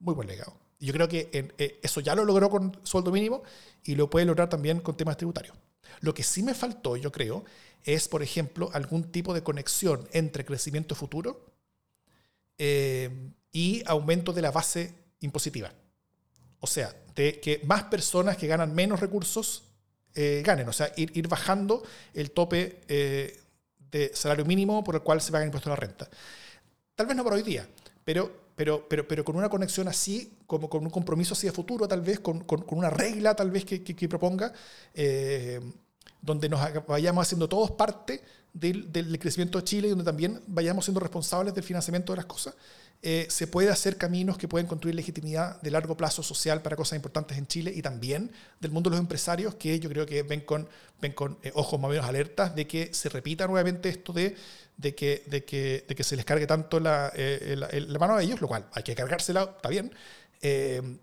Muy 0.00 0.14
buen 0.14 0.28
legado. 0.28 0.54
Yo 0.78 0.92
creo 0.92 1.08
que 1.08 1.30
eh, 1.32 1.80
eso 1.82 2.00
ya 2.00 2.14
lo 2.14 2.24
logró 2.24 2.50
con 2.50 2.78
sueldo 2.82 3.10
mínimo 3.10 3.42
y 3.84 3.94
lo 3.94 4.10
puede 4.10 4.26
lograr 4.26 4.48
también 4.48 4.80
con 4.80 4.96
temas 4.96 5.16
tributarios. 5.16 5.56
Lo 6.00 6.12
que 6.12 6.22
sí 6.22 6.42
me 6.42 6.54
faltó, 6.54 6.96
yo 6.96 7.10
creo, 7.10 7.44
es, 7.84 8.08
por 8.08 8.22
ejemplo, 8.22 8.70
algún 8.72 9.10
tipo 9.10 9.32
de 9.32 9.42
conexión 9.42 10.06
entre 10.12 10.44
crecimiento 10.44 10.94
futuro 10.94 11.46
eh, 12.58 13.10
y 13.52 13.82
aumento 13.86 14.32
de 14.32 14.42
la 14.42 14.50
base 14.50 14.94
impositiva. 15.20 15.72
O 16.60 16.66
sea, 16.66 16.94
de 17.14 17.40
que 17.40 17.60
más 17.64 17.84
personas 17.84 18.36
que 18.36 18.46
ganan 18.46 18.74
menos 18.74 19.00
recursos 19.00 19.64
eh, 20.18 20.42
ganen. 20.42 20.66
O 20.66 20.72
sea, 20.72 20.90
ir, 20.96 21.28
bajando 21.28 21.82
el 22.14 22.30
tope 22.30 22.80
eh, 22.88 23.38
de 23.90 24.10
salario 24.14 24.46
mínimo 24.46 24.82
por 24.82 24.94
el 24.94 25.02
cual 25.02 25.20
se 25.20 25.30
paga 25.30 25.44
el 25.44 25.48
impuesto 25.48 25.68
a 25.68 25.74
la 25.74 25.76
renta. 25.76 26.08
Tal 26.94 27.06
vez 27.06 27.14
no 27.14 27.22
para 27.22 27.36
hoy 27.36 27.42
día, 27.42 27.68
pero, 28.02 28.46
pero, 28.56 28.88
pero, 28.88 29.06
pero 29.06 29.22
con 29.22 29.36
una 29.36 29.50
conexión 29.50 29.88
así, 29.88 30.38
como 30.46 30.70
con 30.70 30.84
un 30.84 30.90
compromiso 30.90 31.34
de 31.34 31.52
futuro, 31.52 31.86
tal 31.86 32.00
vez, 32.00 32.20
con, 32.20 32.44
con, 32.44 32.64
una 32.68 32.88
regla 32.88 33.36
tal 33.36 33.50
vez 33.50 33.66
que, 33.66 33.84
que, 33.84 34.08
proponga, 34.08 34.54
eh, 34.94 35.60
donde 36.22 36.48
nos 36.48 36.60
vayamos 36.86 37.26
haciendo 37.26 37.46
todos 37.46 37.72
parte 37.72 38.22
del, 38.54 38.90
del 38.90 39.18
crecimiento 39.18 39.58
de 39.58 39.64
Chile 39.64 39.88
y 39.88 39.90
donde 39.90 40.04
también 40.04 40.40
vayamos 40.46 40.86
siendo 40.86 41.00
responsables 41.00 41.52
del 41.52 41.62
financiamiento 41.62 42.14
de 42.14 42.16
las 42.16 42.26
cosas, 42.26 42.54
eh, 43.02 43.26
se 43.28 43.46
puede 43.46 43.70
hacer 43.70 43.96
caminos 43.98 44.38
que 44.38 44.48
pueden 44.48 44.66
construir 44.66 44.94
legitimidad 44.94 45.60
de 45.60 45.70
largo 45.70 45.96
plazo 45.96 46.22
social 46.22 46.62
para 46.62 46.76
cosas 46.76 46.96
importantes 46.96 47.36
en 47.38 47.46
Chile 47.46 47.72
y 47.74 47.82
también 47.82 48.32
del 48.60 48.70
mundo 48.70 48.90
de 48.90 48.96
los 48.96 49.00
empresarios 49.00 49.54
que 49.54 49.78
yo 49.78 49.88
creo 49.88 50.06
que 50.06 50.22
ven 50.22 50.40
con, 50.40 50.68
ven 51.00 51.12
con 51.12 51.38
eh, 51.42 51.52
ojos 51.54 51.78
más 51.78 51.88
o 51.88 51.90
menos 51.90 52.06
alertas 52.06 52.56
de 52.56 52.66
que 52.66 52.92
se 52.92 53.08
repita 53.08 53.46
nuevamente 53.46 53.88
esto 53.88 54.12
de, 54.12 54.34
de, 54.76 54.94
que, 54.94 55.22
de, 55.26 55.44
que, 55.44 55.84
de 55.86 55.94
que 55.94 56.04
se 56.04 56.16
les 56.16 56.24
cargue 56.24 56.46
tanto 56.46 56.80
la, 56.80 57.12
eh, 57.14 57.56
la, 57.56 57.98
mano 57.98 58.16
a 58.16 58.22
ellos, 58.22 58.40
lo 58.40 58.48
cual 58.48 58.66
hay 58.72 58.82
que 58.82 58.94
cargársela, 58.94 59.54
está 59.56 59.68
bien, 59.68 59.92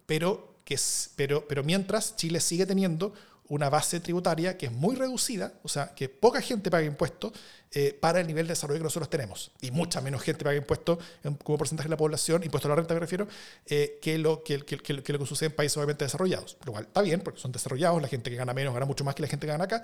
pero, 0.05 0.55
que, 0.65 0.77
pero, 1.15 1.47
pero 1.47 1.63
mientras 1.63 2.15
Chile 2.15 2.39
sigue 2.39 2.65
teniendo 2.65 3.13
una 3.49 3.69
base 3.69 3.99
tributaria 3.99 4.57
que 4.57 4.67
es 4.67 4.71
muy 4.71 4.95
reducida, 4.95 5.53
o 5.63 5.67
sea, 5.67 5.93
que 5.93 6.09
poca 6.09 6.41
gente 6.41 6.71
paga 6.71 6.85
impuestos 6.85 7.33
eh, 7.71 7.97
para 7.99 8.19
el 8.19 8.27
nivel 8.27 8.47
de 8.47 8.53
desarrollo 8.53 8.79
que 8.79 8.85
nosotros 8.85 9.09
tenemos. 9.09 9.51
Y 9.61 9.71
mucha 9.71 9.99
menos 9.99 10.21
gente 10.21 10.43
paga 10.43 10.55
impuestos 10.55 10.99
como 11.43 11.57
porcentaje 11.57 11.87
de 11.87 11.91
la 11.91 11.97
población, 11.97 12.43
impuesto 12.43 12.67
a 12.67 12.69
la 12.69 12.75
renta 12.75 12.93
me 12.93 12.99
refiero, 12.99 13.27
eh, 13.65 13.99
que, 14.01 14.17
lo, 14.17 14.43
que, 14.43 14.59
que, 14.59 14.77
que, 14.77 14.93
lo 14.93 15.19
que 15.19 15.25
sucede 15.25 15.47
en 15.47 15.55
países 15.55 15.77
obviamente 15.77 16.05
desarrollados. 16.05 16.57
Lo 16.65 16.71
cual 16.71 16.85
está 16.85 17.01
bien, 17.01 17.21
porque 17.21 17.39
son 17.39 17.51
desarrollados, 17.51 18.01
la 18.01 18.07
gente 18.07 18.29
que 18.29 18.35
gana 18.35 18.53
menos 18.53 18.73
gana 18.73 18.85
mucho 18.85 19.03
más 19.03 19.15
que 19.15 19.21
la 19.23 19.27
gente 19.27 19.45
que 19.45 19.51
gana 19.51 19.65
acá, 19.65 19.83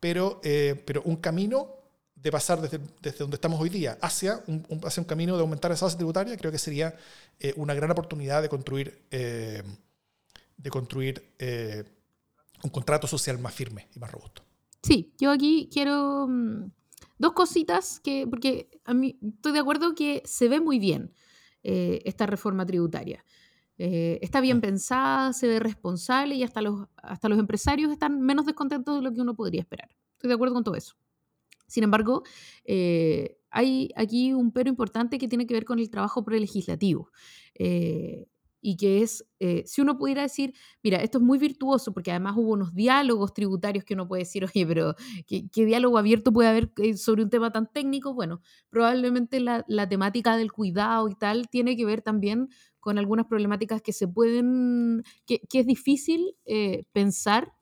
pero, 0.00 0.40
eh, 0.42 0.82
pero 0.84 1.02
un 1.04 1.16
camino 1.16 1.76
de 2.14 2.32
pasar 2.32 2.60
desde, 2.60 2.80
desde, 3.00 3.18
donde 3.18 3.36
estamos 3.36 3.60
hoy 3.60 3.68
día 3.68 3.96
hacia 4.00 4.42
un, 4.48 4.66
hacia 4.84 5.00
un 5.00 5.06
camino 5.06 5.36
de 5.36 5.40
aumentar 5.40 5.70
esa 5.70 5.84
base 5.84 5.96
tributaria, 5.96 6.36
creo 6.36 6.50
que 6.50 6.58
sería 6.58 6.96
una 7.54 7.72
gran 7.74 7.88
oportunidad 7.92 8.42
de 8.42 8.48
construir, 8.48 9.00
de 9.10 10.70
construir 10.70 11.22
un 12.62 12.70
contrato 12.70 13.06
social 13.06 13.38
más 13.38 13.54
firme 13.54 13.88
y 13.94 13.98
más 13.98 14.10
robusto. 14.10 14.42
Sí, 14.82 15.12
yo 15.18 15.30
aquí 15.30 15.68
quiero 15.72 16.26
mm, 16.28 16.70
dos 17.18 17.32
cositas 17.32 18.00
que, 18.00 18.26
porque 18.28 18.68
a 18.84 18.94
mí 18.94 19.18
estoy 19.22 19.52
de 19.52 19.58
acuerdo 19.58 19.94
que 19.94 20.22
se 20.24 20.48
ve 20.48 20.60
muy 20.60 20.78
bien 20.78 21.12
eh, 21.62 22.00
esta 22.04 22.26
reforma 22.26 22.64
tributaria. 22.64 23.24
Eh, 23.76 24.18
está 24.22 24.40
bien 24.40 24.58
mm. 24.58 24.62
pensada, 24.62 25.32
se 25.32 25.46
ve 25.46 25.60
responsable 25.60 26.34
y 26.34 26.42
hasta 26.42 26.62
los, 26.62 26.88
hasta 26.96 27.28
los 27.28 27.38
empresarios 27.38 27.92
están 27.92 28.20
menos 28.20 28.46
descontentos 28.46 28.96
de 28.96 29.02
lo 29.02 29.12
que 29.12 29.20
uno 29.20 29.34
podría 29.34 29.60
esperar. 29.60 29.88
Estoy 30.12 30.28
de 30.28 30.34
acuerdo 30.34 30.54
con 30.54 30.64
todo 30.64 30.74
eso. 30.74 30.96
Sin 31.66 31.84
embargo, 31.84 32.22
eh, 32.64 33.38
hay 33.50 33.90
aquí 33.94 34.32
un 34.32 34.52
pero 34.52 34.70
importante 34.70 35.18
que 35.18 35.28
tiene 35.28 35.46
que 35.46 35.54
ver 35.54 35.64
con 35.64 35.78
el 35.78 35.90
trabajo 35.90 36.24
prelegislativo 36.24 37.10
y 38.60 38.76
que 38.76 39.02
es, 39.02 39.24
eh, 39.38 39.62
si 39.66 39.80
uno 39.80 39.98
pudiera 39.98 40.22
decir, 40.22 40.54
mira, 40.82 40.98
esto 40.98 41.18
es 41.18 41.24
muy 41.24 41.38
virtuoso, 41.38 41.92
porque 41.92 42.10
además 42.10 42.34
hubo 42.36 42.52
unos 42.52 42.74
diálogos 42.74 43.32
tributarios 43.32 43.84
que 43.84 43.94
uno 43.94 44.08
puede 44.08 44.22
decir, 44.22 44.44
oye, 44.44 44.66
pero 44.66 44.94
¿qué, 45.26 45.48
diálogo 45.64 45.98
abierto 45.98 46.32
puede 46.32 46.48
haber 46.48 46.72
eh, 46.78 46.96
sobre 46.96 47.22
un 47.22 47.30
tema 47.30 47.52
tan 47.52 47.70
técnico? 47.72 48.14
Bueno, 48.14 48.40
probablemente 48.70 49.40
la, 49.40 49.64
temática 49.88 50.36
del 50.36 50.52
cuidado 50.52 51.08
y 51.08 51.14
tal 51.14 51.48
tiene 51.48 51.76
que 51.76 51.84
ver 51.84 52.02
también 52.02 52.48
con 52.80 52.98
algunas 52.98 53.26
problemáticas 53.26 53.80
que 53.80 53.92
se 53.92 54.08
pueden, 54.08 55.04
que, 55.26 55.40
es 55.52 55.66
difícil 55.66 56.36
eh, 56.44 56.84
pensar 56.92 57.52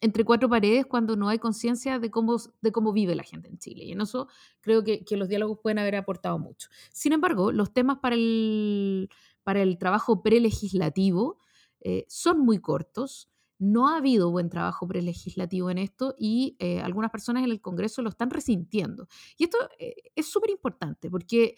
entre 0.00 0.24
cuatro 0.24 0.50
paredes 0.50 0.84
cuando 0.84 1.16
no 1.16 1.30
hay 1.30 1.38
conciencia 1.38 1.98
de 1.98 2.10
cómo, 2.10 2.36
de 2.60 2.72
cómo 2.72 2.92
vive 2.92 3.14
la 3.14 3.22
gente 3.22 3.48
en 3.48 3.58
Chile. 3.58 3.84
Y 3.84 3.92
en 3.92 4.02
eso 4.02 4.28
creo 4.60 4.84
que, 4.84 5.04
que 5.04 5.16
los 5.16 5.28
diálogos 5.28 5.58
pueden 5.62 5.78
haber 5.78 5.96
aportado 5.96 6.38
mucho. 6.38 6.68
Sin 6.92 7.14
embargo, 7.14 7.52
los 7.52 7.72
temas 7.72 7.98
para 8.00 8.14
el 8.14 9.08
para 9.44 9.62
el 9.62 9.78
trabajo 9.78 10.22
prelegislativo 10.22 11.38
eh, 11.80 12.06
son 12.08 12.40
muy 12.40 12.58
cortos. 12.58 13.30
No 13.58 13.88
ha 13.88 13.98
habido 13.98 14.30
buen 14.30 14.50
trabajo 14.50 14.88
prelegislativo 14.88 15.70
en 15.70 15.78
esto 15.78 16.16
y 16.18 16.56
eh, 16.58 16.80
algunas 16.80 17.10
personas 17.10 17.44
en 17.44 17.50
el 17.50 17.60
Congreso 17.60 18.02
lo 18.02 18.08
están 18.08 18.30
resintiendo. 18.30 19.06
Y 19.38 19.44
esto 19.44 19.58
eh, 19.78 19.94
es 20.16 20.26
súper 20.26 20.50
importante 20.50 21.08
porque 21.08 21.54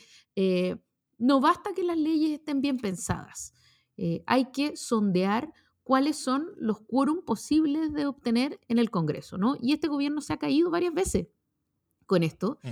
no 1.19 1.41
basta 1.41 1.71
que 1.75 1.83
las 1.83 1.97
leyes 1.97 2.33
estén 2.33 2.61
bien 2.61 2.77
pensadas. 2.77 3.55
hay 4.27 4.51
que 4.53 4.77
sondear 4.77 5.51
cuáles 5.83 6.17
son 6.17 6.51
los 6.59 6.81
quórum 6.81 7.25
posibles 7.25 7.95
de 7.95 8.07
obtener 8.07 8.61
en 8.69 8.79
el 8.79 8.91
Congreso, 8.91 9.39
¿no? 9.39 9.57
Y 9.63 9.73
este 9.73 9.89
gobierno 9.89 10.21
se 10.21 10.35
ha 10.35 10.37
caído 10.37 10.71
varias 10.71 10.93
veces 10.93 11.29
con 12.05 12.23
esto. 12.23 12.59
Mm. 12.63 12.69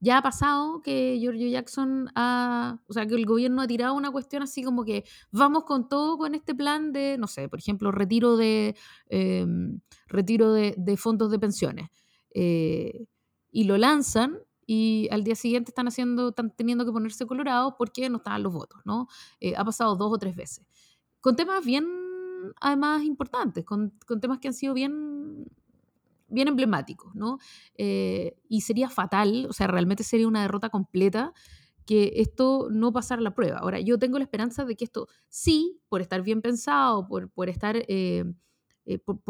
Ya 0.00 0.18
ha 0.18 0.22
pasado 0.22 0.82
que 0.82 1.18
Giorgio 1.18 1.48
Jackson 1.48 2.10
ha, 2.14 2.78
o 2.86 2.92
sea, 2.92 3.06
que 3.06 3.14
el 3.14 3.24
gobierno 3.24 3.62
ha 3.62 3.66
tirado 3.66 3.94
una 3.94 4.10
cuestión 4.10 4.42
así 4.42 4.62
como 4.62 4.84
que 4.84 5.04
vamos 5.30 5.64
con 5.64 5.88
todo 5.88 6.18
con 6.18 6.34
este 6.34 6.54
plan 6.54 6.92
de, 6.92 7.16
no 7.18 7.26
sé, 7.26 7.48
por 7.48 7.58
ejemplo, 7.58 7.90
retiro 7.92 8.36
de, 8.36 8.76
em, 9.08 9.80
retiro 10.08 10.52
de, 10.52 10.96
fondos 10.98 11.30
de 11.30 11.38
pensiones. 11.38 11.88
Eh, 12.34 13.06
y 13.50 13.64
lo 13.64 13.78
lanzan 13.78 14.38
y 14.66 15.08
al 15.10 15.24
día 15.24 15.34
siguiente 15.34 15.70
están 15.70 15.88
haciendo, 15.88 16.30
están 16.30 16.50
teniendo 16.54 16.84
que 16.84 16.92
ponerse 16.92 17.26
colorados 17.26 17.74
porque 17.78 18.10
no 18.10 18.18
estaban 18.18 18.42
los 18.42 18.52
votos, 18.52 18.80
¿no? 18.84 19.08
Eh, 19.40 19.54
ha 19.56 19.64
pasado 19.64 19.96
dos 19.96 20.12
o 20.12 20.18
tres 20.18 20.36
veces. 20.36 20.66
Con 21.20 21.36
temas 21.36 21.64
bien, 21.64 21.86
además, 22.60 23.02
importantes, 23.04 23.64
con, 23.64 23.94
con 24.06 24.20
temas 24.20 24.40
que 24.40 24.48
han 24.48 24.54
sido 24.54 24.74
bien 24.74 25.46
bien 26.28 26.48
emblemático, 26.48 27.12
¿no? 27.14 27.38
Eh, 27.76 28.36
y 28.48 28.62
sería 28.62 28.88
fatal, 28.90 29.46
o 29.48 29.52
sea, 29.52 29.66
realmente 29.66 30.04
sería 30.04 30.28
una 30.28 30.42
derrota 30.42 30.68
completa 30.68 31.32
que 31.86 32.14
esto 32.16 32.68
no 32.70 32.92
pasara 32.92 33.22
la 33.22 33.34
prueba. 33.34 33.58
Ahora, 33.58 33.80
yo 33.80 33.98
tengo 33.98 34.18
la 34.18 34.24
esperanza 34.24 34.64
de 34.64 34.76
que 34.76 34.84
esto 34.84 35.08
sí, 35.28 35.80
por 35.88 36.02
estar 36.02 36.22
bien 36.22 36.42
pensado, 36.42 37.06
por, 37.06 37.30
por 37.30 37.48
estar, 37.48 37.76
eh, 37.76 38.24
eh, 38.84 38.98
por, 38.98 39.20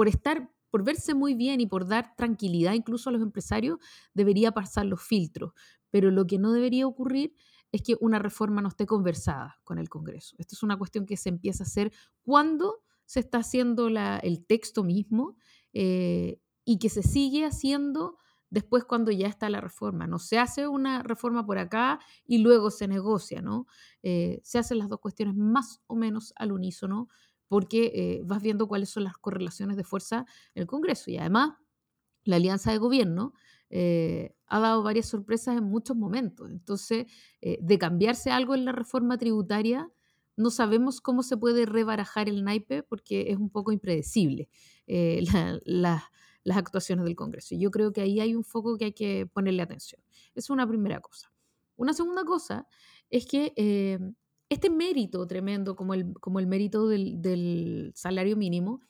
por 0.70 0.84
verse 0.84 1.14
muy 1.14 1.34
bien 1.34 1.60
y 1.60 1.66
por 1.66 1.86
dar 1.86 2.16
tranquilidad 2.16 2.72
incluso 2.72 3.10
a 3.10 3.12
los 3.12 3.22
empresarios, 3.22 3.78
debería 4.14 4.52
pasar 4.52 4.86
los 4.86 5.02
filtros. 5.02 5.52
Pero 5.90 6.10
lo 6.10 6.26
que 6.26 6.38
no 6.38 6.52
debería 6.52 6.86
ocurrir 6.86 7.34
es 7.72 7.82
que 7.82 7.96
una 8.00 8.18
reforma 8.18 8.62
no 8.62 8.68
esté 8.68 8.86
conversada 8.86 9.58
con 9.62 9.78
el 9.78 9.90
Congreso. 9.90 10.34
Esto 10.38 10.54
es 10.54 10.62
una 10.62 10.78
cuestión 10.78 11.04
que 11.04 11.16
se 11.16 11.28
empieza 11.28 11.62
a 11.64 11.66
hacer 11.66 11.92
cuando 12.22 12.82
se 13.04 13.20
está 13.20 13.38
haciendo 13.38 13.90
la, 13.90 14.18
el 14.18 14.44
texto 14.46 14.82
mismo 14.82 15.36
y 16.66 16.78
que 16.78 16.90
se 16.90 17.02
sigue 17.02 17.46
haciendo 17.46 18.18
después 18.50 18.84
cuando 18.84 19.10
ya 19.10 19.28
está 19.28 19.48
la 19.48 19.60
reforma. 19.60 20.06
No 20.06 20.18
se 20.18 20.38
hace 20.38 20.68
una 20.68 21.02
reforma 21.02 21.46
por 21.46 21.58
acá 21.58 22.00
y 22.26 22.38
luego 22.38 22.70
se 22.70 22.88
negocia, 22.88 23.40
¿no? 23.40 23.66
Eh, 24.02 24.40
se 24.42 24.58
hacen 24.58 24.78
las 24.78 24.88
dos 24.88 25.00
cuestiones 25.00 25.34
más 25.36 25.80
o 25.86 25.94
menos 25.94 26.34
al 26.36 26.52
unísono 26.52 27.08
porque 27.48 27.92
eh, 27.94 28.22
vas 28.24 28.42
viendo 28.42 28.66
cuáles 28.66 28.90
son 28.90 29.04
las 29.04 29.16
correlaciones 29.16 29.76
de 29.76 29.84
fuerza 29.84 30.26
en 30.54 30.62
el 30.62 30.66
Congreso. 30.66 31.10
Y 31.10 31.18
además, 31.18 31.54
la 32.24 32.36
alianza 32.36 32.72
de 32.72 32.78
gobierno 32.78 33.32
eh, 33.70 34.34
ha 34.48 34.58
dado 34.58 34.82
varias 34.82 35.06
sorpresas 35.06 35.56
en 35.56 35.64
muchos 35.64 35.96
momentos. 35.96 36.50
Entonces, 36.50 37.06
de 37.40 37.78
cambiarse 37.78 38.32
algo 38.32 38.56
en 38.56 38.64
la 38.64 38.72
reforma 38.72 39.16
tributaria, 39.18 39.88
no 40.36 40.50
sabemos 40.50 41.00
cómo 41.00 41.22
se 41.22 41.36
puede 41.36 41.66
rebarajar 41.66 42.28
el 42.28 42.42
naipe 42.42 42.82
porque 42.82 43.30
es 43.30 43.36
un 43.36 43.50
poco 43.50 43.70
impredecible. 43.70 44.48
la, 45.64 46.10
las 46.46 46.58
actuaciones 46.58 47.04
del 47.04 47.16
Congreso. 47.16 47.56
Y 47.56 47.58
yo 47.58 47.72
creo 47.72 47.92
que 47.92 48.00
ahí 48.00 48.20
hay 48.20 48.36
un 48.36 48.44
foco 48.44 48.78
que 48.78 48.86
hay 48.86 48.92
que 48.92 49.26
ponerle 49.26 49.62
atención. 49.62 50.00
es 50.32 50.48
una 50.48 50.66
primera 50.66 51.00
cosa. 51.00 51.32
Una 51.74 51.92
segunda 51.92 52.24
cosa 52.24 52.68
es 53.10 53.26
que 53.26 53.52
eh, 53.56 53.98
este 54.48 54.70
mérito 54.70 55.26
tremendo, 55.26 55.74
como 55.74 55.92
el, 55.92 56.14
como 56.20 56.38
el 56.38 56.46
mérito 56.46 56.86
del, 56.86 57.90
salario 57.96 58.36
mínimo, 58.36 58.80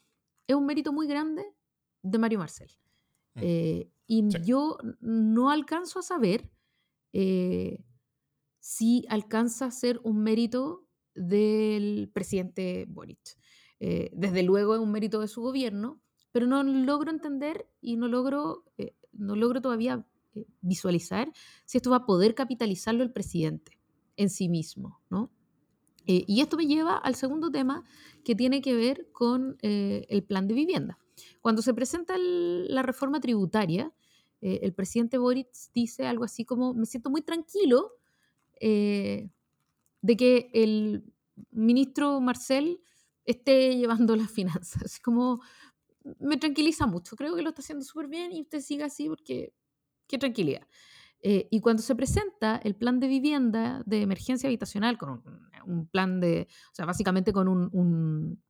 es 0.46 0.54
un 0.54 0.66
mérito 0.66 0.92
muy 0.92 1.06
grande 1.06 1.46
de 2.02 2.18
Mario 2.18 2.40
Marcel. 2.40 2.70
Mm. 3.34 3.40
Eh, 3.42 3.90
y 4.06 4.28
yo 4.44 4.76
no 5.00 5.50
alcanzo 5.50 6.00
a 6.00 6.02
saber 6.02 6.50
eh, 7.14 7.82
si 8.60 9.06
alcanza 9.08 9.64
a 9.64 9.70
ser 9.70 9.98
un 10.04 10.22
mérito 10.22 10.86
del 11.14 12.10
presidente 12.12 12.84
Boric. 12.86 13.38
desde 13.80 14.42
luego 14.42 14.74
es 14.74 14.80
un 14.80 14.92
mérito 14.92 15.20
de 15.20 15.28
su 15.28 15.40
gobierno, 15.40 16.02
pero 16.36 16.46
no 16.46 16.62
logro 16.62 17.10
entender 17.10 17.66
y 17.80 17.96
no 17.96 18.08
logro, 18.08 18.62
eh, 18.76 18.94
no 19.14 19.36
logro 19.36 19.62
todavía 19.62 20.06
eh, 20.34 20.44
visualizar 20.60 21.32
si 21.64 21.78
esto 21.78 21.88
va 21.88 21.96
a 21.96 22.04
poder 22.04 22.34
capitalizarlo 22.34 23.02
el 23.02 23.10
presidente 23.10 23.78
en 24.18 24.28
sí 24.28 24.50
mismo, 24.50 25.00
¿no? 25.08 25.32
Eh, 26.04 26.24
y 26.26 26.42
esto 26.42 26.58
me 26.58 26.66
lleva 26.66 26.98
al 26.98 27.14
segundo 27.14 27.50
tema 27.50 27.84
que 28.22 28.34
tiene 28.34 28.60
que 28.60 28.74
ver 28.74 29.08
con 29.12 29.56
el 29.62 30.24
plan 30.24 30.46
de 30.46 30.52
vivienda. 30.52 30.98
Cuando 31.40 31.62
se 31.62 31.72
presenta 31.72 32.16
la 32.18 32.82
reforma 32.82 33.18
tributaria, 33.18 33.94
el 34.42 34.74
presidente 34.74 35.16
Boric 35.16 35.48
dice 35.72 36.06
algo 36.06 36.24
así 36.24 36.44
como, 36.44 36.74
me 36.74 36.84
siento 36.84 37.08
muy 37.08 37.22
tranquilo 37.22 37.92
de 38.60 39.30
que 40.18 40.50
el 40.52 41.02
ministro 41.50 42.20
Marcel 42.20 42.82
esté 43.26 43.76
llevando 43.76 44.16
las 44.16 44.30
finanzas. 44.30 44.84
Así 44.84 45.00
como, 45.00 45.40
me 46.18 46.36
tranquiliza 46.36 46.86
mucho. 46.86 47.16
Creo 47.16 47.34
que 47.34 47.42
lo 47.42 47.50
está 47.50 47.62
haciendo 47.62 47.84
súper 47.84 48.08
bien 48.08 48.32
y 48.32 48.42
usted 48.42 48.60
siga 48.60 48.86
así 48.86 49.08
porque 49.08 49.52
qué 50.06 50.18
tranquilidad. 50.18 50.66
Eh, 51.20 51.48
y 51.50 51.60
cuando 51.60 51.82
se 51.82 51.96
presenta 51.96 52.60
el 52.62 52.76
plan 52.76 53.00
de 53.00 53.08
vivienda 53.08 53.82
de 53.86 54.02
emergencia 54.02 54.48
habitacional, 54.48 54.98
con 54.98 55.22
un, 55.66 55.86
plan 55.88 56.20
de, 56.20 56.46
o 56.70 56.74
sea, 56.74 56.86
básicamente 56.86 57.32
con 57.32 57.48
un, 57.48 58.40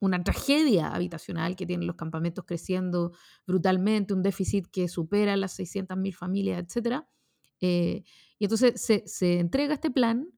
una 0.00 0.22
tragedia 0.22 0.88
habitacional 0.88 1.54
que 1.56 1.64
tienen 1.64 1.86
los 1.86 1.96
campamentos 1.96 2.44
creciendo 2.44 3.12
brutalmente, 3.46 4.12
un 4.12 4.22
déficit 4.22 4.66
que 4.66 4.88
supera 4.88 5.36
las 5.36 5.58
600.000 5.58 6.12
familias, 6.12 6.64
etc. 6.64 7.04
Eh, 7.60 8.02
y 8.38 8.44
entonces 8.44 8.80
se, 9.06 9.38
entrega 9.38 9.74
este 9.74 9.90
plan. 9.90 10.28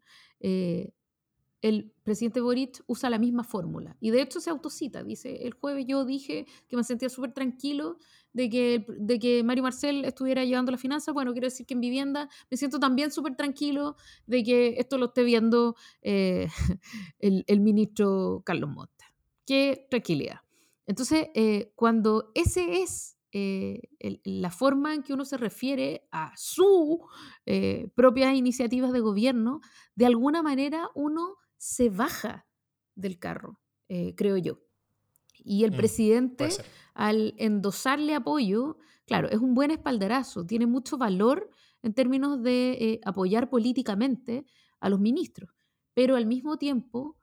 Eh, 0.40 0.92
el 1.64 1.94
presidente 2.02 2.42
Boric 2.42 2.84
usa 2.86 3.08
la 3.08 3.18
misma 3.18 3.42
fórmula 3.42 3.96
y 3.98 4.10
de 4.10 4.20
hecho 4.20 4.38
se 4.38 4.50
autocita. 4.50 5.02
Dice, 5.02 5.46
el 5.46 5.54
jueves 5.54 5.86
yo 5.88 6.04
dije 6.04 6.44
que 6.68 6.76
me 6.76 6.84
sentía 6.84 7.08
súper 7.08 7.32
tranquilo 7.32 7.96
de 8.34 8.50
que, 8.50 8.84
de 8.98 9.18
que 9.18 9.42
Mario 9.42 9.62
Marcel 9.62 10.04
estuviera 10.04 10.44
llevando 10.44 10.72
la 10.72 10.76
finanza. 10.76 11.12
Bueno, 11.12 11.32
quiero 11.32 11.46
decir 11.46 11.64
que 11.64 11.72
en 11.72 11.80
vivienda 11.80 12.28
me 12.50 12.58
siento 12.58 12.78
también 12.78 13.10
súper 13.10 13.34
tranquilo 13.34 13.96
de 14.26 14.42
que 14.42 14.74
esto 14.76 14.98
lo 14.98 15.06
esté 15.06 15.22
viendo 15.22 15.74
eh, 16.02 16.48
el, 17.18 17.60
ministro 17.60 18.42
Carlos 18.44 18.68
Montt 18.68 18.90
qué 19.46 19.86
tranquilidad. 19.88 20.40
Entonces, 20.86 21.28
eh, 21.34 21.72
cuando 21.76 22.30
ese 22.34 22.82
es 22.82 23.16
eh, 23.32 23.80
la 24.22 24.50
forma 24.50 24.92
en 24.92 25.02
que 25.02 25.14
uno 25.14 25.24
se 25.24 25.38
refiere 25.38 26.06
a 26.12 26.30
sus 26.36 26.98
propias 27.94 28.34
iniciativas 28.34 28.92
de 28.92 29.00
gobierno, 29.00 29.60
de 29.94 30.06
alguna 30.06 30.42
manera 30.42 30.90
uno 30.94 31.38
se 31.64 31.88
baja 31.88 32.46
del 32.94 33.18
carro, 33.18 33.60
creo 34.16 34.36
yo. 34.36 34.60
Y 35.38 35.64
el 35.64 35.72
mm, 35.72 35.76
presidente, 35.76 36.48
al 36.94 37.34
endosarle 37.38 38.14
apoyo, 38.14 38.78
claro, 39.06 39.28
es 39.28 39.38
un 39.38 39.54
buen 39.54 39.70
espaldarazo, 39.70 40.44
tiene 40.44 40.66
mucho 40.66 40.98
valor 40.98 41.50
en 41.82 41.94
términos 41.94 42.42
de 42.42 43.00
apoyar 43.04 43.50
políticamente 43.50 44.44
a 44.80 44.88
los 44.88 45.00
ministros, 45.00 45.50
pero 45.94 46.16
al 46.16 46.26
mismo 46.26 46.58
tiempo 46.58 47.16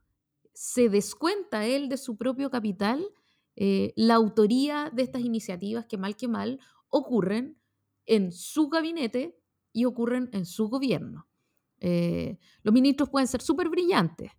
se 0.54 0.90
descuenta 0.90 1.66
él 1.66 1.90
de 1.90 1.98
su 1.98 2.18
propio 2.18 2.50
capital 2.50 3.06
eh, 3.56 3.94
la 3.96 4.16
autoría 4.16 4.90
de 4.94 5.04
estas 5.04 5.22
iniciativas 5.22 5.86
que 5.86 5.98
mal 5.98 6.16
que 6.16 6.28
mal 6.28 6.60
ocurren 6.90 7.58
en 8.06 8.32
su 8.32 8.70
gabinete 8.70 9.38
y 9.74 9.86
ocurren 9.86 10.30
en 10.34 10.46
su 10.46 10.70
gobierno. 10.70 11.28
Eh, 11.82 12.38
los 12.64 12.74
ministros 12.74 13.10
pueden 13.10 13.28
ser 13.28 13.42
súper 13.42 13.68
brillantes, 13.68 14.32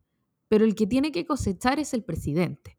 pero 0.48 0.64
el 0.64 0.74
que 0.74 0.86
tiene 0.86 1.12
que 1.12 1.26
cosechar 1.26 1.78
es 1.78 1.92
el 1.92 2.02
presidente. 2.02 2.78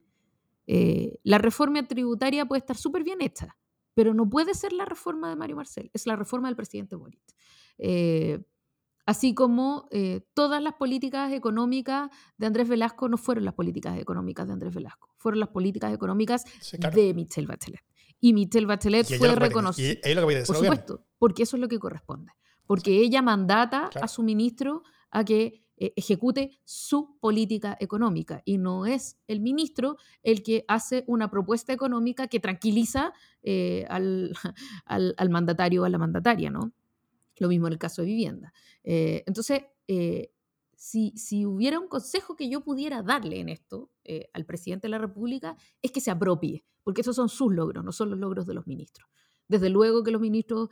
Eh, 0.65 1.19
la 1.23 1.37
reforma 1.37 1.87
tributaria 1.87 2.45
puede 2.45 2.59
estar 2.59 2.77
súper 2.77 3.03
bien 3.03 3.21
hecha, 3.21 3.55
pero 3.93 4.15
no 4.15 4.27
puede 4.27 4.55
ser 4.55 4.73
la 4.73 4.85
reforma 4.85 5.29
de 5.29 5.35
Mario 5.35 5.57
Marcel, 5.57 5.91
es 5.93 6.07
la 6.07 6.15
reforma 6.15 6.47
del 6.47 6.55
presidente 6.55 6.95
Boric 6.95 7.21
así 9.05 9.33
como 9.33 9.87
eh, 9.91 10.21
todas 10.33 10.61
las 10.61 10.73
políticas 10.73 11.31
económicas 11.33 12.09
de 12.37 12.47
Andrés 12.47 12.67
Velasco 12.67 13.09
no 13.09 13.17
fueron 13.17 13.45
las 13.45 13.53
políticas 13.53 13.99
económicas 13.99 14.47
de 14.47 14.53
Andrés 14.53 14.73
Velasco, 14.73 15.13
fueron 15.17 15.39
las 15.39 15.49
políticas 15.49 15.93
económicas 15.93 16.43
de 16.93 17.13
Michelle 17.13 17.47
Bachelet. 17.47 17.83
Y 18.19 18.33
Michelle 18.33 18.65
Bachelet 18.65 19.05
fue 19.17 19.35
reconocida. 19.35 19.95
Por 20.45 20.55
supuesto, 20.55 21.05
porque 21.17 21.43
eso 21.43 21.57
es 21.57 21.61
lo 21.61 21.67
que 21.67 21.77
corresponde. 21.77 22.31
Porque 22.73 23.01
ella 23.01 23.21
mandata 23.21 23.91
a 24.01 24.07
su 24.07 24.23
ministro 24.23 24.81
a 25.11 25.23
que 25.23 25.63
eh, 25.77 25.93
ejecute 25.95 26.59
su 26.63 27.19
política 27.19 27.77
económica 27.79 28.41
y 28.45 28.57
no 28.57 28.87
es 28.87 29.19
el 29.27 29.41
ministro 29.41 29.97
el 30.23 30.41
que 30.41 30.65
hace 30.67 31.03
una 31.05 31.29
propuesta 31.29 31.71
económica 31.71 32.27
que 32.27 32.39
tranquiliza 32.39 33.13
eh, 33.43 33.85
al, 33.89 34.33
al, 34.85 35.13
al 35.19 35.29
mandatario 35.29 35.83
o 35.83 35.85
a 35.85 35.89
la 35.89 35.99
mandataria, 35.99 36.49
¿no? 36.49 36.73
Lo 37.37 37.47
mismo 37.47 37.67
en 37.67 37.73
el 37.73 37.79
caso 37.79 38.01
de 38.01 38.07
vivienda. 38.07 38.51
Eh, 38.83 39.23
entonces, 39.27 39.65
si, 40.83 41.13
si, 41.15 41.45
hubiera 41.45 41.79
un 41.79 41.87
consejo 41.87 42.35
que 42.35 42.49
yo 42.49 42.61
pudiera 42.61 43.03
darle 43.03 43.39
en 43.39 43.49
esto 43.49 43.91
eh, 44.03 44.31
al 44.33 44.45
presidente 44.45 44.87
de 44.87 44.89
la 44.89 44.97
República, 44.97 45.55
es 45.79 45.91
que 45.91 46.01
se 46.01 46.09
apropie, 46.09 46.65
porque 46.83 47.01
esos 47.01 47.15
son 47.15 47.29
sus 47.29 47.53
logros, 47.53 47.85
no 47.85 47.91
son 47.91 48.09
los 48.09 48.17
logros 48.17 48.47
de 48.47 48.55
los 48.55 48.65
ministros. 48.65 49.07
Desde 49.47 49.69
luego 49.69 50.03
que 50.03 50.11
los 50.11 50.21
ministros 50.21 50.69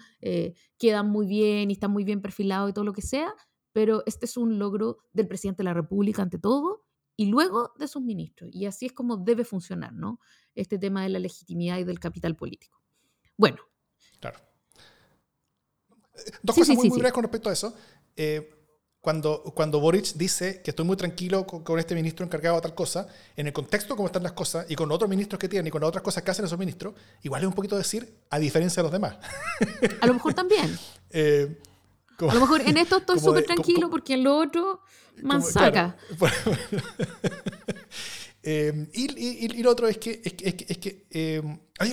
quedan 0.78 1.10
muy 1.10 1.28
bien 1.28 1.70
y 1.70 1.74
están 1.74 1.92
muy 1.92 2.04
bien 2.04 2.22
perfilados 2.22 2.70
y 2.70 2.74
todo 2.74 2.86
lo 2.86 2.94
que 2.94 3.02
sea, 3.02 3.34
pero 3.74 4.04
este 4.06 4.26
es 4.26 4.38
un 4.38 4.60
logro 4.60 4.98
del 5.14 5.28
presidente 5.28 5.60
de 5.60 5.66
la 5.66 5.74
República 5.74 6.22
ante 6.22 6.38
todo 6.40 6.86
y 7.16 7.28
luego 7.28 7.74
de 7.78 7.88
sus 7.88 8.02
ministros. 8.02 8.50
Y 8.54 8.66
así 8.66 8.88
es 8.88 8.94
como 8.94 9.18
debe 9.18 9.44
funcionar, 9.44 9.94
¿no? 9.94 10.20
Este 10.56 10.78
tema 10.78 11.04
de 11.04 11.10
la 11.10 11.20
legitimidad 11.20 11.78
y 11.78 11.84
del 11.84 12.00
capital 12.00 12.36
político. 12.36 12.82
Bueno. 13.38 13.58
Claro. 14.20 14.40
Dos 16.44 16.56
cosas 16.56 16.76
muy, 16.76 16.90
muy 16.90 16.98
breves 16.98 17.14
con 17.14 17.24
respecto 17.24 17.50
a 17.50 17.54
eso. 17.54 17.74
Eh, 18.16 18.61
cuando, 19.02 19.42
cuando 19.56 19.80
Boric 19.80 20.14
dice 20.14 20.62
que 20.62 20.70
estoy 20.70 20.86
muy 20.86 20.96
tranquilo 20.96 21.46
con, 21.48 21.80
este 21.80 21.96
ministro 21.96 22.24
encargado 22.24 22.58
de 22.58 22.62
tal 22.62 22.76
cosa, 22.76 23.08
en 23.36 23.48
el 23.48 23.54
contexto 23.54 23.96
como 23.96 24.08
están 24.08 24.22
las 24.22 24.34
cosas 24.34 24.68
y 24.70 24.76
con 24.76 24.92
otros 24.92 25.10
ministros 25.10 25.40
que 25.40 25.50
tienen 25.50 25.68
y 25.68 25.72
con 25.72 25.84
otras 25.84 26.04
cosas 26.04 26.22
que 26.24 26.30
hacen 26.30 26.46
esos 26.46 26.60
ministros, 26.60 26.94
igual 27.24 27.42
es 27.42 27.48
un 27.48 27.54
poquito 27.54 27.76
decir 27.76 28.14
a 28.30 28.38
diferencia 28.38 28.82
de 28.82 28.84
los 28.84 28.92
demás. 28.92 29.18
A 30.00 30.08
lo 30.08 30.14
mejor 30.14 30.34
también. 30.34 30.78
Eh, 31.14 31.60
a 32.20 32.34
lo 32.34 32.40
mejor 32.40 32.62
en 32.62 32.78
esto 32.78 33.00
estoy 33.00 33.20
súper 33.20 33.46
tranquilo 33.46 33.90
porque 33.90 34.14
en 34.14 34.24
lo 34.24 34.38
otro 34.38 34.80
más 35.24 35.52
saca. 35.52 35.98
Eh, 38.44 38.88
y, 38.94 39.46
y, 39.46 39.62
lo 39.62 39.70
otro 39.70 39.88
es 39.88 40.00
que, 40.00 40.20
es 40.24 40.34
que, 40.34 40.66
es 40.68 40.78
que, 40.80 41.06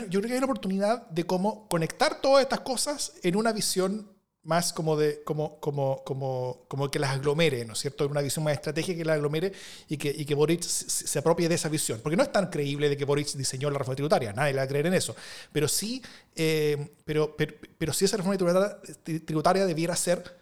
yo 0.08 0.20
creo 0.20 0.22
que 0.22 0.32
hay 0.32 0.38
una 0.38 0.46
oportunidad 0.46 1.06
de 1.10 1.26
cómo 1.26 1.68
conectar 1.68 2.22
todas 2.22 2.42
estas 2.42 2.60
cosas 2.60 3.12
en 3.22 3.36
una 3.36 3.52
visión 3.52 4.10
más 4.48 4.72
como 4.72 4.96
de 4.96 5.22
como, 5.24 5.60
como, 5.60 6.02
como, 6.04 6.64
como 6.68 6.90
que 6.90 6.98
las 6.98 7.10
aglomere, 7.10 7.66
¿no 7.66 7.74
es 7.74 7.80
cierto? 7.80 8.08
Una 8.08 8.22
visión 8.22 8.42
más 8.44 8.54
estratégica 8.54 8.96
que 8.96 9.04
las 9.04 9.16
aglomere 9.16 9.52
y 9.90 9.98
que, 9.98 10.08
y 10.08 10.24
que 10.24 10.34
Boric 10.34 10.62
se, 10.62 11.18
apropie 11.18 11.50
de 11.50 11.54
esa 11.54 11.68
visión. 11.68 12.00
Porque 12.02 12.16
no 12.16 12.22
es 12.22 12.32
tan 12.32 12.48
creíble 12.48 12.88
de 12.88 12.96
que 12.96 13.04
Boric 13.04 13.30
diseñó 13.34 13.68
la 13.68 13.76
reforma 13.76 13.96
tributaria, 13.96 14.32
nadie 14.32 14.54
le 14.54 14.56
va 14.56 14.62
a 14.62 14.66
creer 14.68 14.86
en 14.86 14.94
eso. 14.94 15.14
Pero 15.52 15.68
sí, 15.68 16.02
eh, 16.34 16.92
pero, 17.04 17.36
pero, 17.36 17.56
pero, 17.76 17.92
sí 17.92 18.06
esa 18.06 18.16
reforma 18.16 18.38
tributaria, 18.38 19.66
debiera 19.66 19.94
ser, 19.94 20.38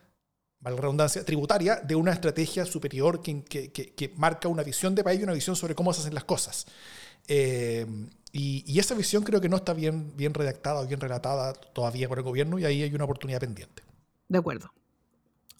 la 0.63 0.71
redundancia, 0.71 1.25
tributaria 1.25 1.77
de 1.77 1.97
una 1.97 2.13
estrategia 2.13 2.65
superior 2.65 3.21
que, 3.21 3.43
que, 3.43 3.73
que, 3.73 4.13
marca 4.17 4.47
una 4.47 4.63
visión 4.63 4.95
de 4.95 5.03
país 5.03 5.19
y 5.19 5.25
una 5.25 5.33
visión 5.33 5.57
sobre 5.57 5.75
cómo 5.75 5.93
se 5.93 6.03
hacen 6.03 6.15
las 6.15 6.25
cosas. 6.25 6.67
Eh, 7.27 7.85
y, 8.31 8.63
y, 8.73 8.79
esa 8.79 8.95
visión 8.95 9.25
creo 9.25 9.41
que 9.41 9.49
no 9.49 9.57
está 9.57 9.73
bien, 9.73 10.17
bien 10.17 10.33
redactada 10.33 10.81
o 10.81 10.87
bien 10.87 11.01
relatada 11.01 11.55
todavía 11.55 12.09
por 12.09 12.19
el 12.19 12.25
gobierno 12.25 12.57
y 12.61 12.65
ahí 12.65 12.85
hay 12.85 12.95
una 12.95 13.05
oportunidad 13.05 13.41
pendiente. 13.41 13.86
De 14.29 14.39
acuerdo. 14.39 14.71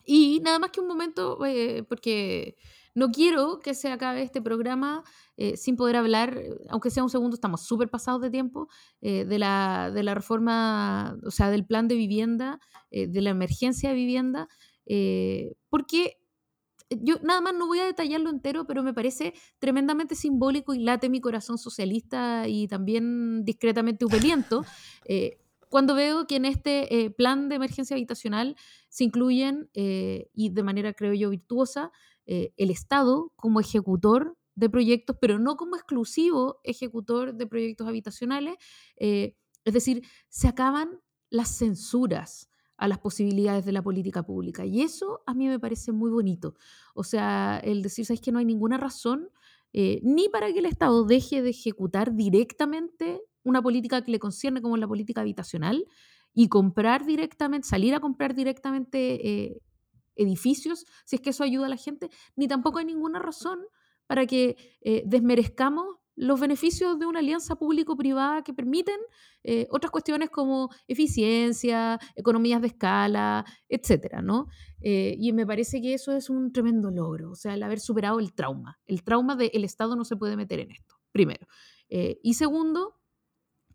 Y 0.07 0.41
nada 0.41 0.61
más 0.61 0.71
que 0.71 0.81
un 0.81 0.87
momento, 0.87 1.45
eh, 1.45 1.83
porque 1.89 2.57
no 2.95 3.11
quiero 3.11 3.59
que 3.59 3.75
se 3.75 3.91
acabe 3.91 4.23
este 4.23 4.41
programa 4.41 5.03
eh, 5.37 5.57
sin 5.57 5.77
poder 5.77 5.97
hablar, 5.97 6.41
aunque 6.71 6.91
sea 6.91 7.03
un 7.03 7.11
segundo, 7.11 7.35
estamos 7.35 7.63
súper 7.63 7.91
pasados 7.91 8.23
de 8.23 8.31
tiempo, 8.31 8.69
eh, 9.01 9.25
de, 9.25 9.39
la, 9.41 9.91
de, 9.93 10.05
la, 10.05 10.15
reforma, 10.15 11.19
o 11.25 11.33
sea, 11.33 11.51
del 11.51 11.67
plan 11.67 11.89
de 11.89 11.97
vivienda, 11.97 12.61
de 12.91 13.21
la 13.21 13.31
emergencia 13.31 13.91
de 13.91 13.97
vivienda, 13.97 14.49
porque 15.69 16.19
yo 16.89 17.17
nada 17.23 17.41
más 17.41 17.53
no 17.55 17.67
voy 17.67 17.81
a 17.81 17.85
detallarlo 17.85 18.31
entero, 18.31 18.65
pero 18.65 18.85
me 18.85 18.95
parece 18.95 19.35
tremendamente 19.59 20.15
simbólico 20.15 20.73
y 20.73 20.79
late 20.79 21.11
mi 21.11 21.21
corazón 21.21 21.59
socialista 21.59 22.47
y 22.47 22.69
también 22.69 23.45
discretamente 23.45 24.05
upeliento 24.05 24.65
cuando 25.69 25.95
veo 25.95 26.27
que 26.27 26.37
en 26.37 26.45
este 26.45 27.05
eh, 27.05 27.11
plan 27.11 27.49
de 27.49 27.57
emergencia 27.57 27.95
habitacional 27.95 28.57
se 28.89 29.05
incluyen, 29.05 29.71
eh, 29.75 30.31
y 30.33 30.51
de 30.51 30.63
manera 30.63 30.93
creo 30.93 31.15
yo 31.15 31.31
virtuosa, 31.31 31.93
eh, 32.27 32.53
el 32.57 32.71
Estado 32.71 33.33
como 33.37 33.61
ejecutor 33.61 34.37
de 34.55 34.71
proyectos, 34.71 35.17
pero 35.21 35.39
no 35.39 35.57
como 35.57 35.77
exclusivo 35.77 36.61
ejecutor 36.65 37.35
de 37.35 37.47
proyectos 37.47 37.87
habitacionales. 37.87 38.57
es 38.97 39.75
decir, 39.75 40.03
se 40.29 40.49
acaban 40.49 41.01
las 41.29 41.59
censuras 41.59 42.49
a 42.77 42.89
las 42.89 42.99
posibilidades 42.99 43.65
de 43.65 43.73
la 43.73 43.83
política 43.83 44.23
pública. 44.23 44.65
Y 44.65 44.83
eso 44.83 45.23
a 45.27 45.35
mí 45.35 45.49
me 45.49 45.59
parece 45.59 45.93
muy 45.93 46.11
bonito. 46.11 46.55
O 46.95 47.05
sea, 47.05 47.61
el 47.63 47.83
decir, 47.83 48.07
¿sabes 48.07 48.21
que 48.21 48.33
no 48.33 48.39
hay 48.39 48.45
ninguna 48.45 48.79
razón 48.79 49.29
ni 49.73 50.31
para 50.31 50.51
que 50.53 50.61
el 50.61 50.67
Estado 50.67 51.05
deje 51.05 51.43
de 51.43 51.51
ejecutar 51.51 52.15
directamente 52.15 53.21
una 53.47 53.63
política 53.63 54.03
que 54.03 54.11
le 54.11 54.19
concierne 54.19 54.61
como 54.61 54.77
la 54.77 54.89
política 54.89 55.21
habitacional 55.21 55.87
y 56.35 56.49
comprar 56.49 57.07
directamente, 57.07 57.67
salir 57.67 57.95
a 57.95 58.01
comprar 58.01 58.35
directamente 58.35 59.27
eh, 59.27 59.63
edificios, 60.17 60.85
si 61.05 61.17
es 61.17 61.23
que 61.23 61.31
eso 61.31 61.45
ayuda 61.45 61.67
a 61.67 61.71
la 61.71 61.77
gente, 61.77 62.11
ni 62.35 62.49
tampoco 62.49 62.79
hay 62.79 62.85
ninguna 62.85 63.21
razón 63.21 63.61
para 64.07 64.27
que 64.27 64.57
eh, 64.83 65.03
desmerezcamos 65.07 65.87
los 66.17 66.41
beneficios 66.41 66.99
de 66.99 67.07
una 67.07 67.21
alianza 67.21 67.57
público-privada 67.57 68.43
que 68.43 68.53
permiten 68.53 68.97
eh, 69.45 69.67
otras 69.71 69.91
cuestiones 69.91 70.31
como 70.31 70.71
eficiencia, 70.89 72.01
economías 72.17 72.61
de 72.63 72.69
escala, 72.69 73.45
etcétera, 73.69 74.23
¿no? 74.23 74.47
y 74.79 75.33
me 75.33 75.45
parece 75.45 75.81
que 75.81 75.95
eso 75.95 76.13
es 76.13 76.31
un 76.31 76.53
tremendo 76.53 76.91
logro, 76.93 77.33
o 77.33 77.35
sea, 77.35 77.55
el 77.55 77.63
haber 77.63 77.81
superado 77.81 78.21
el 78.21 78.35
trauma. 78.35 78.79
El 78.87 79.03
trauma 79.03 79.35
de 79.35 79.51
el 79.53 79.65
Estado 79.65 79.97
no 79.97 80.05
se 80.05 80.17
puede 80.17 80.37
meter 80.37 80.61
en 80.61 80.71
esto, 80.71 80.95
primero. 81.11 81.49
y 81.89 82.35
segundo, 82.35 82.95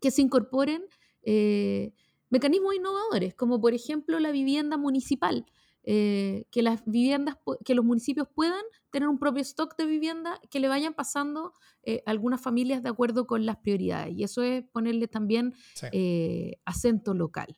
que 0.02 0.10
se 0.10 0.20
incorporen 0.20 0.84
eh, 1.22 1.94
mecanismos 2.28 2.74
innovadores, 2.74 3.34
como 3.34 3.60
por 3.60 3.72
ejemplo 3.72 4.20
la 4.20 4.32
vivienda 4.32 4.76
municipal. 4.76 5.46
eh, 5.84 6.44
que 6.52 6.62
las 6.62 6.84
viviendas, 6.86 7.38
que 7.64 7.74
los 7.74 7.84
municipios 7.84 8.28
puedan 8.32 8.62
tener 8.92 9.08
un 9.08 9.18
propio 9.18 9.42
stock 9.42 9.76
de 9.76 9.84
vivienda 9.84 10.40
que 10.48 10.60
le 10.60 10.68
vayan 10.68 10.94
pasando 10.94 11.54
eh, 11.82 12.04
algunas 12.06 12.40
familias 12.40 12.84
de 12.84 12.88
acuerdo 12.88 13.26
con 13.26 13.44
las 13.46 13.56
prioridades. 13.56 14.14
Y 14.16 14.22
eso 14.22 14.42
es 14.42 14.62
ponerle 14.70 15.08
también 15.08 15.54
acento 16.64 17.14
local. 17.14 17.56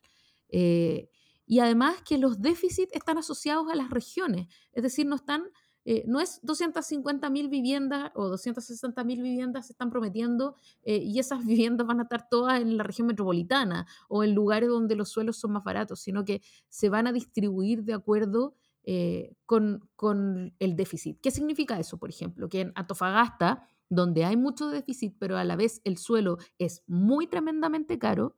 y 1.47 1.59
además 1.59 2.01
que 2.01 2.17
los 2.17 2.41
déficits 2.41 2.91
están 2.93 3.19
asociados 3.19 3.71
a 3.71 3.75
las 3.75 3.91
regiones, 3.91 4.47
es 4.73 4.81
decir, 4.81 5.05
no 5.05 5.17
están 5.17 5.43
eh, 5.87 6.03
no 6.07 6.19
es 6.19 6.41
250.000 6.41 7.47
viviendas 7.47 8.11
o 8.15 8.31
260.000 8.31 9.05
viviendas 9.21 9.67
se 9.67 9.73
están 9.73 9.91
prometiendo 9.91 10.55
eh, 10.83 10.97
y 10.97 11.19
esas 11.19 11.45
viviendas 11.45 11.85
van 11.85 11.99
a 11.99 12.03
estar 12.03 12.27
todas 12.27 12.59
en 12.59 12.75
la 12.75 12.83
región 12.83 13.07
metropolitana 13.07 13.85
o 14.09 14.23
en 14.23 14.33
lugares 14.33 14.67
donde 14.67 14.95
los 14.95 15.09
suelos 15.09 15.37
son 15.37 15.51
más 15.51 15.63
baratos, 15.63 16.01
sino 16.01 16.25
que 16.25 16.41
se 16.69 16.89
van 16.89 17.05
a 17.05 17.13
distribuir 17.13 17.83
de 17.83 17.93
acuerdo 17.93 18.55
eh, 18.83 19.35
con, 19.45 19.87
con, 19.95 20.55
el 20.59 20.75
déficit. 20.75 21.19
¿Qué 21.21 21.31
significa 21.31 21.79
eso, 21.79 21.97
por 21.97 22.09
ejemplo? 22.09 22.49
Que 22.49 22.61
en 22.61 22.71
Antofagasta, 22.75 23.67
donde 23.89 24.25
hay 24.25 24.37
mucho 24.37 24.69
déficit, 24.69 25.15
pero 25.19 25.37
a 25.37 25.43
la 25.43 25.55
vez 25.55 25.81
el 25.83 25.97
suelo 25.97 26.37
es 26.57 26.83
muy 26.87 27.27
tremendamente 27.27 27.99
caro, 27.99 28.35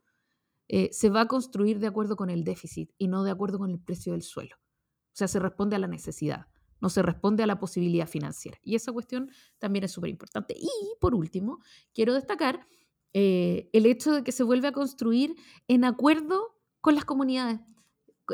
se 0.91 1.09
va 1.09 1.21
a 1.21 1.27
construir 1.29 1.79
de 1.79 1.87
acuerdo 1.87 2.17
con 2.17 2.29
el 2.29 2.43
déficit 2.43 2.91
y 2.97 3.07
no 3.07 3.23
de 3.23 3.31
acuerdo 3.31 3.57
con 3.57 3.71
el 3.71 3.79
precio 3.79 4.11
del 4.11 4.21
suelo. 4.21 4.57
O 4.57 5.13
sea, 5.13 5.29
se 5.29 5.39
responde 5.39 5.77
a 5.77 5.79
la 5.79 5.87
necesidad 5.87 6.47
no 6.79 6.89
se 6.89 7.01
responde 7.01 7.43
a 7.43 7.47
la 7.47 7.59
posibilidad 7.59 8.07
financiera. 8.07 8.57
Y 8.63 8.75
esa 8.75 8.91
cuestión 8.91 9.31
también 9.59 9.85
es 9.85 9.91
súper 9.91 10.09
importante. 10.09 10.55
Y 10.57 10.69
por 10.99 11.15
último, 11.15 11.59
quiero 11.93 12.13
destacar 12.13 12.67
eh, 13.13 13.69
el 13.73 13.85
hecho 13.85 14.11
de 14.13 14.23
que 14.23 14.31
se 14.31 14.43
vuelve 14.43 14.67
a 14.67 14.71
construir 14.71 15.35
en 15.67 15.85
acuerdo 15.85 16.55
con 16.81 16.95
las 16.95 17.05
comunidades, 17.05 17.59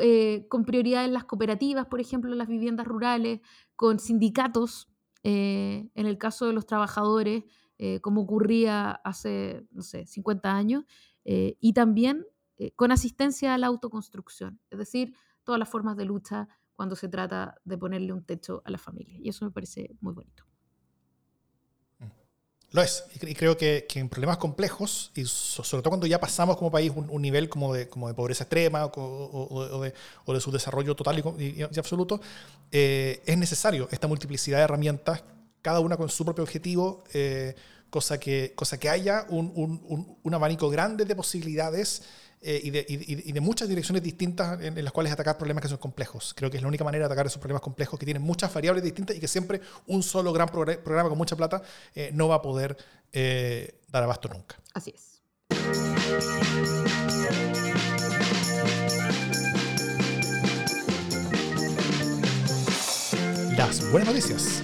eh, 0.00 0.46
con 0.48 0.64
prioridad 0.64 1.04
en 1.04 1.12
las 1.12 1.24
cooperativas, 1.24 1.86
por 1.86 2.00
ejemplo, 2.00 2.32
en 2.32 2.38
las 2.38 2.48
viviendas 2.48 2.86
rurales, 2.86 3.40
con 3.76 3.98
sindicatos, 3.98 4.88
eh, 5.22 5.88
en 5.94 6.06
el 6.06 6.18
caso 6.18 6.46
de 6.46 6.52
los 6.52 6.66
trabajadores, 6.66 7.44
como 8.00 8.22
ocurría 8.22 8.92
hace, 8.92 9.66
no 9.70 9.82
sé, 9.82 10.06
50 10.06 10.54
años, 10.54 10.84
y 11.24 11.72
también 11.74 12.24
con 12.76 12.92
asistencia 12.92 13.52
a 13.52 13.58
la 13.58 13.66
autoconstrucción, 13.66 14.60
es 14.70 14.78
decir, 14.78 15.14
todas 15.42 15.58
las 15.58 15.68
formas 15.68 15.96
de 15.96 16.06
lucha 16.06 16.48
cuando 16.76 16.96
se 16.96 17.08
trata 17.08 17.60
de 17.64 17.78
ponerle 17.78 18.12
un 18.12 18.24
techo 18.24 18.62
a 18.64 18.70
la 18.70 18.78
familia. 18.78 19.16
Y 19.20 19.28
eso 19.28 19.44
me 19.44 19.50
parece 19.50 19.94
muy 20.00 20.12
bonito. 20.12 20.44
Mm. 21.98 22.06
Lo 22.72 22.82
es, 22.82 23.04
y 23.22 23.34
creo 23.34 23.56
que, 23.56 23.86
en 23.94 24.08
problemas 24.08 24.38
complejos, 24.38 25.12
y 25.14 25.24
sobre 25.24 25.82
todo 25.82 25.90
cuando 25.90 26.06
ya 26.06 26.18
pasamos 26.18 26.56
como 26.56 26.70
país 26.70 26.92
un, 26.94 27.22
nivel 27.22 27.48
como 27.48 27.72
de, 27.72 27.88
como 27.88 28.08
de 28.08 28.14
pobreza 28.14 28.44
extrema 28.44 28.86
o, 28.86 29.80
de, 29.80 29.94
o, 30.24 30.34
de, 30.34 30.40
su 30.40 30.50
desarrollo 30.50 30.96
total 30.96 31.22
y, 31.38 31.62
absoluto, 31.62 32.20
eh, 32.72 33.22
es 33.24 33.38
necesario 33.38 33.88
esta 33.90 34.08
multiplicidad 34.08 34.58
de 34.58 34.64
herramientas, 34.64 35.22
cada 35.62 35.80
una 35.80 35.96
con 35.96 36.08
su 36.08 36.24
propio 36.24 36.42
objetivo, 36.42 37.04
eh, 37.14 37.54
cosa, 37.88 38.18
que, 38.18 38.52
cosa 38.56 38.78
que 38.78 38.90
haya 38.90 39.24
un, 39.28 39.52
un, 39.54 40.18
un 40.20 40.34
abanico 40.34 40.68
grande 40.68 41.04
de 41.04 41.14
posibilidades 41.14 42.02
eh, 42.46 42.60
y, 42.62 42.70
de, 42.70 42.84
y, 42.86 43.32
de, 43.32 43.40
muchas 43.40 43.70
direcciones 43.70 44.02
distintas 44.02 44.60
en, 44.60 44.84
las 44.84 44.92
cuales 44.92 45.10
atacar 45.10 45.38
problemas 45.38 45.62
que 45.62 45.68
son 45.68 45.78
complejos. 45.78 46.34
Creo 46.36 46.50
que 46.50 46.58
es 46.58 46.62
la 46.62 46.68
única 46.68 46.84
manera 46.84 47.04
de 47.04 47.06
atacar 47.06 47.24
esos 47.24 47.38
problemas 47.38 47.62
complejos 47.62 47.98
que 47.98 48.04
tienen 48.04 48.22
muchas 48.22 48.52
variables 48.52 48.84
distintas 48.84 49.16
y 49.16 49.20
que 49.20 49.28
siempre 49.28 49.62
un 49.86 50.02
solo 50.02 50.30
gran 50.30 50.50
programa 50.50 51.08
con 51.08 51.16
mucha 51.16 51.36
plata 51.36 51.62
eh, 51.94 52.10
no 52.12 52.28
va 52.28 52.34
a 52.34 52.42
poder 52.42 52.76
eh, 53.14 53.80
dar 53.88 54.02
abasto 54.02 54.28
nunca. 54.28 54.56
Así 54.74 54.92
es. 54.94 55.22
Las 63.56 63.90
buenas 63.90 64.08
noticias. 64.08 64.62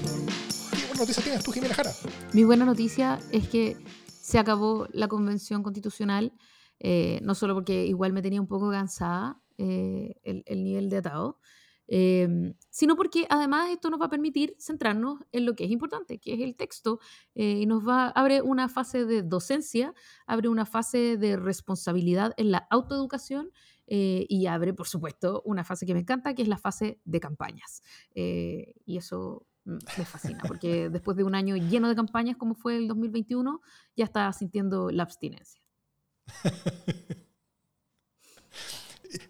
¿Qué 0.70 0.86
buena 0.86 1.00
noticia 1.00 1.22
tienes 1.22 1.42
tú, 1.42 1.50
Jimena 1.52 1.74
Jara? 1.74 1.94
Mi 2.34 2.44
buena 2.44 2.66
noticia 2.66 3.18
es 3.32 3.48
que 3.48 3.78
se 4.20 4.38
acabó 4.38 4.86
la 4.92 5.08
convención 5.08 5.62
constitucional 5.62 6.34
eh, 6.80 7.20
no 7.22 7.34
solo 7.34 7.54
porque 7.54 7.84
igual 7.84 8.12
me 8.12 8.22
tenía 8.22 8.40
un 8.40 8.46
poco 8.48 8.70
cansada 8.70 9.38
eh, 9.58 10.14
el, 10.24 10.64
nivel 10.64 10.88
de 10.88 10.96
atado, 10.96 11.38
em, 11.86 12.54
sino 12.70 12.96
porque 12.96 13.26
además 13.28 13.68
esto 13.70 13.90
nos 13.90 14.00
va 14.00 14.06
a 14.06 14.10
permitir 14.10 14.56
centrarnos 14.58 15.20
en 15.32 15.44
lo 15.44 15.54
que 15.54 15.64
es 15.64 15.70
importante, 15.70 16.18
que 16.18 16.32
es 16.32 16.40
el 16.40 16.56
texto, 16.56 16.98
eh, 17.34 17.58
y 17.60 17.66
nos 17.66 17.86
va, 17.86 18.08
abre 18.08 18.40
una 18.40 18.70
fase 18.70 19.04
de 19.04 19.22
docencia, 19.22 19.92
abre 20.26 20.48
una 20.48 20.64
fase 20.64 21.18
de 21.18 21.36
responsabilidad 21.36 22.32
en 22.38 22.50
la 22.50 22.66
autoeducación 22.70 23.50
y 23.92 24.46
abre, 24.46 24.72
por 24.72 24.86
supuesto, 24.86 25.42
una 25.44 25.64
fase 25.64 25.84
que 25.84 25.94
me 25.94 25.98
encanta, 26.00 26.32
que 26.32 26.42
es 26.42 26.48
la 26.48 26.58
fase 26.58 27.00
de 27.04 27.18
campañas. 27.18 27.82
y 28.14 28.96
eso 28.96 29.48
mm, 29.64 29.78
me 29.98 30.04
fascina, 30.04 30.42
porque 30.46 30.88
después 30.90 31.16
de 31.16 31.24
un 31.24 31.34
año 31.34 31.56
lleno 31.56 31.88
de 31.88 31.96
campañas 31.96 32.36
como 32.36 32.54
fue 32.54 32.76
el 32.76 32.86
2021, 32.86 33.60
ya 33.96 34.04
está 34.04 34.32
sintiendo 34.32 34.90
la 34.92 35.02
abstinencia. 35.02 35.60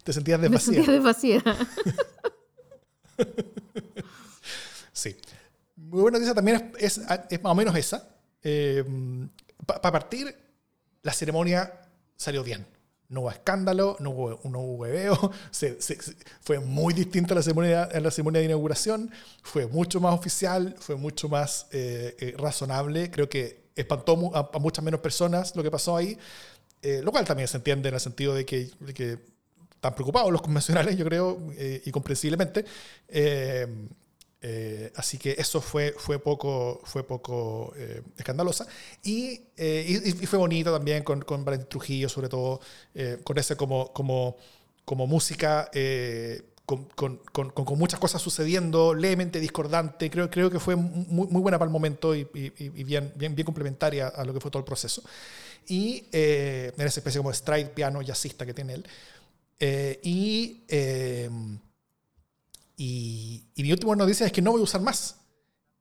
Te 0.05 0.13
sentías 0.13 0.41
de 0.41 0.49
Me 0.49 0.59
sentía 0.59 1.01
vacía. 1.01 1.43
sí. 4.93 5.17
Muy 5.77 6.03
buena 6.03 6.19
noticia 6.19 6.35
también 6.35 6.73
es, 6.79 6.99
más 6.99 7.21
o 7.43 7.55
menos 7.55 7.75
esa. 7.77 8.09
Eh, 8.43 8.85
Para 9.67 9.93
partir, 9.93 10.35
la 11.03 11.13
ceremonia 11.13 11.73
salió 12.17 12.45
bien. 12.45 12.67
No 13.09 13.23
hubo 13.23 13.31
escándalo, 13.31 13.97
no 13.99 14.11
hubo, 14.11 14.41
no 14.49 14.61
hubo 14.61 14.75
hueveo. 14.75 15.33
fue 16.41 16.61
muy 16.61 16.95
distinta 16.95 17.35
a 17.35 17.37
la, 17.37 17.43
ceremonia, 17.43 17.83
a 17.85 18.01
la 18.01 18.11
ceremonia 18.11 18.39
de 18.41 18.47
inauguración. 18.47 19.11
Fue 19.43 19.67
mucho 19.67 20.01
más 20.01 20.15
oficial, 20.15 20.77
fue 20.79 20.95
mucho 20.95 21.29
más 21.29 21.67
eh, 21.73 22.17
eh, 22.21 22.35
razonable. 22.39 23.11
Creo 23.11 23.29
que 23.29 23.71
espantó 23.75 24.31
a, 24.35 24.51
a, 24.53 24.59
muchas 24.61 24.85
menos 24.85 25.01
personas 25.01 25.57
lo 25.57 25.63
que 25.65 25.71
pasó 25.73 25.97
ahí. 25.97 26.17
Eh, 26.83 27.01
lo 27.03 27.13
cual 27.13 27.25
también 27.25 27.49
se 27.49 27.59
entiende 27.59 27.89
en 27.89 27.95
el 27.95 28.01
sentido 28.01 28.35
de 28.35 28.47
que, 28.47 28.71
que 28.95 29.19
están 29.75 29.95
preocupados 29.95 30.33
los 30.33 30.43
convencionales, 30.43 30.97
yo 30.97 31.05
creo, 31.05 31.39
eh, 31.57 31.83
y 31.85 31.91
comprensiblemente. 31.91 32.65
Eh, 33.09 33.67
así 34.97 35.19
que 35.19 35.33
eso 35.37 35.61
fue, 35.61 35.95
fue 35.99 36.19
poco, 36.19 36.81
fue 36.85 37.05
poco 37.05 37.75
escandalosa. 38.17 38.67
Y, 39.03 39.43
y, 39.59 40.27
fue 40.27 40.39
bonito 40.39 40.73
también 40.73 41.03
con, 41.03 41.21
con 41.21 41.45
Valentín 41.45 41.69
Trujillo, 41.69 42.09
sobre 42.09 42.31
todo, 42.31 42.61
con 43.23 43.37
ese 43.37 43.57
como, 43.57 43.93
como, 43.93 44.39
como 44.87 45.07
música. 45.07 45.71
Con, 46.71 46.85
con, 47.33 47.51
con, 47.51 47.79
muchas 47.79 47.99
cosas 47.99 48.23
sucediendo, 48.23 48.95
levemente 48.95 49.41
discordante. 49.41 50.09
Creo, 50.09 50.31
creo 50.31 50.51
que 50.51 50.61
fue 50.61 50.77
muy, 50.77 51.27
muy 51.27 51.43
buena 51.43 51.59
para 51.59 51.69
el 51.69 51.73
momento 51.73 52.15
y, 52.15 52.29
y, 52.33 52.85
bien, 52.85 53.13
bien, 53.17 53.35
bien 53.35 53.45
complementaria 53.45 54.07
a 54.07 54.25
lo 54.25 54.33
que 54.33 54.39
fue 54.39 54.53
todo 54.53 54.61
el 54.61 54.65
proceso 54.65 55.03
y 55.67 56.05
eh, 56.13 56.73
en 56.77 56.87
esa 56.87 57.01
especie 57.01 57.21
como 57.21 57.33
stride 57.33 57.67
piano 57.67 58.03
jazzista 58.03 58.45
que 58.45 58.55
tiene 58.55 58.75
él. 58.75 58.87
Eh, 59.59 60.01
y, 60.03 60.63
eh, 60.69 61.29
y, 62.77 63.45
y, 63.55 63.63
mi 63.63 63.73
última 63.73 63.95
noticia 63.95 64.27
es 64.27 64.33
que 64.33 64.41
no 64.41 64.53
voy 64.53 64.61
a 64.61 64.65
usar 64.65 64.81
más 64.81 65.17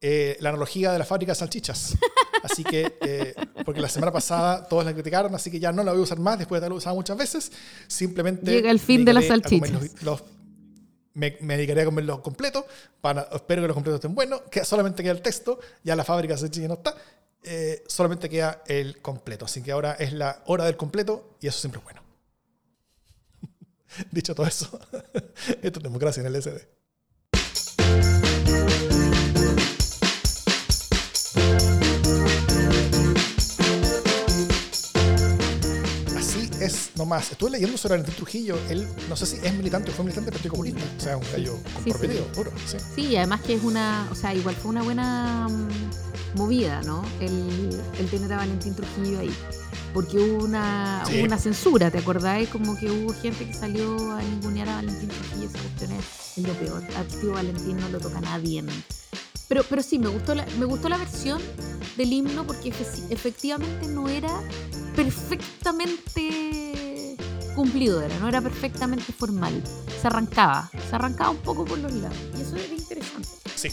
eh, 0.02 0.38
la 0.42 0.50
analogía 0.50 0.92
de 0.92 1.00
la 1.00 1.06
fábrica 1.06 1.32
de 1.32 1.36
salchichas. 1.36 1.96
Así 2.44 2.64
que, 2.64 3.36
porque 3.66 3.82
la 3.82 3.90
semana 3.90 4.14
pasada 4.14 4.66
todos 4.66 4.86
la 4.86 4.94
criticaron, 4.94 5.36
así 5.36 5.52
que 5.52 5.60
ya 5.60 5.74
no 5.74 5.84
la 5.84 5.92
voy 5.92 6.00
a 6.00 6.04
usar 6.04 6.20
más 6.20 6.40
después 6.40 6.62
de 6.62 6.66
haberla 6.66 6.78
usado 6.78 6.96
muchas 6.96 7.18
veces. 7.18 7.52
Simplemente. 7.88 8.50
Llega 8.50 8.72
el 8.72 8.80
fin 8.80 9.04
de 9.04 9.14
las 9.14 9.26
salchichas. 9.26 9.92
Me, 11.20 11.38
me, 11.42 11.58
dedicaré 11.58 11.82
a 11.82 11.86
comerlos 11.86 12.22
completos. 12.22 12.66
Para, 13.02 13.28
espero 13.34 13.62
que 13.62 13.68
los 13.68 13.76
completos 13.76 13.98
estén 14.00 14.16
buenos. 14.16 14.42
Que 14.50 14.64
solamente 14.66 15.04
queda 15.04 15.12
el 15.12 15.22
texto. 15.22 15.60
Ya 15.84 15.96
la 15.96 16.04
fábrica 16.04 16.34
de 16.34 16.40
salchichas 16.40 16.70
no 16.70 16.76
está. 16.76 16.96
Eh, 17.44 17.84
solamente 17.88 18.30
queda 18.30 18.64
el 18.68 19.02
completo. 19.02 19.46
Así 19.46 19.62
que 19.62 19.72
ahora 19.72 19.94
es 19.94 20.14
la 20.14 20.42
hora 20.46 20.66
del 20.66 20.78
completo 20.78 21.38
y 21.42 21.48
eso 21.48 21.60
siempre 21.60 21.80
es 21.80 21.84
bueno. 21.84 22.02
Dicho 24.12 24.36
todo 24.36 24.48
eso, 24.48 24.80
esto 25.62 25.80
es 25.80 25.84
democracia 25.84 26.22
en 26.22 26.28
el 26.28 26.42
SD. 26.42 26.79
Así 36.70 36.90
es 36.90 36.92
nomás. 36.96 37.32
Estuve 37.32 37.52
leyendo 37.52 37.78
sobre 37.78 37.94
Valentín 37.94 38.16
Trujillo. 38.16 38.58
Él, 38.70 38.88
no 39.08 39.16
sé 39.16 39.26
si 39.26 39.38
es 39.38 39.54
militante 39.54 39.92
o 39.92 39.94
fue 39.94 40.06
militante 40.06 40.32
del 40.32 40.34
Partido 40.34 40.52
Comunista. 40.52 40.82
O 40.98 41.02
sea, 41.02 41.18
un 41.18 41.26
gallo 41.32 41.58
comprometido, 41.74 42.26
puro. 42.28 42.52
Sí. 42.66 42.78
sí, 42.96 43.02
y 43.08 43.16
además 43.16 43.42
que 43.42 43.56
es 43.56 43.64
una. 43.64 44.08
O 44.12 44.16
sea, 44.16 44.34
igual 44.34 44.56
fue 44.56 44.72
una 44.72 44.84
buena 44.84 45.48
mm, 45.50 46.38
movida, 46.38 46.82
¿no? 46.84 47.04
El, 47.20 47.82
el 47.98 48.10
tener 48.10 48.32
a 48.34 48.38
Valentín 48.38 48.76
Trujillo 48.76 49.20
ahí. 49.20 49.36
Porque 49.94 50.20
hubo 50.20 50.46
una, 50.46 51.04
una 51.24 51.38
censura, 51.40 51.90
¿te 51.90 51.98
acordáis? 51.98 52.48
Como 52.50 52.78
que 52.78 52.92
hubo 52.92 53.12
gente 53.14 53.48
que 53.48 53.54
salió 53.54 54.12
a 54.12 54.22
ningunear 54.22 54.70
a 54.70 54.76
Valentín 54.76 55.10
Trujillo, 55.10 55.50
esa 55.50 55.60
cuestión 55.60 55.92
es, 55.94 56.46
lo 56.46 56.54
peor. 56.54 56.84
A 56.96 57.04
tío 57.06 57.32
Valentín 57.32 57.78
no 57.78 57.90
lo 57.90 58.00
toca 58.00 58.22
nadie. 58.22 58.64
Pero, 59.50 59.64
pero 59.70 59.84
sí, 59.84 60.00
me 60.00 60.08
gustó, 60.08 60.36
la, 60.36 60.46
me 60.58 60.66
gustó 60.66 60.88
la 60.88 60.98
versión 60.98 61.42
del 61.98 62.14
himno 62.14 62.48
porque 62.48 62.70
efectivamente 63.10 63.88
no 63.88 64.08
era 64.08 64.30
perfectamente 64.96 67.18
cumplidora, 67.56 68.08
no 68.20 68.30
era 68.30 68.42
perfectamente 68.42 69.12
formal. 69.12 69.62
Se 70.02 70.08
arrancaba, 70.08 70.70
se 70.90 70.96
arrancaba 70.96 71.32
un 71.32 71.38
poco 71.38 71.66
por 71.66 71.78
los 71.80 71.92
lados. 71.94 72.18
Y 72.38 72.42
eso 72.42 72.56
era 72.56 72.74
interesante. 72.74 73.28
Sí. 73.56 73.70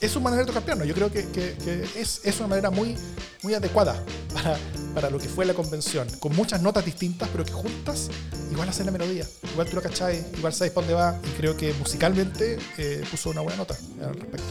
Es 0.00 0.14
una 0.14 0.24
manera 0.24 0.42
de 0.44 0.46
tocar 0.46 0.62
piano. 0.62 0.84
Yo 0.84 0.94
creo 0.94 1.10
que, 1.10 1.26
que- 1.30 1.56
que 1.64 1.82
es, 2.00 2.20
es 2.22 2.38
una 2.38 2.46
manera 2.46 2.70
muy, 2.70 2.96
muy 3.42 3.54
adecuada 3.54 4.00
para, 4.32 4.56
para 4.94 5.10
lo 5.10 5.18
que 5.18 5.28
fue 5.28 5.44
la 5.44 5.54
convención. 5.54 6.06
Con 6.20 6.36
muchas 6.36 6.62
notas 6.62 6.84
distintas, 6.84 7.28
pero 7.30 7.44
que 7.44 7.50
juntas 7.52 8.08
igual 8.52 8.68
hacen 8.68 8.86
la 8.86 8.92
melodía. 8.92 9.26
Igual 9.52 9.68
tú 9.68 9.74
lo 9.74 9.82
cachai, 9.82 10.24
igual 10.36 10.52
sabes 10.54 10.72
para 10.72 10.86
dónde 10.86 11.02
va. 11.02 11.18
Y 11.26 11.30
creo 11.36 11.56
que 11.56 11.74
musicalmente 11.74 12.58
eh, 12.78 13.04
puso 13.10 13.30
una 13.30 13.40
buena 13.40 13.56
nota 13.58 13.76
al 14.00 14.14
respecto. 14.14 14.46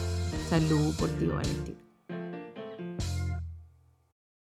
Salud 0.48 0.94
por 0.96 1.10
ti, 1.10 1.26
Valentín. 1.26 1.87